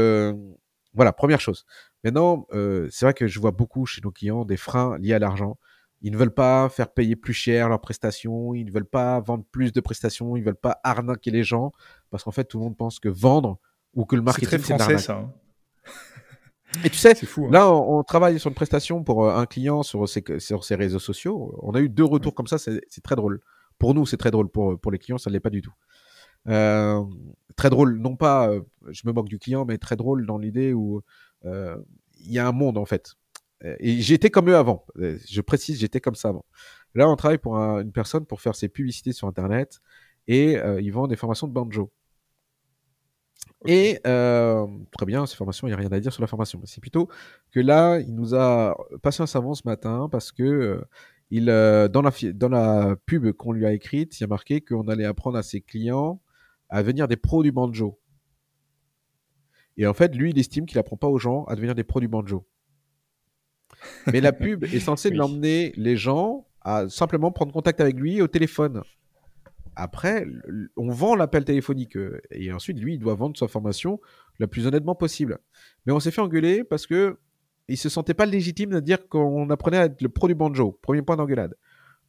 voilà, 0.93 1.13
première 1.13 1.41
chose. 1.41 1.65
Maintenant, 2.03 2.47
c'est 2.51 3.05
vrai 3.05 3.13
que 3.13 3.27
je 3.27 3.39
vois 3.39 3.51
beaucoup 3.51 3.85
chez 3.85 4.01
nos 4.01 4.11
clients 4.11 4.45
des 4.45 4.57
freins 4.57 4.97
liés 4.97 5.13
à 5.13 5.19
l'argent. 5.19 5.57
Ils 6.03 6.11
ne 6.11 6.17
veulent 6.17 6.33
pas 6.33 6.67
faire 6.67 6.91
payer 6.91 7.15
plus 7.15 7.33
cher 7.33 7.69
leurs 7.69 7.79
prestations, 7.79 8.53
ils 8.53 8.65
ne 8.65 8.71
veulent 8.71 8.85
pas 8.85 9.21
vendre 9.21 9.45
plus 9.51 9.71
de 9.71 9.79
prestations, 9.79 10.35
ils 10.35 10.41
ne 10.41 10.45
veulent 10.45 10.55
pas 10.55 10.79
arnaquer 10.83 11.31
les 11.31 11.43
gens, 11.43 11.71
parce 12.09 12.25
qu'en 12.25 12.31
fait, 12.31 12.43
tout 12.43 12.57
le 12.57 12.65
monde 12.65 12.77
pense 12.77 12.99
que 12.99 13.07
vendre 13.07 13.57
ou 13.93 14.05
que 14.05 14.17
le 14.17 14.21
marketing, 14.21 14.59
c'est 14.59 14.77
très 14.77 14.77
français, 14.77 14.97
ça. 14.97 15.13
Hein. 15.13 15.33
Et 16.83 16.89
tu 16.89 16.97
sais, 16.97 17.15
fou, 17.15 17.45
hein. 17.45 17.51
là, 17.51 17.71
on, 17.71 18.03
travaille 18.03 18.37
sur 18.37 18.49
une 18.49 18.55
prestation 18.55 19.03
pour 19.03 19.25
euh, 19.25 19.35
un 19.35 19.45
client 19.45 19.81
sur 19.81 20.09
ses, 20.09 20.23
sur 20.39 20.65
ses 20.65 20.75
réseaux 20.75 20.99
sociaux. 20.99 21.57
On 21.61 21.73
a 21.73 21.79
eu 21.79 21.87
deux 21.87 22.03
retours 22.03 22.35
comme 22.35 22.47
ça, 22.47 22.57
c'est 22.57 22.81
très 23.01 23.15
drôle. 23.15 23.39
Pour 23.79 23.93
nous, 23.93 24.05
c'est 24.05 24.17
très 24.17 24.31
drôle. 24.31 24.49
Pour, 24.49 24.77
pour 24.79 24.91
les 24.91 24.97
clients, 24.97 25.17
ça 25.17 25.29
ne 25.29 25.33
l'est 25.33 25.39
pas 25.39 25.51
du 25.51 25.61
tout. 25.61 25.73
Euh, 26.49 27.01
très 27.55 27.69
drôle, 27.69 27.97
non 27.99 28.17
pas, 28.17 28.49
euh, 28.49 28.61
je 28.89 29.03
me 29.05 29.13
moque 29.13 29.29
du 29.29 29.39
client, 29.39 29.63
mais 29.63 29.77
très 29.77 29.95
drôle 29.95 30.25
dans 30.25 30.37
l'idée 30.37 30.73
où 30.73 31.01
il 31.45 32.31
y 32.31 32.39
a 32.39 32.47
un 32.47 32.51
monde, 32.51 32.77
en 32.77 32.85
fait. 32.85 33.15
Et 33.79 34.01
j'étais 34.01 34.29
comme 34.29 34.49
eux 34.49 34.57
avant. 34.57 34.85
Je 34.95 35.41
précise, 35.41 35.79
j'étais 35.79 36.01
comme 36.01 36.15
ça 36.15 36.29
avant. 36.29 36.45
Là, 36.95 37.09
on 37.09 37.15
travaille 37.15 37.37
pour 37.37 37.55
une 37.55 37.91
personne 37.91 38.25
pour 38.25 38.41
faire 38.41 38.55
ses 38.55 38.69
publicités 38.69 39.13
sur 39.13 39.27
Internet 39.27 39.79
et 40.27 40.57
euh, 40.57 40.81
ils 40.81 40.91
vendent 40.91 41.09
des 41.09 41.15
formations 41.15 41.47
de 41.47 41.53
banjo. 41.53 41.91
Et 43.65 43.99
euh, 44.05 44.67
très 44.91 45.05
bien, 45.05 45.25
ces 45.25 45.35
formations, 45.35 45.67
il 45.67 45.71
n'y 45.71 45.75
a 45.75 45.77
rien 45.77 45.91
à 45.91 45.99
dire 45.99 46.11
sur 46.11 46.21
la 46.21 46.27
formation. 46.27 46.61
C'est 46.65 46.81
plutôt 46.81 47.07
que 47.51 47.59
là, 47.59 47.99
il 47.99 48.13
nous 48.13 48.35
a 48.35 48.75
passé 49.01 49.23
un 49.23 49.27
savon 49.27 49.53
ce 49.53 49.63
matin 49.65 50.09
parce 50.11 50.31
que 50.31 50.43
euh, 50.43 50.81
il, 51.31 51.45
dans, 51.45 52.01
la, 52.01 52.11
dans 52.33 52.49
la 52.49 52.95
pub 53.05 53.31
qu'on 53.31 53.53
lui 53.53 53.65
a 53.65 53.73
écrite, 53.73 54.19
il 54.19 54.21
y 54.21 54.25
a 54.25 54.27
marqué 54.27 54.61
qu'on 54.61 54.87
allait 54.87 55.05
apprendre 55.05 55.37
à 55.37 55.43
ses 55.43 55.61
clients 55.61 56.21
à 56.69 56.81
devenir 56.81 57.07
des 57.07 57.17
pros 57.17 57.41
du 57.41 57.51
banjo. 57.51 57.99
Et 59.77 59.87
en 59.87 59.93
fait, 59.93 60.15
lui, 60.15 60.29
il 60.31 60.39
estime 60.39 60.65
qu'il 60.65 60.77
n'apprend 60.77 60.97
pas 60.97 61.07
aux 61.07 61.17
gens 61.17 61.45
à 61.45 61.55
devenir 61.55 61.73
des 61.73 61.83
pros 61.83 61.99
du 61.99 62.07
banjo. 62.07 62.45
Mais 64.11 64.21
la 64.21 64.33
pub 64.33 64.63
est 64.63 64.79
censée 64.79 65.09
l'emmener 65.09 65.73
les 65.75 65.97
gens 65.97 66.47
à 66.61 66.87
simplement 66.89 67.31
prendre 67.31 67.51
contact 67.51 67.81
avec 67.81 67.95
lui 67.95 68.21
au 68.21 68.27
téléphone. 68.27 68.81
Après, 69.75 70.25
on 70.77 70.89
vend 70.89 71.15
l'appel 71.15 71.45
téléphonique 71.45 71.97
euh, 71.97 72.21
et 72.31 72.51
ensuite 72.53 72.79
lui, 72.79 72.93
il 72.93 72.99
doit 72.99 73.15
vendre 73.15 73.37
sa 73.37 73.47
formation 73.47 73.99
la 74.39 74.47
plus 74.47 74.67
honnêtement 74.67 74.95
possible. 74.95 75.39
Mais 75.85 75.93
on 75.93 75.99
s'est 75.99 76.11
fait 76.11 76.21
engueuler 76.21 76.63
parce 76.63 76.85
que 76.85 77.17
il 77.67 77.77
se 77.77 77.89
sentait 77.89 78.13
pas 78.13 78.25
légitime 78.25 78.71
de 78.71 78.79
dire 78.79 79.07
qu'on 79.07 79.49
apprenait 79.49 79.77
à 79.77 79.85
être 79.85 80.01
le 80.01 80.09
pro 80.09 80.27
du 80.27 80.35
banjo. 80.35 80.77
Premier 80.81 81.01
point 81.01 81.15
d'engueulade. 81.15 81.55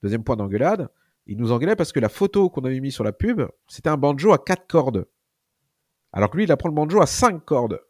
Deuxième 0.03 0.25
point 0.25 0.37
d'engueulade, 0.37 0.89
il 1.27 1.39
nous 1.39 1.53
engueulait 1.53 1.77
parce 1.77 1.93
que 1.93 2.01
la 2.01 2.09
photo 2.09 2.51
qu'on 2.51 2.65
avait 2.65 2.81
mise 2.81 2.93
sur 2.93 3.05
la 3.05 3.13
pub, 3.13 3.43
c'était 3.69 3.89
un 3.89 3.97
banjo 3.97 4.33
à 4.33 4.39
quatre 4.39 4.67
cordes. 4.67 5.07
Alors 6.13 6.31
que 6.31 6.37
lui, 6.37 6.45
il 6.45 6.53
apprend 6.53 6.69
le 6.69 6.75
banjo 6.75 7.01
à 7.01 7.07
cinq 7.07 7.45
cordes. 7.45 7.81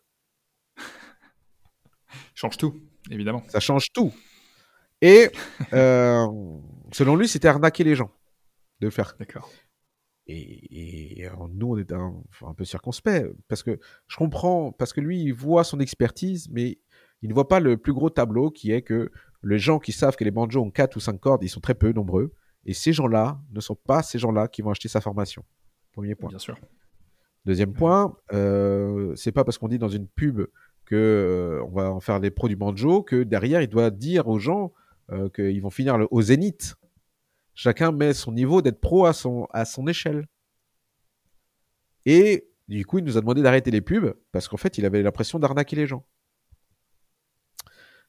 Change 2.35 2.59
tout 2.59 2.81
évidemment. 3.11 3.43
Ça 3.49 3.61
change 3.61 3.93
tout. 3.93 4.12
Et 5.01 5.29
euh, 5.73 6.27
selon 6.93 7.17
lui, 7.17 7.29
c'était 7.29 7.49
arnaquer 7.49 7.85
les 7.85 7.95
gens 7.95 8.11
de 8.81 8.90
faire. 8.90 9.14
D'accord. 9.19 9.51
Et, 10.27 11.29
nous, 11.51 11.73
on 11.73 11.79
est 11.79 11.93
un, 11.93 12.14
peu 12.57 12.64
circonspect 12.64 13.29
parce 13.49 13.62
que 13.62 13.79
je 14.07 14.17
comprends, 14.17 14.73
parce 14.73 14.93
que 14.93 15.01
lui, 15.01 15.23
il 15.23 15.33
voit 15.33 15.64
son 15.64 15.81
expertise, 15.81 16.49
mais 16.51 16.79
il 17.21 17.29
ne 17.29 17.35
voit 17.35 17.49
pas 17.49 17.61
le 17.61 17.77
plus 17.77 17.93
gros 17.93 18.11
tableau 18.11 18.51
qui 18.51 18.73
est 18.73 18.83
que 18.83 19.11
les 19.43 19.59
gens 19.59 19.79
qui 19.79 19.93
savent 19.93 20.17
que 20.17 20.25
les 20.25 20.31
banjos 20.31 20.62
ont 20.62 20.71
4 20.71 20.97
ou 20.97 21.01
5 21.01 21.21
cordes, 21.21 21.43
ils 21.43 21.51
sont 21.51 21.61
très 21.61 21.75
peu 21.75 21.93
nombreux. 21.93 22.33
Et 22.64 22.73
ces 22.73 22.95
gens-là 22.95 23.38
ne 23.51 23.61
sont 23.61 23.75
pas 23.75 24.03
ces 24.03 24.19
gens-là 24.19 24.49
qui 24.49 24.62
vont 24.62 24.71
acheter 24.71 24.88
sa 24.88 25.03
formation. 25.03 25.45
Premier 25.93 26.14
point. 26.14 26.31
Bien 26.31 26.38
sûr. 26.38 26.59
Deuxième 27.45 27.75
point, 27.75 28.17
euh, 28.33 29.14
c'est 29.17 29.33
pas 29.33 29.45
parce 29.45 29.59
qu'on 29.59 29.69
dit 29.69 29.79
dans 29.79 29.88
une 29.88 30.09
pub 30.09 30.40
que 30.85 30.94
euh, 30.94 31.64
on 31.64 31.70
va 31.70 31.90
en 31.90 32.01
faire 32.01 32.20
des 32.20 32.31
pros 32.31 32.49
du 32.49 32.57
banjo, 32.57 33.03
que 33.03 33.23
derrière 33.23 33.62
il 33.62 33.68
doit 33.68 33.90
dire 33.90 34.29
aux 34.29 34.38
gens 34.38 34.73
euh, 35.13 35.29
qu'ils 35.29 35.61
vont 35.61 35.71
finir 35.71 35.98
le, 35.98 36.06
au 36.11 36.23
zénith. 36.23 36.75
Chacun 37.54 37.92
met 37.92 38.15
son 38.15 38.33
niveau 38.33 38.63
d'être 38.63 38.81
pro 38.81 39.06
à 39.06 39.13
son, 39.13 39.46
échelle. 39.87 40.27
Et 42.04 42.48
du 42.69 42.85
coup, 42.85 42.98
il 42.98 43.04
nous 43.04 43.17
a 43.17 43.21
demandé 43.21 43.42
d'arrêter 43.42 43.71
les 43.71 43.81
pubs 43.81 44.15
parce 44.33 44.48
qu'en 44.48 44.56
fait, 44.56 44.77
il 44.79 44.85
avait 44.85 45.02
l'impression 45.02 45.38
d'arnaquer 45.38 45.77
les 45.77 45.87
gens. 45.87 46.04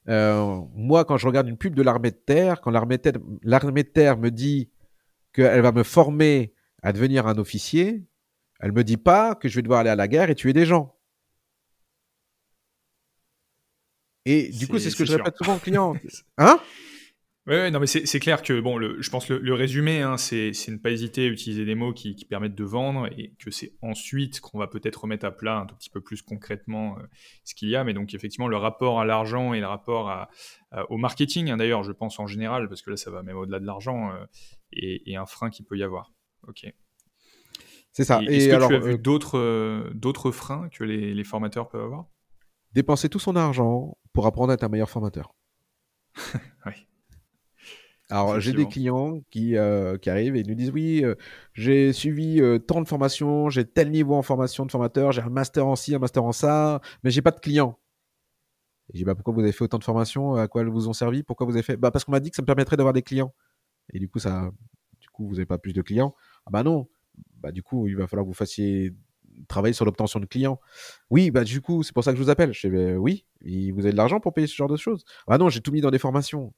Euh, 0.08 0.60
moi, 0.74 1.04
quand 1.04 1.16
je 1.16 1.26
regarde 1.26 1.48
une 1.48 1.56
pub 1.56 1.74
de 1.74 1.82
l'armée 1.82 2.10
de 2.10 2.16
terre, 2.16 2.60
quand 2.60 2.70
l'armée 2.70 2.98
de 2.98 3.82
terre 3.82 4.18
me 4.18 4.30
dit 4.30 4.70
qu'elle 5.32 5.62
va 5.62 5.72
me 5.72 5.82
former 5.84 6.52
à 6.82 6.92
devenir 6.92 7.26
un 7.26 7.38
officier, 7.38 8.04
elle 8.58 8.72
me 8.72 8.82
dit 8.82 8.96
pas 8.96 9.34
que 9.34 9.48
je 9.48 9.56
vais 9.56 9.62
devoir 9.62 9.80
aller 9.80 9.90
à 9.90 9.96
la 9.96 10.08
guerre 10.08 10.30
et 10.30 10.34
tuer 10.34 10.52
des 10.52 10.66
gens. 10.66 10.95
Et 14.26 14.50
du 14.50 14.68
coup, 14.68 14.78
c'est 14.78 14.90
ce 14.90 14.96
que 14.96 15.04
je 15.04 15.12
sûr. 15.12 15.18
répète 15.18 15.36
souvent 15.38 15.56
aux 15.56 15.60
clients. 15.60 15.94
Hein 16.38 16.60
Ouais, 17.46 17.70
non, 17.70 17.78
mais 17.78 17.86
c'est 17.86 18.18
clair 18.18 18.42
que 18.42 18.58
bon, 18.58 18.76
le, 18.76 19.00
je 19.00 19.08
pense 19.08 19.28
le, 19.28 19.38
le 19.38 19.54
résumé, 19.54 20.02
hein, 20.02 20.16
c'est 20.16 20.50
ne 20.66 20.78
pas 20.78 20.90
hésiter 20.90 21.26
à 21.26 21.28
utiliser 21.28 21.64
des 21.64 21.76
mots 21.76 21.92
qui, 21.92 22.16
qui 22.16 22.24
permettent 22.24 22.56
de 22.56 22.64
vendre 22.64 23.06
et 23.16 23.34
que 23.38 23.52
c'est 23.52 23.72
ensuite 23.82 24.40
qu'on 24.40 24.58
va 24.58 24.66
peut-être 24.66 25.02
remettre 25.02 25.26
à 25.26 25.30
plat 25.30 25.58
un 25.58 25.66
tout 25.66 25.76
petit 25.76 25.88
peu 25.88 26.00
plus 26.00 26.22
concrètement 26.22 26.98
euh, 26.98 27.02
ce 27.44 27.54
qu'il 27.54 27.68
y 27.68 27.76
a. 27.76 27.84
Mais 27.84 27.94
donc, 27.94 28.14
effectivement, 28.14 28.48
le 28.48 28.56
rapport 28.56 29.00
à 29.00 29.04
l'argent 29.04 29.54
et 29.54 29.60
le 29.60 29.66
rapport 29.66 30.10
à, 30.10 30.28
au 30.90 30.96
marketing, 30.96 31.50
hein, 31.50 31.56
d'ailleurs, 31.56 31.84
je 31.84 31.92
pense 31.92 32.18
en 32.18 32.26
général, 32.26 32.68
parce 32.68 32.82
que 32.82 32.90
là, 32.90 32.96
ça 32.96 33.12
va 33.12 33.22
même 33.22 33.36
au-delà 33.36 33.60
de 33.60 33.66
l'argent, 33.66 34.10
euh, 34.10 34.24
et, 34.72 35.08
et, 35.12 35.14
un 35.14 35.26
frein 35.26 35.48
qu'il 35.48 35.66
peut 35.66 35.78
y 35.78 35.84
avoir. 35.84 36.12
Ok. 36.48 36.66
C'est 37.92 38.04
ça. 38.04 38.20
Est-ce 38.22 38.48
que 38.48 38.54
alors, 38.54 38.70
tu 38.70 38.74
as 38.74 38.80
vu 38.80 38.94
euh, 38.94 38.98
d'autres 38.98 39.92
d'autres 39.94 40.32
freins 40.32 40.68
que 40.70 40.82
les, 40.82 41.14
les 41.14 41.24
formateurs 41.24 41.68
peuvent 41.68 41.84
avoir? 41.84 42.06
Dépenser 42.72 43.08
tout 43.08 43.20
son 43.20 43.36
argent 43.36 43.96
pour 44.16 44.26
apprendre 44.26 44.50
à 44.50 44.54
être 44.54 44.64
un 44.64 44.68
meilleur 44.68 44.88
formateur. 44.88 45.34
oui. 46.66 46.72
Alors, 48.08 48.40
j'ai 48.40 48.54
des 48.54 48.66
clients 48.66 49.20
qui, 49.30 49.58
euh, 49.58 49.98
qui 49.98 50.08
arrivent 50.08 50.36
et 50.36 50.42
nous 50.42 50.54
disent 50.54 50.70
Oui, 50.70 51.04
euh, 51.04 51.16
j'ai 51.52 51.92
suivi 51.92 52.40
euh, 52.40 52.58
tant 52.58 52.80
de 52.80 52.88
formations, 52.88 53.50
j'ai 53.50 53.66
tel 53.66 53.90
niveau 53.90 54.14
en 54.14 54.22
formation 54.22 54.64
de 54.64 54.70
formateur, 54.70 55.12
j'ai 55.12 55.20
un 55.20 55.28
master 55.28 55.66
en 55.66 55.76
ci, 55.76 55.94
un 55.94 55.98
master 55.98 56.24
en 56.24 56.32
ça, 56.32 56.80
mais 57.04 57.10
j'ai 57.10 57.20
pas 57.20 57.30
de 57.30 57.40
clients. 57.40 57.78
Et 58.88 58.92
je 58.94 58.98
dis 59.00 59.04
bah, 59.04 59.14
Pourquoi 59.14 59.34
vous 59.34 59.40
avez 59.40 59.52
fait 59.52 59.64
autant 59.64 59.78
de 59.78 59.84
formations? 59.84 60.36
À 60.36 60.48
quoi 60.48 60.62
elles 60.62 60.68
vous 60.68 60.88
ont 60.88 60.94
servi? 60.94 61.22
Pourquoi 61.22 61.46
vous 61.46 61.52
avez 61.52 61.62
fait? 61.62 61.76
Bah, 61.76 61.90
Parce 61.90 62.06
qu'on 62.06 62.12
m'a 62.12 62.20
dit 62.20 62.30
que 62.30 62.36
ça 62.36 62.42
me 62.42 62.46
permettrait 62.46 62.78
d'avoir 62.78 62.94
des 62.94 63.02
clients. 63.02 63.34
Et 63.92 63.98
du 63.98 64.08
coup, 64.08 64.18
ça, 64.18 64.50
du 64.98 65.10
coup 65.10 65.28
vous 65.28 65.34
n'avez 65.34 65.46
pas 65.46 65.58
plus 65.58 65.74
de 65.74 65.82
clients? 65.82 66.14
Ah 66.46 66.50
bah 66.52 66.62
non 66.62 66.88
bah, 67.34 67.52
Du 67.52 67.62
coup, 67.62 67.86
il 67.86 67.96
va 67.96 68.06
falloir 68.06 68.24
que 68.24 68.30
vous 68.30 68.34
fassiez 68.34 68.94
travailler 69.48 69.74
sur 69.74 69.84
l'obtention 69.84 70.20
de 70.20 70.26
clients. 70.26 70.60
Oui, 71.10 71.30
bah 71.30 71.44
du 71.44 71.60
coup, 71.60 71.82
c'est 71.82 71.92
pour 71.92 72.04
ça 72.04 72.12
que 72.12 72.18
je 72.18 72.22
vous 72.22 72.30
appelle. 72.30 72.52
Je 72.52 72.68
dis 72.68 72.74
bah, 72.74 72.98
Oui, 72.98 73.26
vous 73.72 73.80
avez 73.80 73.92
de 73.92 73.96
l'argent 73.96 74.20
pour 74.20 74.32
payer 74.34 74.46
ce 74.46 74.54
genre 74.54 74.68
de 74.68 74.76
choses 74.76 75.04
Ah 75.26 75.38
non, 75.38 75.48
j'ai 75.48 75.60
tout 75.60 75.72
mis 75.72 75.80
dans 75.80 75.90
des 75.90 75.98
formations. 75.98 76.52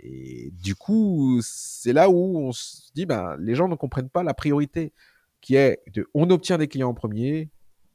Et 0.00 0.50
du 0.52 0.74
coup, 0.74 1.40
c'est 1.42 1.92
là 1.92 2.10
où 2.10 2.38
on 2.38 2.52
se 2.52 2.92
dit, 2.94 3.06
ben, 3.06 3.36
les 3.38 3.54
gens 3.54 3.68
ne 3.68 3.74
comprennent 3.74 4.10
pas 4.10 4.22
la 4.22 4.34
priorité 4.34 4.92
qui 5.40 5.54
est 5.56 5.82
de, 5.94 6.06
on 6.14 6.28
obtient 6.30 6.58
des 6.58 6.68
clients 6.68 6.88
en 6.90 6.94
premier 6.94 7.50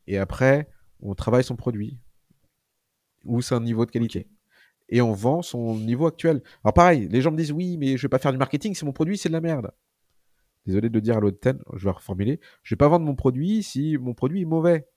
et 0.08 0.18
après, 0.18 0.70
on 1.02 1.16
travaille 1.16 1.44
son 1.44 1.56
produit 1.56 2.00
ou 3.26 3.42
c'est 3.42 3.56
un 3.56 3.60
niveau 3.60 3.86
de 3.86 3.92
qualité. 3.92 4.28
Et 4.90 5.02
on 5.02 5.14
vend 5.14 5.42
son 5.42 5.76
niveau 5.78 6.08
actuel. 6.08 6.42
Alors 6.64 6.74
pareil, 6.74 7.08
les 7.10 7.22
gens 7.22 7.32
me 7.32 7.38
disent, 7.38 7.52
oui, 7.52 7.78
mais 7.78 7.98
je 7.98 8.02
vais 8.02 8.10
pas 8.10 8.20
faire 8.20 8.32
du 8.32 8.38
marketing 8.38 8.76
si 8.76 8.86
mon 8.86 8.92
produit, 8.92 9.18
c'est 9.18 9.30
de 9.30 9.34
la 9.34 9.42
merde. 9.42 9.72
Désolé 10.66 10.90
de 10.90 11.00
dire 11.00 11.18
à 11.18 11.20
l'autre 11.20 11.40
thème, 11.40 11.62
je 11.76 11.86
vais 11.86 11.92
reformuler. 11.92 12.40
Je 12.64 12.76
vais 12.76 12.78
pas 12.78 12.88
vendre 12.88 13.06
mon 13.06 13.16
produit 13.16 13.64
si 13.64 13.98
mon 13.98 14.14
produit 14.14 14.42
est 14.42 14.46
mauvais. 14.46 14.88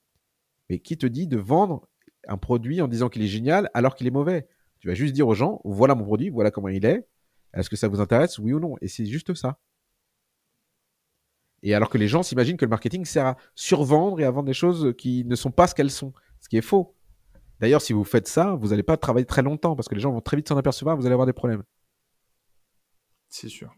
Mais 0.69 0.79
qui 0.79 0.97
te 0.99 1.07
dit 1.07 1.27
de 1.27 1.39
vendre 1.39 1.89
un 2.27 2.37
produit 2.37 2.81
en 2.81 2.89
disant 2.89 3.09
qu'il 3.09 3.23
est 3.23 3.29
génial 3.29 3.71
alors 3.75 3.95
qu'il 3.95 4.07
est 4.07 4.11
mauvais? 4.11 4.49
Tu 4.81 4.89
vas 4.89 4.95
juste 4.95 5.15
dire 5.15 5.27
aux 5.27 5.35
gens, 5.35 5.61
voilà 5.65 5.95
mon 5.95 6.05
produit, 6.05 6.31
voilà 6.31 6.51
comment 6.51 6.69
il 6.69 6.85
est. 6.85 7.09
Est-ce 7.55 7.71
que 7.71 7.77
ça 7.77 7.89
vous 7.89 8.01
intéresse, 8.01 8.39
oui 8.39 8.53
ou 8.53 8.61
non? 8.61 8.77
Et 8.81 8.89
c'est 8.89 9.07
juste 9.07 9.35
ça. 9.35 9.59
Et 11.62 11.75
alors 11.75 11.89
que 11.89 11.97
les 11.97 12.09
gens 12.09 12.23
s'imaginent 12.23 12.59
que 12.59 12.65
le 12.67 12.71
marketing 12.71 13.07
sert 13.07 13.27
à 13.27 13.37
survendre 13.55 14.21
et 14.21 14.25
à 14.25 14.31
vendre 14.31 14.47
des 14.47 14.55
choses 14.55 14.93
qui 14.99 15.25
ne 15.25 15.35
sont 15.35 15.51
pas 15.51 15.67
ce 15.67 15.75
qu'elles 15.75 15.91
sont, 15.91 16.12
ce 16.41 16.49
qui 16.51 16.59
est 16.59 16.62
faux. 16.62 16.95
D'ailleurs, 17.61 17.81
si 17.81 17.95
vous 17.95 18.05
faites 18.05 18.29
ça, 18.29 18.55
vous 18.55 18.69
n'allez 18.69 18.83
pas 18.83 18.99
travailler 18.99 19.25
très 19.25 19.41
longtemps 19.41 19.75
parce 19.75 19.89
que 19.89 19.95
les 19.95 20.01
gens 20.01 20.12
vont 20.12 20.21
très 20.21 20.37
vite 20.37 20.49
s'en 20.49 20.59
apercevoir, 20.59 20.97
vous 20.97 21.07
allez 21.07 21.15
avoir 21.15 21.27
des 21.27 21.33
problèmes. 21.33 21.62
C'est 23.31 23.49
sûr. 23.49 23.75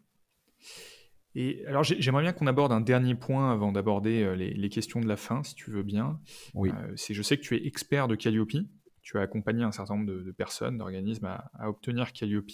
Et 1.39 1.67
alors, 1.67 1.85
j'aimerais 1.85 2.23
bien 2.23 2.33
qu'on 2.33 2.47
aborde 2.47 2.73
un 2.73 2.81
dernier 2.81 3.15
point 3.15 3.53
avant 3.53 3.71
d'aborder 3.71 4.23
euh, 4.23 4.35
les, 4.35 4.69
questions 4.71 5.01
de 5.01 5.07
la 5.07 5.19
fin, 5.19 5.43
si 5.43 5.55
tu 5.55 5.71
veux 5.71 5.83
bien. 5.83 6.19
Oui. 6.55 6.71
Euh, 6.71 6.93
c'est, 6.97 7.13
je 7.13 7.21
sais 7.21 7.37
que 7.37 7.43
tu 7.43 7.55
es 7.55 7.67
expert 7.67 8.09
de 8.09 8.17
Calliope 8.17 8.57
tu 9.03 9.19
as 9.19 9.21
accompagné 9.21 9.63
un 9.63 9.71
certain 9.71 9.95
nombre 9.95 10.11
de, 10.11 10.33
personnes, 10.33 10.79
d'organismes 10.79 11.27
à, 11.27 11.69
obtenir 11.69 12.13
Calliope. 12.13 12.51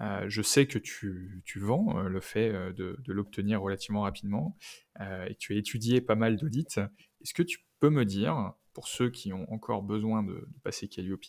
Euh, 0.00 0.24
je 0.26 0.40
sais 0.40 0.66
que 0.66 0.78
tu, 0.78 1.42
vends 1.56 2.00
le 2.00 2.20
fait 2.22 2.50
de, 2.72 2.96
l'obtenir 3.08 3.60
relativement 3.60 4.00
rapidement 4.00 4.56
et 4.98 5.34
tu 5.34 5.52
as 5.52 5.56
étudié 5.56 6.00
pas 6.00 6.14
mal 6.14 6.38
d'audits. 6.38 6.78
Est-ce 7.20 7.34
que 7.34 7.42
tu 7.42 7.58
peux 7.78 7.90
me 7.90 8.06
dire, 8.06 8.54
pour 8.72 8.88
ceux 8.88 9.10
qui 9.10 9.34
ont 9.34 9.52
encore 9.52 9.82
besoin 9.82 10.22
de, 10.22 10.48
passer 10.64 10.88
Calliope, 10.88 11.26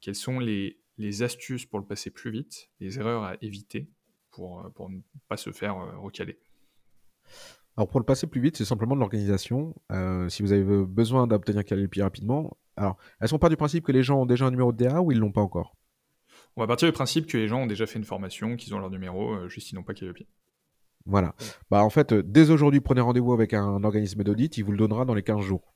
quelles 0.00 0.14
sont 0.14 0.38
les, 0.38 0.78
astuces 1.20 1.66
pour 1.66 1.78
le 1.78 1.84
passer 1.84 2.10
plus 2.10 2.30
vite, 2.30 2.70
les 2.80 2.98
erreurs 2.98 3.22
à 3.22 3.36
éviter? 3.42 3.90
Pour, 4.32 4.68
pour 4.74 4.90
ne 4.90 4.98
pas 5.28 5.36
se 5.36 5.52
faire 5.52 5.76
recaler 6.00 6.38
alors 7.78 7.88
pour 7.88 8.00
le 8.00 8.04
passer 8.04 8.26
plus 8.26 8.42
vite, 8.42 8.58
c'est 8.58 8.66
simplement 8.66 8.94
de 8.94 9.00
l'organisation. 9.00 9.74
si 10.28 10.42
vous 10.42 10.52
avez 10.52 10.84
besoin 10.84 11.26
d'obtenir 11.26 11.64
Calliope 11.64 11.94
rapidement, 12.00 12.58
alors, 12.76 12.96
elles 13.20 13.28
sont 13.28 13.38
pas 13.38 13.48
du 13.48 13.56
principe 13.56 13.84
que 13.84 13.92
les 13.92 14.02
gens 14.02 14.20
ont 14.20 14.26
déjà 14.26 14.46
un 14.46 14.50
numéro 14.50 14.72
de 14.72 14.84
DA 14.84 15.02
ou 15.02 15.12
ils 15.12 15.18
l'ont 15.18 15.32
pas 15.32 15.40
encore? 15.40 15.76
On 16.56 16.62
va 16.62 16.66
partir 16.66 16.88
du 16.88 16.92
principe 16.92 17.26
que 17.26 17.36
les 17.36 17.48
gens 17.48 17.62
ont 17.62 17.66
déjà 17.66 17.86
fait 17.86 17.98
une 17.98 18.04
formation, 18.04 18.56
qu'ils 18.56 18.74
ont 18.74 18.78
leur 18.78 18.90
numéro, 18.90 19.34
euh, 19.34 19.48
juste 19.48 19.70
ils 19.70 19.74
n'ont 19.74 19.82
pas 19.82 19.94
Calliope. 19.94 20.18
Voilà. 21.04 21.34
Bah 21.70 21.82
en 21.82 21.90
fait, 21.90 22.12
euh, 22.12 22.22
dès 22.22 22.50
aujourd'hui, 22.50 22.80
prenez 22.80 23.00
rendez-vous 23.00 23.32
avec 23.32 23.54
un 23.54 23.82
organisme 23.84 24.22
d'audit, 24.22 24.56
il 24.56 24.64
vous 24.64 24.72
le 24.72 24.78
donnera 24.78 25.04
dans 25.04 25.14
les 25.14 25.22
15 25.22 25.40
jours. 25.40 25.74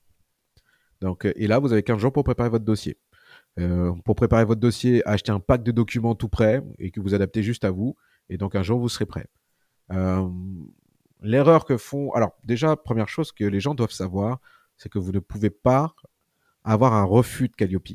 Donc, 1.01 1.27
euh, 1.27 1.33
et 1.37 1.47
là, 1.47 1.59
vous 1.59 1.73
avez 1.73 1.83
15 1.83 1.99
jours 1.99 2.13
pour 2.13 2.25
préparer 2.25 2.49
votre 2.49 2.65
dossier. 2.65 2.99
pour 4.05 4.15
préparer 4.15 4.45
votre 4.45 4.61
dossier, 4.61 5.07
achetez 5.09 5.33
un 5.33 5.41
pack 5.41 5.63
de 5.63 5.73
documents 5.73 6.15
tout 6.15 6.29
prêt 6.29 6.63
et 6.79 6.91
que 6.91 7.01
vous 7.01 7.15
adaptez 7.15 7.43
juste 7.43 7.65
à 7.65 7.71
vous. 7.71 7.97
Et 8.29 8.39
donc 8.39 8.55
un 8.55 8.63
jour, 8.63 8.79
vous 8.79 8.89
serez 8.89 9.07
prêt. 9.07 9.27
L'erreur 11.23 11.65
que 11.65 11.77
font... 11.77 12.13
Alors 12.13 12.37
déjà, 12.45 12.77
première 12.77 13.09
chose 13.09 13.33
que 13.33 13.45
les 13.45 13.61
gens 13.61 13.75
doivent 13.75 13.91
savoir, 13.91 14.41
c'est 14.77 14.89
que 14.89 14.99
vous 14.99 15.13
ne 15.13 15.19
pouvez 15.19 15.51
pas 15.51 15.95
avoir 16.65 16.93
un 16.93 17.05
refus 17.05 17.49
de 17.49 17.55
Calliope. 17.55 17.89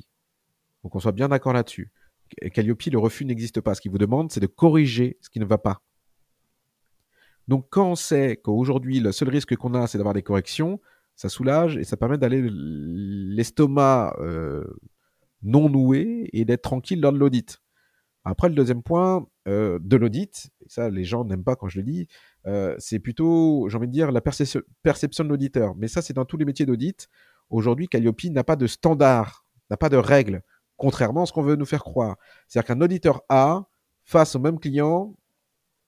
Donc 0.84 0.96
on 0.96 1.00
soit 1.00 1.12
bien 1.12 1.30
d'accord 1.30 1.54
là-dessus. 1.54 1.92
Calliope, 2.54 2.84
le 2.84 2.98
refus 2.98 3.26
n'existe 3.26 3.62
pas. 3.62 3.76
Ce 3.76 3.82
qu'il 3.82 3.92
vous 3.92 3.98
demande, 3.98 4.32
c'est 4.32 4.40
de 4.40 4.48
corriger 4.48 5.18
ce 5.22 5.30
qui 5.30 5.40
ne 5.40 5.46
va 5.46 5.58
pas. 5.58 5.82
Donc 7.48 7.68
quand 7.70 7.92
on 7.92 7.96
sait 7.96 8.38
qu'aujourd'hui, 8.38 9.00
le 9.00 9.12
seul 9.12 9.30
risque 9.30 9.56
qu'on 9.56 9.74
a, 9.74 9.88
c'est 9.88 9.98
d'avoir 9.98 10.14
des 10.14 10.24
corrections, 10.24 10.80
ça 11.16 11.28
soulage 11.30 11.78
et 11.78 11.84
ça 11.84 11.98
permet 11.98 12.18
d'aller 12.18 12.48
l'estomac 12.50 14.16
euh, 14.20 14.64
non 15.44 15.70
noué 15.70 16.30
et 16.34 16.46
d'être 16.46 16.62
tranquille 16.62 17.02
lors 17.02 17.12
de 17.12 17.18
l'audit. 17.18 17.62
Après, 18.24 18.50
le 18.50 18.56
deuxième 18.56 18.84
point 18.84 19.26
euh, 19.48 19.80
de 19.82 19.98
l'audit, 19.98 20.52
et 20.64 20.70
ça 20.70 20.90
les 20.90 21.04
gens 21.04 21.26
n'aiment 21.26 21.44
pas 21.44 21.56
quand 21.56 21.68
je 21.68 21.80
le 21.80 21.84
dis, 21.84 22.08
euh, 22.46 22.76
c'est 22.78 23.00
plutôt, 23.00 23.68
j'ai 23.70 23.78
envie 23.78 23.88
de 23.88 23.92
dire, 23.92 24.12
la 24.12 24.22
perception 24.22 25.24
de 25.24 25.30
l'auditeur. 25.30 25.74
Mais 25.76 25.88
ça, 25.88 26.02
c'est 26.02 26.14
dans 26.14 26.26
tous 26.26 26.38
les 26.38 26.46
métiers 26.46 26.66
d'audit. 26.66 27.10
Aujourd'hui, 27.50 27.88
Calliope 27.88 28.24
n'a 28.26 28.44
pas 28.44 28.56
de 28.56 28.68
standard, 28.68 29.46
n'a 29.70 29.78
pas 29.78 29.90
de 29.90 29.98
règles, 29.98 30.44
contrairement 30.78 31.24
à 31.24 31.26
ce 31.26 31.34
qu'on 31.34 31.42
veut 31.42 31.56
nous 31.56 31.66
faire 31.66 31.84
croire. 31.84 32.18
C'est-à-dire 32.48 32.68
qu'un 32.68 32.82
auditeur 32.82 33.22
A, 33.30 33.66
face 34.04 34.36
au 34.36 34.40
même 34.40 34.60
client, 34.60 35.16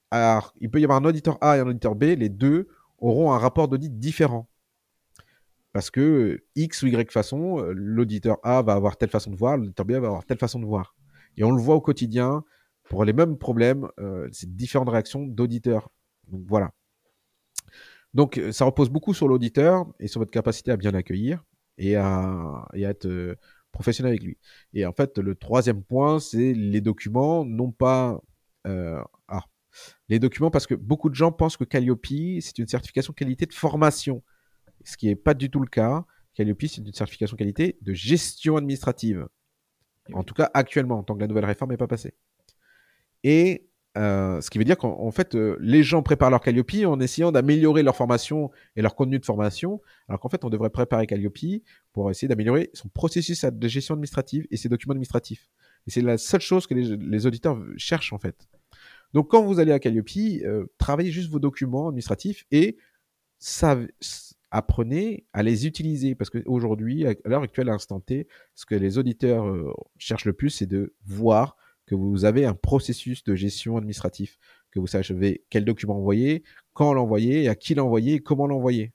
alors, 0.10 0.54
il 0.60 0.70
peut 0.70 0.80
y 0.80 0.84
avoir 0.84 1.00
un 1.00 1.06
auditeur 1.06 1.38
A 1.42 1.58
et 1.58 1.60
un 1.60 1.68
auditeur 1.68 1.96
B, 1.96 2.04
les 2.04 2.30
deux 2.30 2.68
auront 3.00 3.32
un 3.32 3.38
rapport 3.38 3.68
d'audit 3.68 3.98
différent. 3.98 4.48
Parce 5.72 5.90
que 5.90 6.44
X 6.56 6.84
ou 6.84 6.88
Y 6.88 7.12
façon, 7.12 7.64
l'auditeur 7.74 8.38
A 8.44 8.62
va 8.62 8.74
avoir 8.74 8.96
telle 8.96 9.10
façon 9.10 9.32
de 9.32 9.36
voir, 9.36 9.58
l'auditeur 9.58 9.86
B 9.86 9.92
va 9.94 10.08
avoir 10.08 10.24
telle 10.24 10.38
façon 10.38 10.60
de 10.60 10.66
voir. 10.66 10.96
Et 11.38 11.44
on 11.44 11.52
le 11.52 11.62
voit 11.62 11.76
au 11.76 11.82
quotidien, 11.82 12.44
pour 12.84 13.06
les 13.06 13.14
mêmes 13.14 13.38
problèmes, 13.38 13.88
euh, 14.00 14.28
c'est 14.32 14.56
différentes 14.56 14.90
réactions 14.90 15.24
d'auditeurs. 15.24 15.90
Donc 16.28 16.44
voilà. 16.48 16.72
Donc 18.14 18.40
ça 18.52 18.66
repose 18.66 18.90
beaucoup 18.90 19.14
sur 19.14 19.28
l'auditeur 19.28 19.86
et 20.00 20.08
sur 20.08 20.20
votre 20.20 20.32
capacité 20.32 20.72
à 20.72 20.78
bien 20.78 20.94
accueillir 20.94 21.44
et 21.78 21.96
à, 21.96 22.68
être 22.74 23.08
euh, 23.08 23.36
professionnel 23.72 24.12
avec 24.12 24.24
lui. 24.24 24.38
Et 24.74 24.86
en 24.86 24.94
fait, 24.94 25.18
le 25.18 25.36
troisième 25.36 25.84
point, 25.84 26.20
c'est 26.20 26.54
les 26.54 26.82
documents, 26.82 27.46
non 27.46 27.72
pas... 27.72 28.22
Euh, 28.68 29.02
ah, 29.28 29.44
les 30.08 30.20
documents, 30.20 30.52
parce 30.52 30.68
que 30.68 30.76
beaucoup 30.76 31.10
de 31.10 31.16
gens 31.16 31.32
pensent 31.32 31.58
que 31.58 31.64
Calliope, 31.64 32.06
c'est 32.42 32.60
une 32.60 32.68
certification 32.68 33.14
qualité 33.14 33.48
de 33.48 33.54
formation, 33.54 34.24
ce 34.84 34.96
qui 34.96 35.08
n'est 35.08 35.16
pas 35.16 35.34
du 35.34 35.50
tout 35.50 35.60
le 35.60 35.68
cas. 35.68 36.06
Calliope, 36.36 36.62
c'est 36.62 36.78
une 36.78 36.94
certification 36.94 37.36
qualité 37.36 37.78
de 37.82 37.94
gestion 37.94 38.58
administrative. 38.58 39.28
En 40.12 40.24
tout 40.24 40.34
cas, 40.34 40.50
actuellement, 40.54 41.04
tant 41.04 41.16
que 41.16 41.22
la 41.22 41.28
nouvelle 41.28 41.46
réforme 41.46 41.72
n'est 41.72 41.78
pas 41.78 41.88
passée. 41.88 42.14
Et 43.24 43.70
euh, 43.96 44.42
ce 44.42 44.50
qui 44.50 44.58
veut 44.58 44.64
dire 44.64 44.78
qu'en 44.78 45.12
fait, 45.12 45.36
euh, 45.36 45.56
les 45.60 45.84
gens 45.84 46.02
préparent 46.02 46.32
leur 46.32 46.42
Calliope 46.42 46.74
en 46.86 47.00
essayant 47.00 47.32
d'améliorer 47.32 47.84
leur 47.84 47.96
formation 47.96 48.50
et 48.76 48.82
leur 48.82 48.96
contenu 48.96 49.20
de 49.20 49.26
formation, 49.26 49.82
alors 50.08 50.20
qu'en 50.20 50.30
fait, 50.30 50.44
on 50.44 50.50
devrait 50.50 50.72
préparer 50.72 51.06
Calliope 51.06 51.62
pour 51.94 52.10
essayer 52.10 52.28
d'améliorer 52.28 52.72
son 52.74 52.90
processus 52.90 53.46
de 53.46 53.68
gestion 53.68 53.94
administrative 53.94 54.48
et 54.50 54.58
ses 54.58 54.68
documents 54.68 54.94
administratifs. 54.94 55.50
Et 55.86 55.92
c'est 55.92 56.02
la 56.02 56.18
seule 56.18 56.42
chose 56.42 56.66
que 56.66 56.74
les, 56.74 57.26
auditeurs 57.28 57.62
cherchent 57.78 58.14
en 58.14 58.18
fait. 58.18 58.48
Donc, 59.14 59.30
quand 59.30 59.44
vous 59.44 59.60
allez 59.60 59.72
à 59.72 59.80
Calliope, 59.80 60.08
euh, 60.18 60.66
travaillez 60.80 61.12
juste 61.12 61.30
vos 61.30 61.40
documents 61.40 61.90
administratifs 61.90 62.46
et 62.52 62.78
ça, 63.38 63.78
apprenez 64.54 65.26
à 65.34 65.42
les 65.42 65.66
utiliser 65.66 66.14
parce 66.14 66.30
qu'aujourd'hui, 66.30 67.08
à 67.08 67.16
l'heure 67.26 67.42
actuelle, 67.42 67.70
à 67.70 67.72
l'instant 67.74 68.00
T, 68.00 68.28
ce 68.54 68.66
que 68.66 68.76
les 68.76 69.00
auditeurs 69.00 69.46
cherchent 69.98 70.26
le 70.26 70.34
plus, 70.34 70.52
c'est 70.52 70.68
de 70.68 70.94
voir 71.06 71.58
que 71.88 71.96
vous 71.96 72.24
avez 72.24 72.46
un 72.46 72.54
processus 72.54 73.24
de 73.24 73.34
gestion 73.34 73.78
administratif, 73.78 74.38
que 74.72 74.80
vous 74.80 74.88
savez 74.88 75.44
quel 75.50 75.66
document 75.66 75.98
envoyer, 75.98 76.44
quand 76.74 76.94
l'envoyer, 76.94 77.50
à 77.50 77.56
qui 77.56 77.74
l'envoyer 77.74 78.20
comment 78.20 78.46
l'envoyer. 78.46 78.94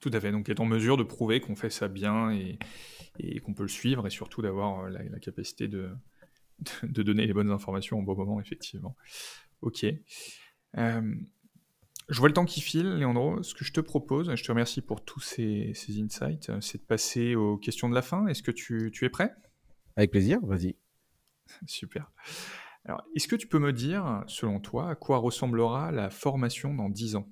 Tout 0.00 0.10
à 0.12 0.20
fait. 0.20 0.30
Donc, 0.30 0.48
être 0.50 0.60
en 0.60 0.66
mesure 0.66 0.98
de 0.98 1.02
prouver 1.02 1.40
qu'on 1.40 1.56
fait 1.56 1.70
ça 1.70 1.88
bien 1.88 2.30
et, 2.30 2.58
qu'on 3.40 3.54
peut 3.54 3.62
le 3.62 3.68
suivre 3.68 4.06
et 4.06 4.10
surtout 4.10 4.42
d'avoir 4.42 4.90
la, 4.90 5.18
capacité 5.20 5.68
de, 5.68 5.88
de, 6.82 7.02
donner 7.02 7.26
les 7.26 7.32
bonnes 7.32 7.50
informations 7.50 7.98
au 7.98 8.02
bon 8.02 8.14
moment, 8.14 8.40
effectivement. 8.40 8.94
Ok. 9.62 9.86
Euh, 10.76 11.14
je 12.08 12.18
vois 12.18 12.28
le 12.28 12.34
temps 12.34 12.44
qui 12.44 12.60
file, 12.60 12.94
Léandro. 12.94 13.42
Ce 13.42 13.54
que 13.54 13.64
je 13.64 13.72
te 13.72 13.80
propose, 13.80 14.28
et 14.28 14.36
je 14.36 14.44
te 14.44 14.52
remercie 14.52 14.80
pour 14.80 15.04
tous 15.04 15.20
ces, 15.20 15.72
ces 15.74 16.00
insights, 16.00 16.52
c'est 16.60 16.78
de 16.78 16.86
passer 16.86 17.34
aux 17.34 17.56
questions 17.56 17.88
de 17.88 17.94
la 17.94 18.02
fin. 18.02 18.26
Est-ce 18.28 18.42
que 18.42 18.52
tu, 18.52 18.90
tu 18.92 19.04
es 19.04 19.10
prêt? 19.10 19.34
Avec 19.96 20.10
plaisir, 20.10 20.38
vas-y. 20.44 20.76
Super. 21.66 22.12
Alors, 22.84 23.02
est-ce 23.16 23.26
que 23.26 23.34
tu 23.34 23.48
peux 23.48 23.58
me 23.58 23.72
dire, 23.72 24.22
selon 24.28 24.60
toi, 24.60 24.90
à 24.90 24.94
quoi 24.94 25.18
ressemblera 25.18 25.90
la 25.90 26.10
formation 26.10 26.72
dans 26.74 26.88
10 26.88 27.16
ans? 27.16 27.28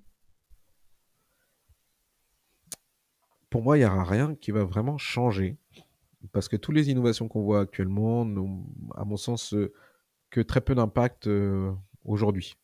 Pour 3.50 3.62
moi, 3.62 3.76
il 3.76 3.80
n'y 3.80 3.86
aura 3.86 4.02
rien 4.02 4.34
qui 4.34 4.50
va 4.50 4.64
vraiment 4.64 4.98
changer. 4.98 5.56
Parce 6.32 6.48
que 6.48 6.56
toutes 6.56 6.74
les 6.74 6.90
innovations 6.90 7.28
qu'on 7.28 7.42
voit 7.42 7.60
actuellement 7.60 8.24
n'ont, 8.24 8.66
à 8.96 9.04
mon 9.04 9.16
sens, 9.16 9.54
euh, 9.54 9.72
que 10.30 10.40
très 10.40 10.60
peu 10.60 10.74
d'impact 10.74 11.28
euh, 11.28 11.72
aujourd'hui. 12.04 12.56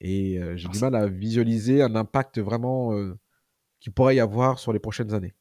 Et 0.00 0.38
euh, 0.38 0.56
j'ai 0.56 0.68
du 0.68 0.78
mal 0.78 0.94
à 0.94 1.06
visualiser 1.06 1.82
un 1.82 1.94
impact 1.94 2.38
vraiment 2.38 2.92
qui 3.80 3.90
pourrait 3.90 4.16
y 4.16 4.20
avoir 4.20 4.58
sur 4.58 4.72
les 4.72 4.78
prochaines 4.78 5.14
années. 5.14 5.34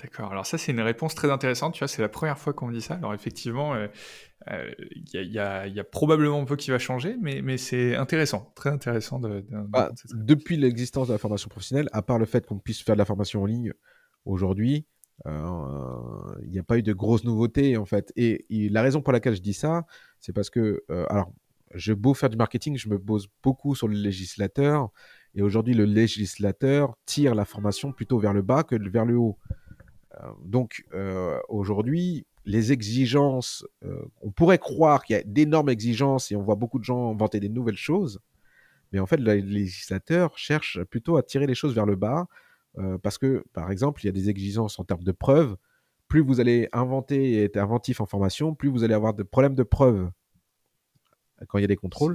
D'accord. 0.00 0.32
Alors 0.32 0.46
ça, 0.46 0.56
c'est 0.56 0.72
une 0.72 0.80
réponse 0.80 1.14
très 1.14 1.30
intéressante. 1.30 1.74
Tu 1.74 1.80
vois, 1.80 1.88
c'est 1.88 2.00
la 2.00 2.08
première 2.08 2.38
fois 2.38 2.52
qu'on 2.52 2.66
me 2.66 2.72
dit 2.72 2.80
ça. 2.80 2.94
Alors 2.94 3.12
effectivement, 3.12 3.76
il 3.76 3.90
euh, 4.50 4.70
euh, 5.14 5.26
y, 5.26 5.38
a 5.38 5.84
probablement 5.84 6.40
un 6.40 6.44
peu 6.44 6.56
qui 6.56 6.70
va 6.70 6.78
changer, 6.78 7.16
mais, 7.20 7.42
mais 7.42 7.58
c'est 7.58 7.96
intéressant, 7.96 8.50
très 8.54 8.70
intéressant. 8.70 9.18
De, 9.18 9.44
bah, 9.68 9.92
depuis 10.14 10.56
l'existence 10.56 11.08
de 11.08 11.12
la 11.12 11.18
formation 11.18 11.48
professionnelle, 11.48 11.88
à 11.92 12.00
part 12.00 12.18
le 12.18 12.24
fait 12.24 12.46
qu'on 12.46 12.58
puisse 12.58 12.80
faire 12.80 12.94
de 12.94 12.98
la 12.98 13.04
formation 13.04 13.42
en 13.42 13.46
ligne 13.46 13.74
aujourd'hui, 14.24 14.86
euh, 15.26 16.34
il 16.44 16.50
n'y 16.50 16.58
a 16.58 16.62
pas 16.62 16.78
eu 16.78 16.82
de 16.82 16.94
grosses 16.94 17.24
nouveautés 17.24 17.76
en 17.76 17.84
fait. 17.84 18.10
Et, 18.16 18.46
la 18.70 18.80
raison 18.80 19.02
pour 19.02 19.12
laquelle 19.12 19.36
je 19.36 19.42
dis 19.42 19.54
ça, 19.54 19.84
c'est 20.18 20.32
parce 20.32 20.48
que, 20.48 20.82
alors, 21.10 21.30
je 21.74 21.92
beau 21.92 22.14
faire 22.14 22.30
du 22.30 22.36
marketing, 22.36 22.76
je 22.76 22.88
me 22.88 22.98
pose 22.98 23.28
beaucoup 23.42 23.74
sur 23.74 23.88
le 23.88 23.94
législateur. 23.94 24.90
Et 25.34 25.42
aujourd'hui, 25.42 25.74
le 25.74 25.84
législateur 25.84 26.96
tire 27.06 27.34
la 27.34 27.44
formation 27.44 27.92
plutôt 27.92 28.18
vers 28.18 28.32
le 28.32 28.42
bas 28.42 28.64
que 28.64 28.76
vers 28.76 29.04
le 29.04 29.16
haut. 29.16 29.38
Euh, 30.20 30.28
donc 30.44 30.84
euh, 30.94 31.38
aujourd'hui, 31.48 32.26
les 32.44 32.72
exigences, 32.72 33.64
euh, 33.84 34.02
on 34.22 34.30
pourrait 34.30 34.58
croire 34.58 35.04
qu'il 35.04 35.14
y 35.14 35.18
a 35.18 35.22
d'énormes 35.22 35.68
exigences 35.68 36.32
et 36.32 36.36
on 36.36 36.42
voit 36.42 36.56
beaucoup 36.56 36.78
de 36.78 36.84
gens 36.84 37.10
inventer 37.10 37.38
des 37.38 37.48
nouvelles 37.48 37.76
choses, 37.76 38.20
mais 38.92 38.98
en 38.98 39.06
fait, 39.06 39.18
le 39.18 39.34
législateur 39.34 40.36
cherche 40.36 40.82
plutôt 40.84 41.16
à 41.16 41.22
tirer 41.22 41.46
les 41.46 41.54
choses 41.54 41.74
vers 41.74 41.86
le 41.86 41.96
bas 41.96 42.26
parce 43.02 43.18
que, 43.18 43.44
par 43.52 43.70
exemple, 43.70 44.00
il 44.02 44.06
y 44.06 44.08
a 44.08 44.12
des 44.12 44.30
exigences 44.30 44.78
en 44.78 44.84
termes 44.84 45.02
de 45.02 45.12
preuves. 45.12 45.56
Plus 46.08 46.20
vous 46.20 46.40
allez 46.40 46.68
inventer 46.72 47.32
et 47.32 47.44
être 47.44 47.56
inventif 47.56 48.00
en 48.00 48.06
formation, 48.06 48.54
plus 48.54 48.68
vous 48.68 48.84
allez 48.84 48.94
avoir 48.94 49.14
de 49.14 49.22
problèmes 49.22 49.54
de 49.54 49.62
preuves 49.62 50.10
quand 51.48 51.58
il 51.58 51.62
y 51.62 51.64
a 51.64 51.68
des 51.68 51.76
contrôles. 51.76 52.14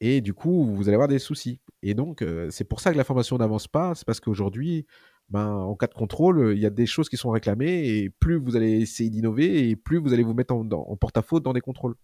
Et 0.00 0.20
du 0.20 0.34
coup, 0.34 0.66
vous 0.74 0.88
allez 0.88 0.94
avoir 0.94 1.08
des 1.08 1.18
soucis. 1.18 1.60
Et 1.82 1.94
donc, 1.94 2.24
c'est 2.50 2.64
pour 2.64 2.80
ça 2.80 2.92
que 2.92 2.96
la 2.98 3.04
formation 3.04 3.38
n'avance 3.38 3.66
pas. 3.68 3.94
C'est 3.94 4.04
parce 4.04 4.20
qu'aujourd'hui, 4.20 4.86
ben, 5.28 5.48
en 5.48 5.74
cas 5.74 5.86
de 5.86 5.94
contrôle, 5.94 6.52
il 6.54 6.60
y 6.60 6.66
a 6.66 6.70
des 6.70 6.86
choses 6.86 7.08
qui 7.08 7.16
sont 7.16 7.30
réclamées 7.30 7.88
et 7.88 8.10
plus 8.10 8.36
vous 8.36 8.56
allez 8.56 8.80
essayer 8.80 9.10
d'innover 9.10 9.68
et 9.68 9.76
plus 9.76 9.98
vous 9.98 10.12
allez 10.12 10.22
vous 10.22 10.34
mettre 10.34 10.54
en, 10.54 10.96
porte-à-faux 10.96 11.40
dans 11.40 11.52
des 11.52 11.60
contrôles. 11.60 11.96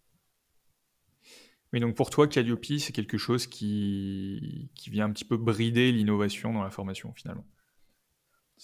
Mais 1.72 1.80
donc 1.80 1.94
pour 1.94 2.10
toi, 2.10 2.26
Calliope, 2.26 2.64
c'est 2.78 2.92
quelque 2.92 3.18
chose 3.18 3.46
qui, 3.46 4.70
qui 4.74 4.90
vient 4.90 5.06
un 5.06 5.12
petit 5.12 5.24
peu 5.24 5.36
brider 5.36 5.92
l'innovation 5.92 6.52
dans 6.52 6.62
la 6.62 6.70
formation 6.70 7.12
finalement? 7.14 7.44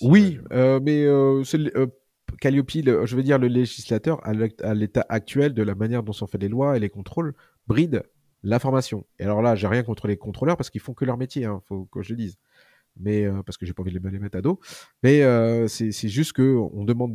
oui, 0.00 0.38
euh, 0.52 0.78
mais 0.80 1.02
euh, 1.04 1.42
euh, 1.54 1.86
Calliope, 2.40 2.70
je 2.70 3.16
veux 3.16 3.22
dire 3.22 3.38
le 3.38 3.48
législateur, 3.48 4.20
à 4.24 4.74
l'état 4.74 5.06
actuel 5.08 5.54
de 5.54 5.62
la 5.62 5.74
manière 5.74 6.02
dont 6.02 6.12
sont 6.12 6.26
faites 6.26 6.42
les 6.42 6.48
lois 6.48 6.76
et 6.76 6.80
les 6.80 6.90
contrôles, 6.90 7.34
bride 7.66 8.02
la 8.42 8.58
formation. 8.58 9.04
Et 9.18 9.24
alors 9.24 9.42
là, 9.42 9.54
j'ai 9.56 9.66
rien 9.66 9.82
contre 9.82 10.06
les 10.06 10.16
contrôleurs 10.16 10.56
parce 10.56 10.70
qu'ils 10.70 10.80
font 10.80 10.94
que 10.94 11.04
leur 11.04 11.16
métier, 11.16 11.44
hein, 11.44 11.60
faut 11.66 11.86
que 11.86 12.02
je 12.02 12.10
le 12.10 12.16
dise 12.16 12.38
mais 12.98 13.24
euh, 13.24 13.42
parce 13.42 13.56
que 13.56 13.66
j'ai 13.66 13.72
pas 13.72 13.82
envie 13.82 13.92
de 13.92 13.98
les 14.08 14.18
mettre 14.18 14.38
à 14.38 14.42
dos. 14.42 14.60
Mais 15.02 15.22
euh, 15.22 15.68
c'est 15.68 16.08
juste 16.08 16.32
que 16.32 16.56
on 16.56 16.84
demande 16.84 17.14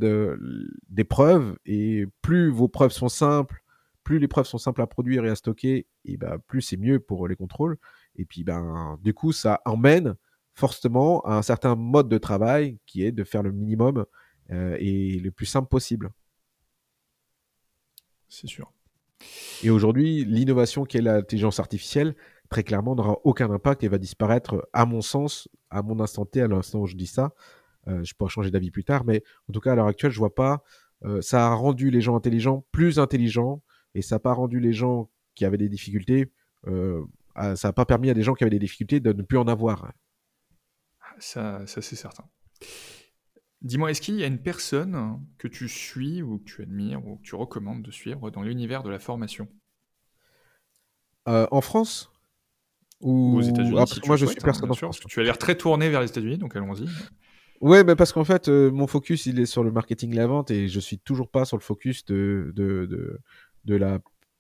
des 0.90 1.04
preuves 1.04 1.58
et 1.66 2.06
plus 2.22 2.50
vos 2.50 2.68
preuves 2.68 2.92
sont 2.92 3.10
simples, 3.10 3.64
plus 4.04 4.20
les 4.20 4.28
preuves 4.28 4.46
sont 4.46 4.58
simples 4.58 4.82
à 4.82 4.88
produire 4.88 5.26
et 5.26 5.30
à 5.30 5.36
stocker, 5.36 5.88
et 6.06 6.18
ben 6.18 6.38
plus 6.48 6.62
c'est 6.62 6.78
mieux 6.78 7.00
pour 7.00 7.28
les 7.28 7.36
contrôles. 7.36 7.78
Et 8.16 8.26
puis 8.26 8.44
ben 8.44 8.98
du 9.04 9.14
coup 9.14 9.32
ça 9.32 9.62
emmène 9.66 10.16
forcément 10.54 11.22
à 11.22 11.36
un 11.36 11.42
certain 11.42 11.76
mode 11.76 12.10
de 12.10 12.18
travail 12.18 12.78
qui 12.86 13.04
est 13.04 13.12
de 13.12 13.24
faire 13.24 13.44
le 13.44 13.52
minimum 13.52 14.06
et 14.80 15.20
le 15.20 15.32
plus 15.32 15.46
simple 15.46 15.68
possible. 15.68 16.12
C'est 18.30 18.48
sûr. 18.48 18.72
Et 19.64 19.70
aujourd'hui, 19.70 20.26
l'innovation 20.26 20.86
qui 20.86 20.98
est 20.98 21.02
l'intelligence 21.02 21.60
artificielle, 21.60 22.16
très 22.50 22.64
clairement, 22.64 22.96
n'aura 22.96 23.18
aucun 23.24 23.50
impact 23.52 23.84
et 23.84 23.88
va 23.88 23.98
disparaître, 23.98 24.68
à 24.74 24.86
mon 24.86 25.02
sens, 25.02 25.48
à 25.70 25.82
mon 25.82 26.00
instant 26.00 26.26
T, 26.26 26.42
à 26.42 26.48
l'instant 26.48 26.80
où 26.80 26.88
je 26.88 26.96
dis 26.96 27.08
ça. 27.08 27.34
Euh, 27.88 28.04
je 28.04 28.14
pourrais 28.14 28.30
changer 28.30 28.52
d'avis 28.52 28.72
plus 28.72 28.84
tard, 28.84 29.06
mais 29.06 29.24
en 29.50 29.54
tout 29.54 29.60
cas, 29.60 29.74
à 29.74 29.76
l'heure 29.76 29.88
actuelle, 29.88 30.12
je 30.12 30.20
vois 30.20 30.34
pas. 30.34 30.64
Euh, 31.04 31.22
ça 31.22 31.48
a 31.48 31.54
rendu 31.54 31.92
les 31.92 32.02
gens 32.02 32.16
intelligents 32.16 32.66
plus 32.72 32.98
intelligents 32.98 33.62
et 33.94 34.02
ça 34.02 34.16
n'a 34.16 34.20
pas 34.20 34.34
rendu 34.34 34.60
les 34.60 34.74
gens 34.74 35.10
qui 35.36 35.46
avaient 35.46 35.58
des 35.58 35.70
difficultés. 35.70 36.32
Euh, 36.68 37.04
ça 37.36 37.70
n'a 37.70 37.74
pas 37.74 37.86
permis 37.86 38.10
à 38.10 38.14
des 38.14 38.22
gens 38.22 38.36
qui 38.36 38.44
avaient 38.44 38.52
des 38.52 38.60
difficultés 38.60 39.00
de 39.00 39.12
ne 39.12 39.22
plus 39.24 39.38
en 39.38 39.48
avoir. 39.48 39.92
Ça, 41.20 41.66
ça 41.66 41.82
c'est 41.82 41.96
certain. 41.96 42.24
Dis-moi, 43.64 43.92
est-ce 43.92 44.02
qu'il 44.02 44.16
y 44.16 44.24
a 44.24 44.28
une 44.28 44.42
personne 44.42 45.20
que 45.38 45.48
tu 45.48 45.68
suis 45.68 46.22
ou 46.22 46.40
que 46.40 46.44
tu 46.44 46.62
admires 46.62 47.06
ou 47.06 47.16
que 47.18 47.24
tu 47.24 47.36
recommandes 47.36 47.82
de 47.82 47.92
suivre 47.92 48.30
dans 48.30 48.44
l'univers 48.44 48.84
de 48.84 48.90
la 48.90 49.00
formation? 49.00 49.48
En 51.26 51.62
France? 51.62 52.12
Ou 53.02 53.38
aux 53.38 53.42
États-Unis. 53.42 53.76
moi, 54.06 54.16
je 54.16 54.26
suis 54.26 54.38
hein, 54.38 54.42
personne 54.44 54.70
Tu 55.08 55.20
as 55.20 55.24
l'air 55.24 55.38
très 55.38 55.56
tourné 55.56 55.90
vers 55.90 56.02
les 56.02 56.08
États-Unis, 56.08 56.38
donc 56.38 56.56
allons-y. 56.56 56.88
Ouais, 57.62 57.84
mais 57.86 57.96
parce 57.96 58.12
qu'en 58.12 58.26
fait, 58.26 58.50
euh, 58.50 58.72
mon 58.72 58.88
focus, 58.88 59.26
il 59.26 59.40
est 59.40 59.46
sur 59.46 59.64
le 59.64 59.72
marketing, 59.72 60.14
la 60.16 60.28
vente, 60.28 60.52
et 60.52 60.68
je 60.68 60.80
suis 60.82 61.00
toujours 61.00 61.30
pas 61.30 61.46
sur 61.46 61.56
le 61.56 61.62
focus 61.62 62.04
de, 62.04 62.52
de, 62.56 62.86
de, 62.86 63.20
de 63.64 63.76
la 63.76 64.00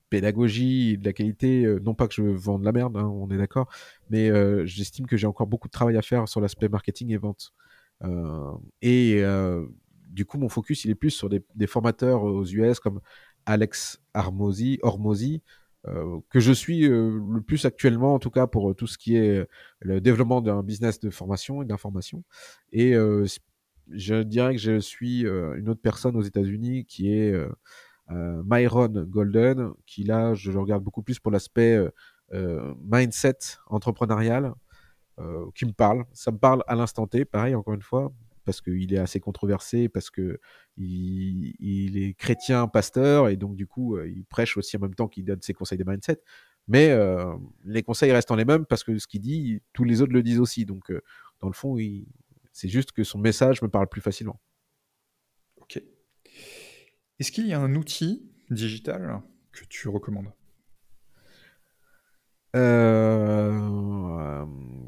pédagogie, 0.09 0.97
de 0.97 1.05
la 1.05 1.13
qualité. 1.13 1.63
Euh, 1.63 1.79
non 1.79 1.93
pas 1.93 2.07
que 2.07 2.13
je 2.13 2.23
vende 2.23 2.61
de 2.61 2.65
la 2.65 2.73
merde, 2.73 2.97
hein, 2.97 3.07
on 3.07 3.29
est 3.29 3.37
d'accord, 3.37 3.69
mais 4.09 4.29
euh, 4.29 4.65
j'estime 4.65 5.07
que 5.07 5.15
j'ai 5.15 5.27
encore 5.27 5.47
beaucoup 5.47 5.69
de 5.69 5.71
travail 5.71 5.95
à 5.95 6.01
faire 6.01 6.27
sur 6.27 6.41
l'aspect 6.41 6.67
marketing 6.67 7.11
et 7.11 7.17
vente. 7.17 7.53
Et 8.81 9.23
du 10.09 10.25
coup, 10.25 10.37
mon 10.37 10.49
focus, 10.49 10.85
il 10.85 10.91
est 10.91 10.95
plus 10.95 11.11
sur 11.11 11.29
des, 11.29 11.67
formateurs 11.67 12.23
aux 12.23 12.45
US 12.45 12.79
comme 12.79 13.01
Alex 13.45 14.01
Armosi, 14.13 14.79
euh, 15.87 16.19
que 16.29 16.39
je 16.39 16.53
suis 16.53 16.85
euh, 16.85 17.19
le 17.29 17.41
plus 17.41 17.65
actuellement, 17.65 18.13
en 18.13 18.19
tout 18.19 18.29
cas 18.29 18.47
pour 18.47 18.71
euh, 18.71 18.73
tout 18.73 18.87
ce 18.87 18.97
qui 18.97 19.17
est 19.17 19.45
le 19.81 19.99
développement 19.99 20.39
d'un 20.39 20.63
business 20.63 20.99
de 21.01 21.09
formation 21.09 21.61
et 21.61 21.65
d'information. 21.65 22.23
Et 22.71 22.93
je 23.89 24.23
dirais 24.23 24.53
que 24.53 24.61
je 24.61 24.79
suis 24.79 25.21
une 25.21 25.67
autre 25.69 25.81
personne 25.81 26.15
aux 26.15 26.21
États-Unis 26.21 26.85
qui 26.85 27.11
est 27.11 27.33
Myron 28.09 28.89
Golden, 29.07 29.71
qui 29.85 30.03
là, 30.03 30.33
je 30.35 30.51
le 30.51 30.59
regarde 30.59 30.83
beaucoup 30.83 31.03
plus 31.03 31.19
pour 31.19 31.31
l'aspect 31.31 31.77
mindset 32.31 33.37
entrepreneurial, 33.67 34.53
qui 35.55 35.65
me 35.65 35.71
parle. 35.71 36.05
Ça 36.13 36.31
me 36.31 36.37
parle 36.37 36.63
à 36.67 36.75
l'instant 36.75 37.07
T, 37.07 37.25
pareil, 37.25 37.55
encore 37.55 37.73
une 37.73 37.81
fois, 37.81 38.11
parce 38.45 38.61
qu'il 38.61 38.93
est 38.93 38.97
assez 38.97 39.19
controversé, 39.19 39.89
parce 39.89 40.09
que 40.09 40.39
il, 40.77 41.97
est 41.97 42.13
chrétien, 42.13 42.67
pasteur, 42.67 43.29
et 43.29 43.37
donc 43.37 43.55
du 43.55 43.67
coup, 43.67 43.95
euh, 43.95 44.07
il 44.07 44.25
prêche 44.25 44.57
aussi 44.57 44.77
en 44.77 44.79
même 44.79 44.95
temps 44.95 45.07
qu'il 45.07 45.25
donne 45.25 45.41
ses 45.41 45.53
conseils 45.53 45.77
de 45.77 45.83
mindset. 45.83 46.21
Mais 46.67 46.89
euh, 46.91 47.35
les 47.65 47.83
conseils 47.83 48.11
restent 48.11 48.31
les 48.31 48.45
mêmes 48.45 48.65
parce 48.65 48.83
que 48.83 48.97
ce 48.97 49.07
qu'il 49.07 49.21
dit, 49.21 49.61
tous 49.73 49.83
les 49.83 50.01
autres 50.01 50.13
le 50.13 50.23
disent 50.23 50.39
aussi. 50.39 50.65
Donc, 50.65 50.91
euh, 50.91 51.01
dans 51.41 51.47
le 51.47 51.53
fond, 51.53 51.77
c'est 52.53 52.69
juste 52.69 52.93
que 52.93 53.03
son 53.03 53.19
message 53.19 53.61
me 53.61 53.67
parle 53.67 53.87
plus 53.87 54.01
facilement. 54.01 54.39
Ok. 55.57 55.81
Est-ce 57.19 57.31
qu'il 57.31 57.47
y 57.47 57.53
a 57.53 57.59
un 57.59 57.75
outil 57.75 58.29
digital 58.49 59.21
que 59.51 59.65
tu 59.65 59.89
recommandes? 59.89 60.31
Euh, 62.55 64.02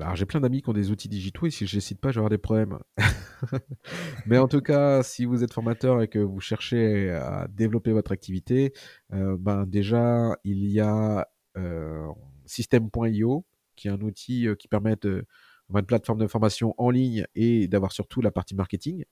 alors 0.05 0.15
j'ai 0.15 0.27
plein 0.27 0.39
d'amis 0.39 0.61
qui 0.61 0.69
ont 0.69 0.73
des 0.73 0.91
outils 0.91 1.09
digitaux 1.09 1.47
et 1.47 1.49
si 1.49 1.65
je 1.65 1.73
les 1.73 1.81
cite 1.81 1.99
pas, 1.99 2.11
je 2.11 2.15
vais 2.15 2.19
avoir 2.19 2.29
des 2.29 2.37
problèmes. 2.37 2.77
Mais 4.27 4.37
en 4.37 4.47
tout 4.47 4.61
cas, 4.61 5.01
si 5.01 5.25
vous 5.25 5.43
êtes 5.43 5.51
formateur 5.51 5.99
et 6.03 6.07
que 6.07 6.19
vous 6.19 6.39
cherchez 6.39 7.09
à 7.09 7.47
développer 7.49 7.91
votre 7.91 8.11
activité, 8.11 8.71
euh, 9.13 9.35
ben 9.39 9.65
déjà 9.65 10.37
il 10.43 10.67
y 10.67 10.79
a 10.79 11.27
euh, 11.57 12.07
System.io 12.45 13.45
qui 13.75 13.87
est 13.87 13.91
un 13.91 14.01
outil 14.01 14.47
qui 14.59 14.67
permet 14.67 14.95
de 15.01 15.25
une 15.73 15.81
plateforme 15.81 16.19
de 16.19 16.27
formation 16.27 16.75
en 16.77 16.91
ligne 16.91 17.25
et 17.33 17.67
d'avoir 17.67 17.91
surtout 17.91 18.21
la 18.21 18.29
partie 18.29 18.53
marketing 18.53 19.05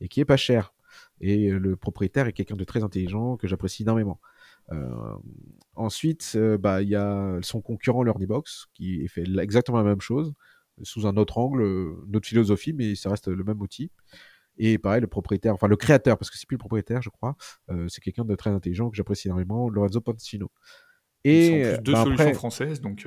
et 0.00 0.08
qui 0.08 0.18
est 0.20 0.24
pas 0.24 0.36
cher. 0.36 0.74
Et 1.20 1.50
le 1.50 1.76
propriétaire 1.76 2.26
est 2.26 2.32
quelqu'un 2.32 2.56
de 2.56 2.64
très 2.64 2.82
intelligent 2.82 3.36
que 3.36 3.46
j'apprécie 3.46 3.84
énormément. 3.84 4.20
Euh, 4.70 5.16
ensuite, 5.74 6.32
euh, 6.36 6.56
bah, 6.56 6.82
il 6.82 6.88
y 6.88 6.96
a 6.96 7.38
son 7.42 7.60
concurrent 7.60 8.02
LearnyBox 8.02 8.68
qui 8.74 9.06
fait 9.08 9.24
exactement 9.38 9.78
la 9.78 9.84
même 9.84 10.00
chose. 10.00 10.32
sous 10.82 11.06
un 11.06 11.16
autre 11.16 11.38
angle, 11.38 11.62
une 12.06 12.16
autre 12.16 12.26
philosophie, 12.26 12.72
mais 12.72 12.94
ça 12.94 13.10
reste 13.10 13.28
le 13.28 13.44
même 13.44 13.60
outil. 13.60 13.90
Et 14.58 14.78
pareil, 14.78 15.00
le 15.00 15.06
propriétaire, 15.06 15.54
enfin 15.54 15.68
le 15.68 15.76
créateur, 15.76 16.18
parce 16.18 16.30
que 16.30 16.38
c'est 16.38 16.46
plus 16.46 16.56
le 16.56 16.60
propriétaire, 16.60 17.02
je 17.02 17.10
crois, 17.10 17.36
c'est 17.88 18.00
quelqu'un 18.02 18.24
de 18.24 18.34
très 18.34 18.50
intelligent 18.50 18.90
que 18.90 18.96
j'apprécie 18.96 19.28
énormément, 19.28 19.68
Lorenzo 19.68 20.00
Pancino. 20.00 20.50
Et 21.24 21.60
Ils 21.60 21.76
sont 21.76 21.82
deux 21.82 21.92
bah, 21.92 22.04
solutions 22.04 22.34
françaises, 22.34 22.80
donc. 22.80 23.06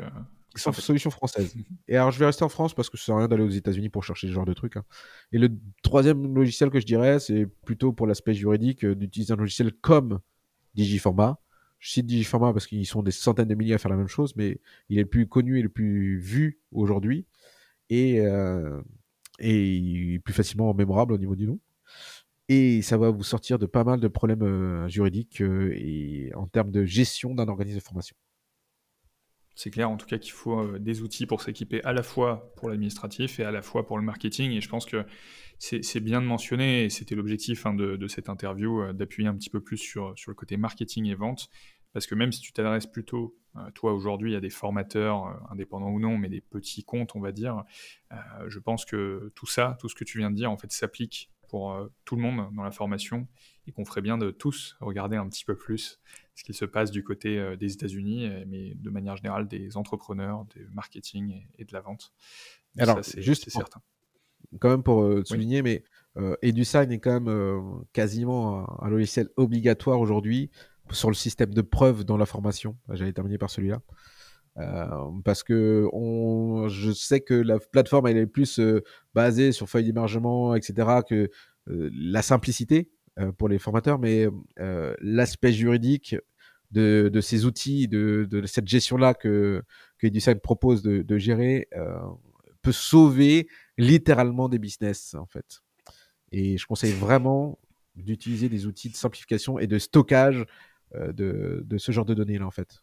Sans 0.56 0.72
solution 0.72 1.10
française. 1.10 1.54
Et 1.88 1.98
alors, 1.98 2.12
je 2.12 2.20
vais 2.20 2.26
rester 2.26 2.44
en 2.44 2.50
France 2.50 2.74
parce 2.74 2.90
que 2.90 2.98
ça 2.98 3.06
sert 3.06 3.16
à 3.16 3.20
rien 3.20 3.28
d'aller 3.28 3.44
aux 3.44 3.50
États-Unis 3.50 3.90
pour 3.90 4.04
chercher 4.04 4.28
ce 4.28 4.32
genre 4.32 4.46
de 4.46 4.54
trucs. 4.54 4.78
Hein. 4.78 4.86
Et 5.34 5.38
le 5.38 5.50
troisième 5.84 6.34
logiciel 6.34 6.70
que 6.70 6.80
je 6.80 6.86
dirais, 6.86 7.20
c'est 7.20 7.46
plutôt 7.66 7.92
pour 7.92 8.08
l'aspect 8.08 8.34
juridique 8.34 8.86
euh, 8.86 8.96
d'utiliser 8.96 9.34
un 9.34 9.38
logiciel 9.38 9.74
comme 9.74 10.20
Digiformat. 10.74 11.40
Je 11.86 11.92
cite 11.92 12.08
Digiformat 12.08 12.52
parce 12.52 12.66
qu'ils 12.66 12.88
sont 12.88 13.04
des 13.04 13.12
centaines 13.12 13.48
de 13.48 13.54
milliers 13.54 13.76
à 13.76 13.78
faire 13.78 13.92
la 13.92 13.96
même 13.96 14.08
chose, 14.08 14.36
mais 14.36 14.60
il 14.90 14.98
est 14.98 15.04
le 15.04 15.08
plus 15.08 15.28
connu 15.28 15.60
et 15.60 15.62
le 15.62 15.70
plus 15.70 16.18
vu 16.18 16.60
aujourd'hui. 16.72 17.28
Et, 17.92 18.22
euh, 18.22 18.82
et 19.38 20.20
plus 20.26 20.34
facilement 20.34 20.74
mémorable 20.74 21.14
au 21.14 21.20
niveau 21.20 21.36
du 21.36 21.46
nom. 21.46 21.60
Et 22.50 22.82
ça 22.82 22.98
va 22.98 23.12
vous 23.12 23.22
sortir 23.22 23.60
de 23.60 23.68
pas 23.68 23.84
mal 23.84 24.00
de 24.00 24.08
problèmes 24.08 24.42
euh, 24.42 24.88
juridiques 24.88 25.42
et 25.42 26.32
en 26.34 26.48
termes 26.48 26.72
de 26.72 26.86
gestion 26.86 27.36
d'un 27.36 27.48
organisme 27.48 27.78
de 27.78 27.84
formation. 27.84 28.16
C'est 29.56 29.70
clair 29.70 29.90
en 29.90 29.96
tout 29.96 30.06
cas 30.06 30.18
qu'il 30.18 30.34
faut 30.34 30.60
euh, 30.60 30.80
des 30.80 31.02
outils 31.02 31.26
pour 31.26 31.42
s'équiper 31.42 31.82
à 31.86 31.94
la 31.94 32.04
fois 32.04 32.52
pour 32.58 32.70
l'administratif 32.70 33.40
et 33.40 33.46
à 33.46 33.52
la 33.52 33.62
fois 33.62 33.88
pour 33.88 33.98
le 33.98 34.04
marketing. 34.04 34.52
Et 34.52 34.60
je 34.60 34.68
pense 34.68 34.86
que 34.86 35.06
c'est 35.58 36.02
bien 36.02 36.22
de 36.22 36.28
mentionner, 36.28 36.84
et 36.84 36.90
c'était 36.90 37.16
l'objectif 37.16 37.66
hein, 37.66 37.74
de, 37.74 38.08
cette 38.10 38.28
interview, 38.28 38.82
euh, 38.82 38.92
d'appuyer 38.92 39.30
un 39.30 39.36
petit 39.36 39.50
peu 39.50 39.62
plus 39.62 39.78
sur, 39.78 40.14
sur 40.18 40.30
le 40.30 40.36
côté 40.36 40.58
marketing 40.58 41.06
et 41.06 41.16
vente. 41.16 41.50
Parce 41.96 42.06
que 42.06 42.14
même 42.14 42.32
si 42.32 42.42
tu 42.42 42.54
t'adresses 42.54 42.86
plutôt, 42.86 43.36
euh, 43.56 43.72
toi 43.74 43.94
aujourd'hui, 43.94 44.36
à 44.36 44.40
des 44.40 44.52
formateurs, 44.52 45.42
indépendants 45.50 45.90
ou 45.90 46.00
non, 46.00 46.20
mais 46.20 46.30
des 46.30 46.42
petits 46.42 46.84
comptes, 46.84 47.16
on 47.16 47.20
va 47.20 47.32
dire, 47.32 47.64
je 48.48 48.60
pense 48.60 48.86
que 48.86 49.32
tout 49.34 49.48
ça, 49.48 49.78
tout 49.80 49.90
ce 49.90 49.96
que 49.96 50.04
tu 50.04 50.20
viens 50.20 50.30
de 50.30 50.36
dire, 50.36 50.52
en 50.52 50.58
fait, 50.58 50.72
s'applique 50.72 51.32
pour 51.50 51.90
tout 52.06 52.16
le 52.16 52.22
monde 52.22 52.54
dans 52.54 52.64
la 52.64 52.72
formation 52.72 53.28
et 53.68 53.72
qu'on 53.72 53.86
ferait 53.86 54.02
bien 54.02 54.18
de 54.18 54.32
tous 54.32 54.76
regarder 54.80 55.16
un 55.16 55.28
petit 55.30 55.46
peu 55.46 55.56
plus 55.56 56.00
ce 56.36 56.44
qui 56.44 56.54
se 56.54 56.66
passe 56.66 56.92
du 56.92 57.04
côté 57.04 57.40
euh, 57.40 57.56
des 57.56 57.74
États-Unis, 57.74 58.30
mais 58.48 58.76
de 58.76 58.90
manière 58.90 59.16
générale 59.16 59.48
des 59.48 59.78
entrepreneurs, 59.78 60.46
du 60.46 60.68
marketing 60.74 61.46
et, 61.58 61.66
de 61.66 61.74
la 61.74 61.82
vente. 61.82 62.14
Alors, 62.78 63.04
c'est 63.04 63.22
juste 63.22 63.50
certain. 63.50 63.82
Quand 64.60 64.70
même 64.70 64.84
pour 64.84 65.04
euh, 65.04 65.24
souligner, 65.26 65.62
mais 65.62 65.84
euh, 66.18 66.36
EduSign 66.44 66.92
est 66.92 67.00
quand 67.00 67.20
même 67.20 67.84
quasiment 67.94 68.82
un, 68.82 68.90
logiciel 68.90 69.30
obligatoire 69.38 70.00
aujourd'hui 70.00 70.52
sur 70.92 71.10
le 71.10 71.16
système 71.16 71.54
de 71.54 71.62
preuve 71.62 72.04
dans 72.04 72.18
la 72.18 72.26
formation. 72.26 72.78
J'allais 72.92 73.14
terminer 73.14 73.38
par 73.38 73.50
celui-là. 73.50 73.82
parce 75.24 75.44
que 75.44 75.88
on, 75.92 76.68
je 76.70 76.92
sais 76.92 77.22
que 77.22 77.34
la 77.34 77.60
plateforme 77.60 78.08
elle 78.08 78.18
est 78.18 78.28
plus 78.28 78.60
basée 79.14 79.52
sur 79.52 79.68
feuille 79.68 79.86
d'émargement, 79.86 80.56
etc., 80.56 81.02
que 81.08 81.30
la 81.68 82.22
simplicité. 82.22 82.90
Euh, 83.18 83.32
pour 83.32 83.48
les 83.48 83.60
formateurs, 83.60 83.98
mais 83.98 84.28
euh, 84.60 84.94
l'aspect 85.00 85.54
juridique 85.54 86.18
de, 86.72 87.10
ces 87.22 87.46
outils, 87.46 87.88
de, 87.88 88.28
cette 88.46 88.68
gestion-là 88.68 89.14
que, 89.14 89.64
que 90.00 90.08
EduSign 90.08 90.38
propose 90.42 90.82
de, 90.82 91.02
de 91.02 91.18
gérer, 91.18 91.70
euh, 91.78 91.98
peut 92.62 92.74
sauver 92.74 93.48
littéralement 93.78 94.50
des 94.50 94.60
business, 94.60 95.14
en 95.14 95.28
fait. 95.28 95.62
Et 96.34 96.58
je 96.58 96.66
conseille 96.66 96.92
vraiment 96.92 97.58
d'utiliser 97.96 98.50
des 98.50 98.66
outils 98.66 98.90
de 98.90 98.98
simplification 98.98 99.60
et 99.60 99.68
de 99.68 99.80
stockage 99.80 100.46
de, 101.14 101.64
de 101.66 101.78
ce 101.78 101.92
genre 101.92 102.06
de 102.06 102.14
données-là, 102.14 102.46
en 102.46 102.52
fait 102.52 102.82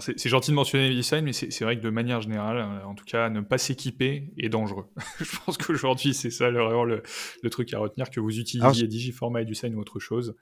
c'est 0.00 0.28
gentil 0.28 0.50
de 0.50 0.56
mentionner 0.56 0.88
les 0.88 0.94
design, 0.94 1.24
mais 1.24 1.32
c'est 1.32 1.62
vrai 1.62 1.76
que 1.76 1.82
de 1.82 1.90
manière 1.90 2.20
générale, 2.20 2.58
euh, 2.58 2.84
en 2.84 2.94
tout 2.94 3.04
cas, 3.04 3.30
ne 3.30 3.40
pas 3.40 3.58
s'équiper 3.58 4.32
est 4.36 4.48
dangereux. 4.48 4.86
je 5.20 5.36
pense 5.44 5.56
qu'aujourd'hui, 5.56 6.14
c'est 6.14 6.30
ça 6.30 6.50
le, 6.50 7.02
le, 7.42 7.50
truc 7.50 7.72
à 7.72 7.78
retenir, 7.78 8.10
que 8.10 8.20
vous 8.20 8.38
utilisiez 8.38 8.86
Digiformat 8.86 9.42
et 9.42 9.44
design 9.44 9.74
ou 9.74 9.80
autre 9.80 9.98
chose. 9.98 10.36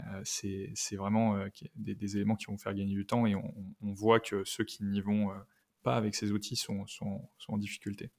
Euh, 0.00 0.20
c'est 0.24 0.96
vraiment 0.96 1.36
euh, 1.36 1.48
des, 1.76 2.16
éléments 2.16 2.36
qui 2.36 2.46
vont 2.46 2.58
faire 2.58 2.74
gagner 2.74 2.94
du 2.94 3.06
temps 3.06 3.26
et 3.26 3.34
on, 3.34 3.52
voit 3.80 4.20
que 4.20 4.42
ceux 4.44 4.64
qui 4.64 4.84
n'y 4.84 5.00
vont 5.00 5.30
pas 5.82 5.96
avec 5.96 6.14
ces 6.14 6.32
outils 6.32 6.56
sont, 6.56 6.86
sont, 6.86 7.28
en 7.48 7.56
difficulté. 7.56 8.10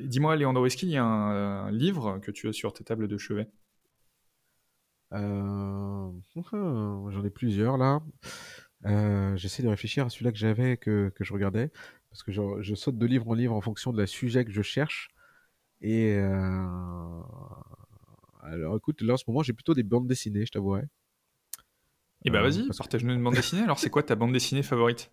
Dis-moi, 0.00 0.36
Léandro, 0.36 0.64
est-ce 0.66 0.76
qu'il 0.76 0.90
y 0.90 0.96
a 0.96 1.04
un, 1.04 1.70
livre 1.70 2.18
que 2.20 2.30
tu 2.30 2.48
as 2.48 2.52
sur 2.52 2.72
ta 2.72 2.84
table 2.84 3.08
de 3.08 3.18
chevet? 3.18 3.48
J'en 6.52 7.24
ai 7.24 7.30
plusieurs 7.30 7.76
là. 7.76 8.00
Euh, 8.86 9.36
j'essaie 9.36 9.62
de 9.62 9.68
réfléchir 9.68 10.06
à 10.06 10.10
celui-là 10.10 10.32
que 10.32 10.38
j'avais, 10.38 10.76
que, 10.76 11.12
que, 11.14 11.24
je 11.24 11.32
regardais, 11.32 11.70
parce 12.10 12.22
que 12.22 12.32
je, 12.32 12.42
je, 12.60 12.74
saute 12.74 12.98
de 12.98 13.06
livre 13.06 13.28
en 13.28 13.34
livre 13.34 13.54
en 13.54 13.60
fonction 13.60 13.92
de 13.92 14.00
la 14.00 14.06
sujet 14.06 14.44
que 14.44 14.50
je 14.50 14.62
cherche. 14.62 15.10
Et 15.80 16.16
euh... 16.16 17.20
alors, 18.42 18.76
écoute, 18.76 19.02
là 19.02 19.14
en 19.14 19.16
ce 19.16 19.24
moment, 19.28 19.42
j'ai 19.42 19.52
plutôt 19.52 19.74
des 19.74 19.82
bandes 19.82 20.08
dessinées, 20.08 20.46
je 20.46 20.52
t'avouerai. 20.52 20.82
Et 22.24 22.28
eh 22.28 22.30
bah 22.30 22.40
vas-y, 22.40 22.66
partage-nous 22.68 23.14
une 23.14 23.22
bande 23.22 23.34
dessinée. 23.34 23.62
Alors, 23.62 23.80
c'est 23.80 23.90
quoi 23.90 24.04
ta 24.04 24.14
bande 24.14 24.32
dessinée 24.32 24.62
favorite? 24.62 25.10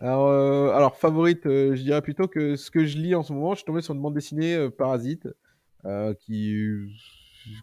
Alors, 0.00 0.28
euh, 0.28 0.72
alors, 0.72 0.96
favorite, 0.96 1.46
euh, 1.46 1.76
je 1.76 1.82
dirais 1.82 2.02
plutôt 2.02 2.26
que 2.26 2.56
ce 2.56 2.70
que 2.72 2.84
je 2.84 2.98
lis 2.98 3.14
en 3.14 3.22
ce 3.22 3.32
moment, 3.32 3.52
je 3.52 3.58
suis 3.58 3.64
tombé 3.64 3.80
sur 3.80 3.94
une 3.94 4.02
bande 4.02 4.14
dessinée 4.14 4.68
Parasite, 4.70 5.28
qui 6.20 6.76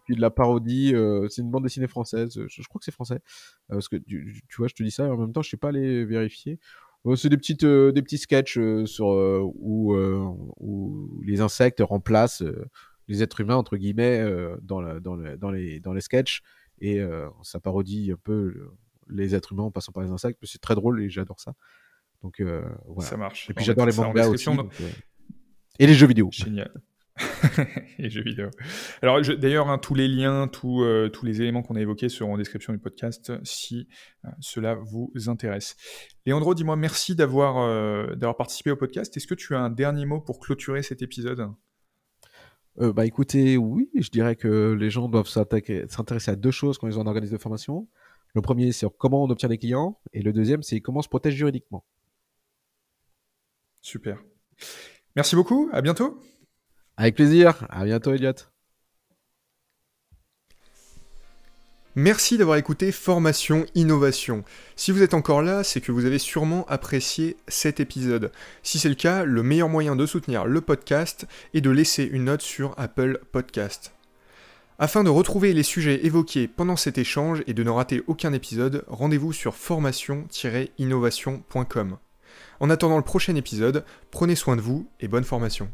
qui 0.06 0.14
de 0.14 0.20
la 0.20 0.30
parodie. 0.30 0.94
Euh, 0.94 1.28
c'est 1.28 1.42
une 1.42 1.50
bande 1.50 1.64
dessinée 1.64 1.88
française. 1.88 2.40
Je, 2.48 2.62
crois 2.68 2.78
que 2.78 2.84
c'est 2.84 2.90
français. 2.92 3.20
Euh, 3.70 3.74
parce 3.74 3.88
que 3.88 3.96
tu, 3.96 4.42
vois, 4.58 4.68
je 4.68 4.74
te 4.74 4.82
dis 4.82 4.90
ça 4.90 5.06
et 5.06 5.10
en 5.10 5.16
même 5.16 5.32
temps, 5.32 5.42
je 5.42 5.48
ne 5.48 5.50
sais 5.50 5.56
pas 5.56 5.68
aller 5.68 6.04
vérifier. 6.04 6.58
c'est 7.16 7.28
des 7.28 7.36
petites, 7.36 7.64
euh, 7.64 7.92
des 7.92 8.02
petits 8.02 8.18
sketchs 8.18 8.58
sur 8.84 9.06
où, 9.54 9.94
où, 10.58 11.22
les 11.24 11.40
insectes 11.40 11.80
remplacent 11.80 12.44
les 13.08 13.22
êtres 13.22 13.40
humains 13.40 13.56
entre 13.56 13.76
guillemets 13.76 14.24
dans, 14.62 14.80
la, 14.80 15.00
dans, 15.00 15.16
dans, 15.16 15.50
les 15.50 15.80
dans 15.80 15.92
les 15.92 16.00
sketchs 16.00 16.42
et 16.80 17.00
ça 17.42 17.60
parodie 17.60 18.12
un 18.12 18.18
peu 18.22 18.70
les 19.08 19.34
êtres 19.34 19.52
humains 19.52 19.64
en 19.64 19.70
passant 19.70 19.92
par 19.92 20.02
les 20.02 20.10
insectes. 20.10 20.38
C'est 20.44 20.60
très 20.60 20.74
drôle 20.74 21.02
et 21.02 21.10
j'adore 21.10 21.40
ça. 21.40 21.54
Donc 22.22 22.40
voilà. 22.86 23.08
Ça 23.08 23.16
marche. 23.16 23.50
Et 23.50 23.54
puis 23.54 23.64
j'adore 23.64 23.86
les 23.86 23.96
mangas 23.96 24.28
aussi. 24.28 24.48
Et 25.78 25.86
les 25.86 25.94
jeux 25.94 26.06
vidéo. 26.06 26.28
Génial. 26.30 26.70
et 27.98 28.10
jeux 28.10 28.22
vidéo. 28.22 28.48
Alors 29.02 29.20
d'ailleurs, 29.20 29.68
hein, 29.68 29.78
tous 29.78 29.94
les 29.94 30.08
liens, 30.08 30.50
euh, 30.64 31.08
tous 31.08 31.24
les 31.24 31.42
éléments 31.42 31.62
qu'on 31.62 31.76
a 31.76 31.80
évoqués 31.80 32.08
seront 32.08 32.34
en 32.34 32.38
description 32.38 32.72
du 32.72 32.78
podcast 32.78 33.32
si 33.44 33.88
euh, 34.24 34.28
cela 34.40 34.74
vous 34.74 35.12
intéresse. 35.26 35.76
Léandro, 36.26 36.54
dis-moi 36.54 36.76
merci 36.76 37.14
d'avoir 37.14 37.58
euh, 37.58 38.14
d'avoir 38.14 38.36
participé 38.36 38.70
au 38.70 38.76
podcast. 38.76 39.16
Est-ce 39.16 39.26
que 39.26 39.34
tu 39.34 39.54
as 39.54 39.60
un 39.60 39.70
dernier 39.70 40.06
mot 40.06 40.20
pour 40.20 40.40
clôturer 40.40 40.82
cet 40.82 41.02
épisode? 41.02 41.48
Bah 42.76 43.04
écoutez, 43.04 43.58
oui, 43.58 43.90
je 43.94 44.08
dirais 44.08 44.36
que 44.36 44.72
les 44.72 44.88
gens 44.88 45.08
doivent 45.08 45.28
s'intéresser 45.28 46.30
à 46.30 46.36
deux 46.36 46.52
choses 46.52 46.78
quand 46.78 46.86
ils 46.86 46.98
ont 46.98 47.02
un 47.02 47.06
organisme 47.06 47.36
de 47.36 47.40
formation. 47.40 47.88
Le 48.34 48.40
premier, 48.40 48.72
c'est 48.72 48.86
comment 48.96 49.22
on 49.22 49.28
obtient 49.28 49.50
des 49.50 49.58
clients, 49.58 50.00
et 50.14 50.22
le 50.22 50.32
deuxième, 50.32 50.62
c'est 50.62 50.80
comment 50.80 51.00
on 51.00 51.02
se 51.02 51.08
protège 51.08 51.34
juridiquement. 51.34 51.84
Super. 53.82 54.22
Merci 55.14 55.36
beaucoup, 55.36 55.68
à 55.72 55.82
bientôt. 55.82 56.22
Avec 57.00 57.14
plaisir. 57.14 57.54
À 57.70 57.86
bientôt, 57.86 58.12
Elliot. 58.12 58.34
Merci 61.94 62.36
d'avoir 62.36 62.58
écouté 62.58 62.92
Formation 62.92 63.64
Innovation. 63.74 64.44
Si 64.76 64.90
vous 64.90 65.02
êtes 65.02 65.14
encore 65.14 65.40
là, 65.40 65.64
c'est 65.64 65.80
que 65.80 65.92
vous 65.92 66.04
avez 66.04 66.18
sûrement 66.18 66.66
apprécié 66.68 67.38
cet 67.48 67.80
épisode. 67.80 68.30
Si 68.62 68.78
c'est 68.78 68.90
le 68.90 68.94
cas, 68.94 69.24
le 69.24 69.42
meilleur 69.42 69.70
moyen 69.70 69.96
de 69.96 70.04
soutenir 70.04 70.44
le 70.44 70.60
podcast 70.60 71.26
est 71.54 71.62
de 71.62 71.70
laisser 71.70 72.04
une 72.04 72.24
note 72.24 72.42
sur 72.42 72.74
Apple 72.76 73.18
Podcast. 73.32 73.94
Afin 74.78 75.02
de 75.02 75.08
retrouver 75.08 75.54
les 75.54 75.62
sujets 75.62 76.04
évoqués 76.04 76.48
pendant 76.48 76.76
cet 76.76 76.98
échange 76.98 77.42
et 77.46 77.54
de 77.54 77.64
ne 77.64 77.70
rater 77.70 78.02
aucun 78.08 78.34
épisode, 78.34 78.84
rendez-vous 78.88 79.32
sur 79.32 79.54
formation-innovation.com. 79.54 81.96
En 82.60 82.68
attendant 82.68 82.98
le 82.98 83.02
prochain 83.02 83.36
épisode, 83.36 83.86
prenez 84.10 84.34
soin 84.34 84.56
de 84.56 84.60
vous 84.60 84.86
et 85.00 85.08
bonne 85.08 85.24
formation. 85.24 85.70